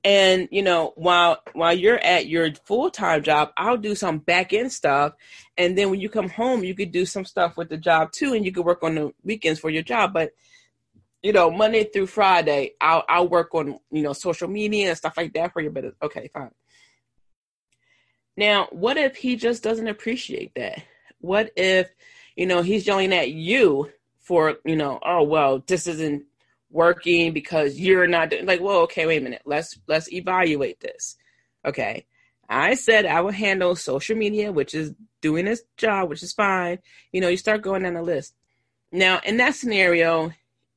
and 0.06 0.48
you 0.52 0.62
know 0.62 0.92
while 0.94 1.42
while 1.52 1.76
you're 1.76 1.98
at 1.98 2.28
your 2.28 2.48
full-time 2.64 3.24
job 3.24 3.50
i'll 3.56 3.76
do 3.76 3.94
some 3.94 4.18
back 4.18 4.52
end 4.52 4.72
stuff. 4.72 5.12
And 5.58 5.76
then 5.76 5.90
when 5.90 6.00
you 6.00 6.08
come 6.08 6.28
home 6.28 6.62
you 6.62 6.74
could 6.74 6.92
do 6.92 7.04
some 7.04 7.24
stuff 7.24 7.56
with 7.56 7.68
the 7.68 7.76
job 7.76 8.12
too 8.12 8.32
and 8.32 8.44
you 8.44 8.52
could 8.52 8.64
work 8.64 8.84
on 8.84 8.94
the 8.94 9.12
weekends 9.24 9.58
for 9.58 9.68
your 9.68 9.82
job. 9.82 10.14
But 10.14 10.30
you 11.22 11.32
know 11.32 11.50
monday 11.50 11.82
through 11.82 12.06
friday 12.06 12.72
i'll 12.80 13.02
i'll 13.08 13.26
work 13.26 13.52
on 13.52 13.78
you 13.90 14.02
know 14.02 14.12
social 14.12 14.46
media 14.46 14.90
and 14.90 14.98
stuff 14.98 15.16
like 15.16 15.32
that 15.32 15.52
for 15.52 15.60
you 15.60 15.70
but 15.70 15.84
okay 16.00 16.30
fine. 16.32 16.52
Now 18.36 18.68
what 18.70 18.96
if 18.96 19.16
he 19.16 19.34
just 19.34 19.62
doesn't 19.62 19.88
appreciate 19.88 20.54
that? 20.54 20.84
What 21.20 21.50
if 21.56 21.88
you 22.36 22.46
know 22.46 22.62
he's 22.62 22.86
yelling 22.86 23.12
at 23.12 23.32
you 23.32 23.90
for 24.20 24.58
you 24.64 24.76
know 24.76 25.00
oh 25.04 25.24
well 25.24 25.64
this 25.66 25.88
isn't 25.88 26.24
working 26.76 27.32
because 27.32 27.80
you're 27.80 28.06
not 28.06 28.28
doing 28.28 28.44
like 28.44 28.60
well 28.60 28.80
okay 28.80 29.06
wait 29.06 29.20
a 29.20 29.24
minute. 29.24 29.42
Let's 29.44 29.78
let's 29.88 30.12
evaluate 30.12 30.78
this. 30.80 31.16
Okay. 31.64 32.06
I 32.48 32.74
said 32.74 33.06
i 33.06 33.20
will 33.22 33.32
handle 33.32 33.74
social 33.74 34.16
media 34.16 34.52
which 34.52 34.72
is 34.72 34.94
doing 35.20 35.46
his 35.46 35.64
job 35.76 36.08
which 36.10 36.22
is 36.22 36.32
fine. 36.32 36.78
You 37.12 37.20
know 37.20 37.28
you 37.28 37.38
start 37.38 37.62
going 37.62 37.82
down 37.82 37.94
the 37.94 38.02
list. 38.02 38.34
Now 38.92 39.20
in 39.24 39.38
that 39.38 39.54
scenario 39.54 40.32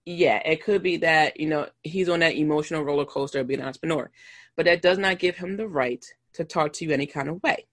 yeah 0.05 0.41
it 0.43 0.63
could 0.63 0.81
be 0.81 0.97
that 0.97 1.39
you 1.39 1.47
know 1.47 1.67
he's 1.83 2.09
on 2.09 2.21
that 2.21 2.35
emotional 2.35 2.83
roller 2.83 3.05
coaster 3.05 3.41
of 3.41 3.47
being 3.47 3.59
an 3.59 3.67
entrepreneur 3.67 4.09
but 4.55 4.65
that 4.65 4.81
does 4.81 4.97
not 4.97 5.19
give 5.19 5.35
him 5.35 5.57
the 5.57 5.67
right 5.67 6.03
to 6.33 6.43
talk 6.43 6.73
to 6.73 6.85
you 6.85 6.91
any 6.91 7.05
kind 7.07 7.27
of 7.27 7.43
way. 7.43 7.67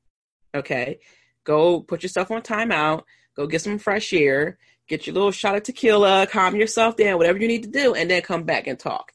Okay. 0.55 0.99
Go 1.45 1.81
put 1.81 2.03
yourself 2.03 2.31
on 2.33 2.43
timeout. 2.43 3.05
Go 3.37 3.47
get 3.47 3.62
some 3.62 3.79
fresh 3.79 4.12
air 4.12 4.59
get 4.89 5.07
your 5.07 5.14
little 5.14 5.30
shot 5.30 5.57
of 5.57 5.62
tequila, 5.62 6.26
calm 6.26 6.57
yourself 6.57 6.97
down, 6.97 7.18
whatever 7.18 7.39
you 7.39 7.49
need 7.49 7.64
to 7.64 7.70
do, 7.70 7.95
and 7.95 8.11
then 8.11 8.22
come 8.22 8.45
back 8.45 8.66
and 8.66 8.78
talk. 8.78 9.12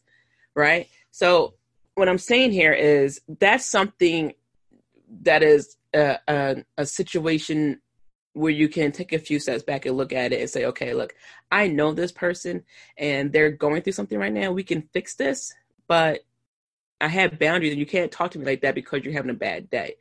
Right? 0.55 0.87
So, 1.11 1.55
what 1.95 2.09
I'm 2.09 2.17
saying 2.17 2.51
here 2.51 2.73
is 2.73 3.21
that's 3.27 3.65
something 3.65 4.33
that 5.23 5.43
is 5.43 5.77
a, 5.93 6.17
a, 6.27 6.55
a 6.77 6.85
situation 6.85 7.81
where 8.33 8.51
you 8.51 8.69
can 8.69 8.91
take 8.91 9.11
a 9.11 9.19
few 9.19 9.39
steps 9.39 9.63
back 9.63 9.85
and 9.85 9.97
look 9.97 10.13
at 10.13 10.31
it 10.31 10.39
and 10.39 10.49
say, 10.49 10.65
okay, 10.65 10.93
look, 10.93 11.13
I 11.51 11.67
know 11.67 11.93
this 11.93 12.13
person 12.13 12.63
and 12.97 13.31
they're 13.31 13.51
going 13.51 13.81
through 13.81 13.93
something 13.93 14.17
right 14.17 14.31
now. 14.31 14.51
We 14.51 14.63
can 14.63 14.83
fix 14.93 15.15
this, 15.15 15.53
but 15.87 16.21
I 17.01 17.07
have 17.07 17.39
boundaries 17.39 17.71
and 17.71 17.79
you 17.79 17.85
can't 17.85 18.11
talk 18.11 18.31
to 18.31 18.39
me 18.39 18.45
like 18.45 18.61
that 18.61 18.75
because 18.75 19.03
you're 19.03 19.13
having 19.13 19.31
a 19.31 19.35
bad 19.35 19.69
day. 19.69 19.95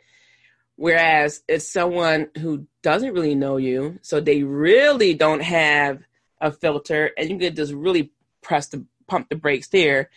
Whereas 0.80 1.42
it's 1.46 1.70
someone 1.70 2.30
who 2.38 2.66
doesn't 2.82 3.12
really 3.12 3.34
know 3.34 3.58
you, 3.58 3.98
so 4.00 4.18
they 4.18 4.44
really 4.44 5.12
don't 5.12 5.42
have 5.42 6.02
a 6.40 6.50
filter, 6.50 7.10
and 7.18 7.28
you 7.28 7.36
could 7.36 7.54
just 7.54 7.74
really 7.74 8.12
press 8.40 8.68
the 8.68 8.86
pump 9.06 9.28
the 9.28 9.36
brakes 9.36 9.68
there, 9.68 10.08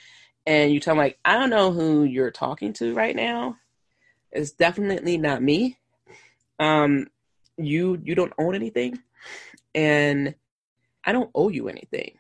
and 0.48 0.72
you 0.72 0.80
tell 0.80 0.94
them 0.94 1.00
like, 1.00 1.20
I 1.26 1.34
don't 1.34 1.50
know 1.50 1.74
who 1.74 2.06
you're 2.06 2.32
talking 2.32 2.72
to 2.76 2.94
right 2.94 3.14
now. 3.14 3.58
It's 4.32 4.52
definitely 4.52 5.18
not 5.18 5.44
me. 5.44 5.80
Um, 6.60 7.08
you 7.58 8.00
you 8.02 8.16
don't 8.16 8.32
own 8.40 8.56
anything, 8.56 9.00
and 9.76 10.34
I 11.04 11.12
don't 11.12 11.30
owe 11.36 11.50
you 11.50 11.68
anything. 11.68 12.18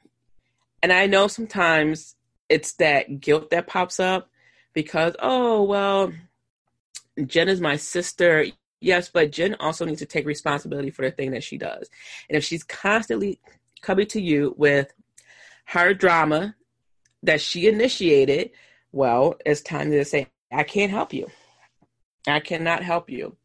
And 0.81 0.91
I 0.91 1.05
know 1.05 1.27
sometimes 1.27 2.17
it's 2.49 2.73
that 2.73 3.21
guilt 3.21 3.51
that 3.51 3.67
pops 3.67 4.01
up 4.01 4.29
because 4.73 5.15
oh 5.19 5.63
well 5.63 6.11
Jen 7.26 7.49
is 7.49 7.61
my 7.61 7.76
sister. 7.76 8.45
Yes, 8.82 9.09
but 9.09 9.32
Jen 9.32 9.55
also 9.59 9.86
needs 9.86 9.99
to 9.99 10.05
take 10.05 10.26
responsibility 10.26 10.89
for 10.89 11.03
the 11.03 11.11
thing 11.11 11.32
that 11.32 11.43
she 11.43 11.57
does. 11.57 11.89
And 12.30 12.38
if 12.38 12.43
she's 12.43 12.64
constantly 12.64 13.39
coming 13.82 14.07
to 14.07 14.22
you 14.22 14.55
with 14.57 14.93
her 15.66 15.93
drama 15.93 16.55
that 17.24 17.41
she 17.41 17.68
initiated, 17.68 18.51
well, 18.91 19.36
it's 19.45 19.61
time 19.61 19.91
to 19.91 20.03
say, 20.05 20.28
I 20.51 20.64
can't 20.64 20.91
help 20.91 21.14
you. 21.14 21.30
I 22.28 22.39
cannot 22.39 22.84
help 22.84 23.09
you. 23.09 23.36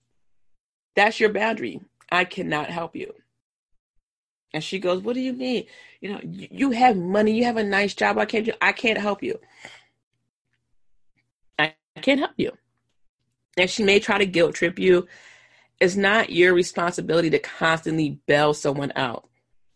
That's 0.96 1.20
your 1.20 1.32
boundary. 1.32 1.80
I 2.10 2.24
cannot 2.24 2.70
help 2.70 2.96
you. 2.96 3.14
And 4.52 4.64
she 4.64 4.78
goes, 4.78 5.02
What 5.02 5.14
do 5.14 5.20
you 5.20 5.32
mean? 5.32 5.66
You 6.00 6.12
know, 6.12 6.20
you 6.24 6.70
have 6.70 6.96
money, 6.96 7.32
you 7.32 7.44
have 7.44 7.58
a 7.58 7.64
nice 7.64 7.94
job. 7.94 8.18
I 8.18 8.24
can't 8.24 8.48
I 8.62 8.72
can't 8.72 8.98
help 8.98 9.22
you. 9.22 9.38
I 11.58 11.74
can't 12.00 12.20
help 12.20 12.32
you 12.36 12.52
and 13.58 13.70
she 13.70 13.82
may 13.82 13.98
try 13.98 14.18
to 14.18 14.26
guilt 14.26 14.54
trip 14.54 14.78
you. 14.78 15.06
It's 15.80 15.96
not 15.96 16.30
your 16.30 16.54
responsibility 16.54 17.30
to 17.30 17.38
constantly 17.38 18.18
bail 18.26 18.54
someone 18.54 18.92
out. 18.96 19.28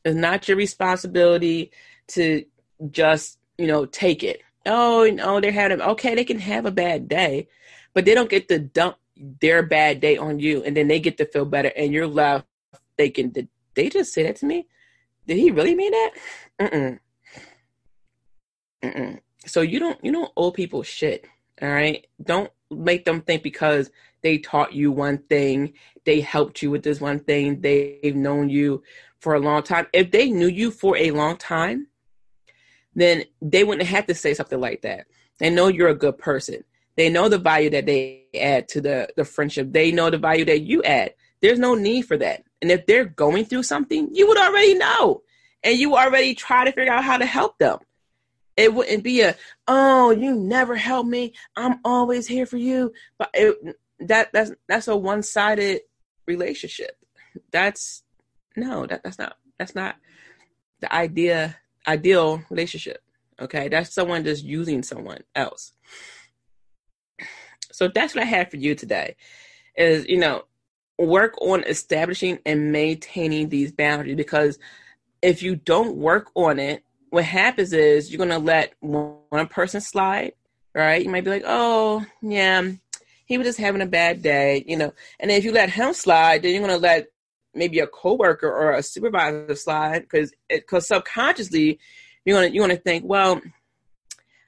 It's 0.05 0.16
not 0.16 0.49
your 0.49 0.57
responsibility 0.57 1.70
to 2.09 2.45
just, 2.91 3.39
you 3.57 3.66
know, 3.66 3.87
take 3.87 4.24
it. 4.24 4.43
Oh, 4.66 5.09
no, 5.12 5.41
they're 5.41 5.53
having, 5.53 5.80
okay, 5.80 6.14
they 6.14 6.24
can 6.24 6.39
have 6.39 6.66
a 6.66 6.72
bad 6.72 7.09
day, 7.09 7.49
but 7.95 8.05
they 8.05 8.14
don't 8.14 8.30
get 8.30 8.49
to 8.49 8.59
dump 8.59 8.97
their 9.41 9.62
bad 9.62 10.01
day 10.01 10.16
on 10.16 10.41
you 10.41 10.62
and 10.64 10.76
then 10.76 10.89
they 10.89 10.99
get 10.99 11.18
to 11.18 11.26
feel 11.26 11.45
better 11.45 11.72
and 11.76 11.93
you're 11.93 12.07
left 12.07 12.47
thinking, 12.97 13.30
did 13.30 13.49
they 13.74 13.89
just 13.89 14.12
say 14.12 14.24
that 14.24 14.37
to 14.37 14.47
me? 14.47 14.66
Did 15.26 15.37
he 15.37 15.51
really 15.51 15.74
mean 15.74 15.93
that? 15.93 16.11
Mm-mm. 16.61 16.99
Mm-mm. 18.83 19.20
So 19.47 19.61
you 19.61 19.78
don't, 19.78 20.05
you 20.05 20.11
don't 20.11 20.33
owe 20.37 20.51
people 20.51 20.83
shit. 20.83 21.26
All 21.61 21.68
right. 21.68 22.07
Don't 22.22 22.50
make 22.70 23.05
them 23.05 23.20
think 23.20 23.42
because 23.42 23.90
they 24.22 24.38
taught 24.38 24.72
you 24.72 24.90
one 24.92 25.18
thing, 25.18 25.74
they 26.05 26.20
helped 26.20 26.62
you 26.62 26.70
with 26.70 26.82
this 26.82 27.00
one 27.00 27.20
thing, 27.20 27.61
they've 27.61 28.16
known 28.16 28.48
you 28.48 28.82
for 29.20 29.34
a 29.34 29.40
long 29.40 29.62
time. 29.62 29.86
If 29.92 30.11
they 30.11 30.30
knew 30.30 30.46
you 30.46 30.70
for 30.70 30.96
a 30.96 31.11
long 31.11 31.36
time, 31.36 31.88
then 32.94 33.24
they 33.40 33.64
wouldn't 33.64 33.88
have 33.88 34.07
to 34.07 34.14
say 34.14 34.34
something 34.34 34.61
like 34.61 34.82
that. 34.82 35.07
They 35.38 35.50
know 35.50 35.68
you're 35.68 35.88
a 35.88 35.94
good 35.94 36.18
person. 36.18 36.64
They 36.96 37.09
know 37.09 37.28
the 37.28 37.38
value 37.38 37.70
that 37.70 37.86
they 37.86 38.26
add 38.34 38.68
to 38.68 38.80
the, 38.80 39.09
the 39.16 39.24
friendship. 39.24 39.72
They 39.72 39.92
know 39.92 40.11
the 40.11 40.18
value 40.18 40.44
that 40.44 40.61
you 40.61 40.82
add. 40.82 41.14
There's 41.40 41.59
no 41.59 41.74
need 41.74 42.03
for 42.03 42.16
that. 42.18 42.44
And 42.61 42.70
if 42.70 42.86
they're 42.86 43.07
going 43.07 43.46
through 43.46 43.64
something, 43.64 44.09
you 44.12 44.28
would 44.28 44.38
already 44.38 44.74
know. 44.74 45.22
And 45.64 45.78
you 45.78 45.96
already 45.96 46.34
try 46.34 46.64
to 46.64 46.72
figure 46.72 46.92
out 46.92 47.05
how 47.05 47.16
to 47.16 47.26
help 47.26 47.59
them. 47.59 47.78
It 48.57 48.74
wouldn't 48.74 49.03
be 49.03 49.22
a, 49.22 49.34
oh, 49.66 50.11
you 50.11 50.34
never 50.34 50.76
help 50.76 51.07
me. 51.07 51.32
I'm 51.57 51.80
always 51.84 52.26
here 52.26 52.46
for 52.46 52.59
you. 52.59 52.92
But 53.18 53.30
it, 53.34 53.76
that 54.00 54.32
that's 54.32 54.53
that's 54.68 54.88
a 54.88 54.96
one 54.96 55.22
sided 55.22 55.82
relationship. 56.26 56.96
That's 57.50 58.03
no, 58.57 58.86
that 58.86 59.03
that's 59.03 59.18
not 59.18 59.36
that's 59.59 59.74
not 59.74 59.96
the 60.80 60.92
idea 60.92 61.57
ideal 61.86 62.42
relationship. 62.50 63.03
Okay, 63.40 63.68
that's 63.68 63.94
someone 63.94 64.24
just 64.24 64.44
using 64.44 64.82
someone 64.82 65.20
else. 65.34 65.72
So 67.72 67.88
that's 67.88 68.14
what 68.14 68.22
I 68.22 68.26
have 68.26 68.50
for 68.50 68.59
you 68.59 68.74
today. 68.74 69.16
Is 69.76 70.07
you 70.07 70.18
know 70.18 70.44
work 70.98 71.40
on 71.40 71.64
establishing 71.64 72.38
and 72.44 72.70
maintaining 72.70 73.48
these 73.48 73.72
boundaries 73.72 74.16
because 74.16 74.59
if 75.22 75.42
you 75.42 75.57
don't 75.57 75.96
work 75.96 76.30
on 76.34 76.59
it 76.59 76.84
what 77.12 77.24
happens 77.24 77.74
is 77.74 78.10
you're 78.10 78.16
gonna 78.18 78.38
let 78.38 78.72
one 78.80 79.46
person 79.48 79.82
slide, 79.82 80.32
right? 80.74 81.04
You 81.04 81.10
might 81.10 81.24
be 81.24 81.30
like, 81.30 81.44
oh 81.44 82.02
yeah, 82.22 82.70
he 83.26 83.36
was 83.36 83.46
just 83.46 83.58
having 83.58 83.82
a 83.82 83.86
bad 83.86 84.22
day, 84.22 84.64
you 84.66 84.78
know. 84.78 84.94
And 85.20 85.30
if 85.30 85.44
you 85.44 85.52
let 85.52 85.68
him 85.68 85.92
slide, 85.92 86.42
then 86.42 86.52
you're 86.52 86.66
gonna 86.66 86.78
let 86.78 87.08
maybe 87.54 87.80
a 87.80 87.86
coworker 87.86 88.50
or 88.50 88.72
a 88.72 88.82
supervisor 88.82 89.54
slide 89.54 90.00
because 90.00 90.32
because 90.48 90.88
subconsciously 90.88 91.78
you're 92.24 92.34
gonna 92.34 92.48
you're 92.48 92.66
gonna 92.66 92.80
think, 92.80 93.04
well, 93.04 93.42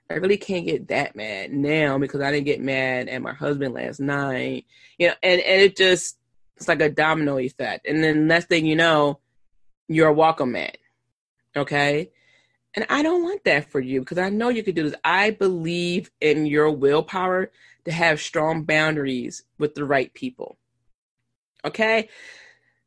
I 0.08 0.14
really 0.14 0.38
can't 0.38 0.64
get 0.64 0.88
that 0.88 1.14
mad 1.14 1.52
now 1.52 1.98
because 1.98 2.22
I 2.22 2.32
didn't 2.32 2.46
get 2.46 2.62
mad 2.62 3.10
at 3.10 3.20
my 3.20 3.34
husband 3.34 3.74
last 3.74 4.00
night, 4.00 4.64
you 4.96 5.08
know. 5.08 5.14
And 5.22 5.38
and 5.42 5.60
it 5.60 5.76
just 5.76 6.16
it's 6.56 6.66
like 6.66 6.80
a 6.80 6.88
domino 6.88 7.36
effect, 7.36 7.86
and 7.86 8.02
then 8.02 8.26
next 8.26 8.46
thing 8.46 8.64
you 8.64 8.76
know, 8.76 9.20
you're 9.86 10.08
a 10.08 10.14
welcome 10.14 10.52
man, 10.52 10.72
okay. 11.54 12.08
And 12.74 12.86
I 12.88 13.02
don't 13.02 13.22
want 13.22 13.44
that 13.44 13.70
for 13.70 13.80
you 13.80 14.00
because 14.00 14.18
I 14.18 14.30
know 14.30 14.48
you 14.48 14.62
could 14.62 14.74
do 14.74 14.82
this. 14.82 14.98
I 15.04 15.30
believe 15.30 16.10
in 16.20 16.46
your 16.46 16.70
willpower 16.70 17.52
to 17.84 17.92
have 17.92 18.20
strong 18.20 18.64
boundaries 18.64 19.44
with 19.58 19.74
the 19.74 19.84
right 19.84 20.12
people. 20.12 20.56
Okay? 21.64 22.08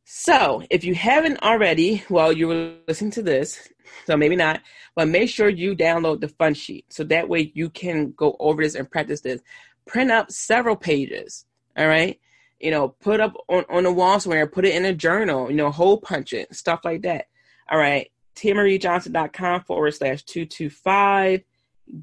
So, 0.03 0.63
if 0.69 0.83
you 0.83 0.95
haven't 0.95 1.41
already, 1.41 1.97
while 2.07 2.31
you 2.31 2.47
were 2.47 2.75
listening 2.87 3.11
to 3.11 3.21
this, 3.21 3.69
so 4.05 4.15
maybe 4.15 4.35
not, 4.35 4.61
but 4.95 5.07
make 5.07 5.29
sure 5.29 5.49
you 5.49 5.75
download 5.75 6.21
the 6.21 6.29
fun 6.29 6.53
sheet 6.53 6.85
so 6.89 7.03
that 7.05 7.27
way 7.27 7.51
you 7.53 7.69
can 7.69 8.11
go 8.11 8.35
over 8.39 8.63
this 8.63 8.75
and 8.75 8.89
practice 8.89 9.21
this. 9.21 9.41
Print 9.85 10.11
up 10.11 10.31
several 10.31 10.75
pages, 10.75 11.45
all 11.77 11.87
right? 11.87 12.19
You 12.59 12.71
know, 12.71 12.89
put 12.89 13.19
up 13.19 13.35
on, 13.47 13.65
on 13.69 13.83
the 13.83 13.91
wall 13.91 14.19
somewhere, 14.19 14.47
put 14.47 14.65
it 14.65 14.75
in 14.75 14.85
a 14.85 14.93
journal, 14.93 15.49
you 15.49 15.57
know, 15.57 15.71
hole 15.71 15.99
punch 15.99 16.33
it, 16.33 16.53
stuff 16.55 16.81
like 16.83 17.03
that. 17.03 17.27
All 17.69 17.77
right. 17.77 18.09
TiaMarieJohnson.com 18.37 19.63
forward 19.63 19.91
slash 19.91 20.23
225 20.23 21.43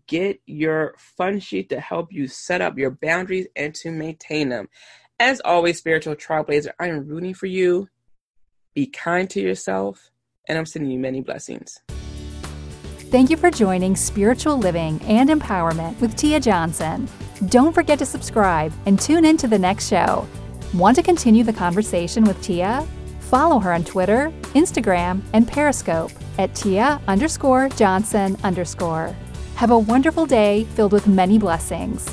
get 0.07 0.41
your 0.47 0.95
fun 0.99 1.41
sheet 1.41 1.68
to 1.70 1.80
help 1.80 2.12
you 2.12 2.26
set 2.26 2.61
up 2.61 2.78
your 2.78 2.91
boundaries 2.91 3.47
and 3.57 3.74
to 3.74 3.91
maintain 3.91 4.49
them. 4.49 4.68
As 5.20 5.41
always, 5.45 5.78
spiritual 5.78 6.16
trailblazer, 6.16 6.70
I 6.78 6.89
am 6.89 7.07
rooting 7.07 7.35
for 7.35 7.47
you. 7.47 7.89
Be 8.74 8.87
kind 8.87 9.30
to 9.30 9.41
yourself, 9.41 10.11
and 10.49 10.59
I'm 10.59 10.66
sending 10.66 10.91
you 10.91 10.99
many 10.99 11.20
blessings. 11.20 11.78
Thank 13.11 13.30
you 13.30 13.37
for 13.37 13.51
joining 13.51 13.95
Spiritual 13.95 14.57
Living 14.57 15.01
and 15.03 15.30
Empowerment 15.30 16.01
with 16.01 16.16
Tia 16.16 16.41
Johnson. 16.41 17.09
Don't 17.47 17.72
forget 17.72 17.99
to 18.01 18.07
subscribe 18.07 18.72
and 18.87 18.99
tune 18.99 19.24
in 19.24 19.37
to 19.37 19.47
the 19.47 19.59
next 19.59 19.89
show. 19.89 20.26
Want 20.72 20.97
to 20.97 21.03
continue 21.03 21.45
the 21.45 21.53
conversation 21.53 22.24
with 22.24 22.41
Tia? 22.43 22.85
Follow 23.35 23.59
her 23.59 23.72
on 23.72 23.82
Twitter, 23.82 24.32
Instagram, 24.55 25.20
and 25.32 25.49
Periscope 25.49 26.12
at 26.39 26.55
Tia 26.55 27.01
underscore 27.09 27.68
Johnson 27.70 28.37
underscore. 28.45 29.12
Have 29.57 29.72
a 29.72 29.76
wonderful 29.76 30.24
day 30.24 30.62
filled 30.76 30.93
with 30.93 31.09
many 31.09 31.37
blessings. 31.37 32.09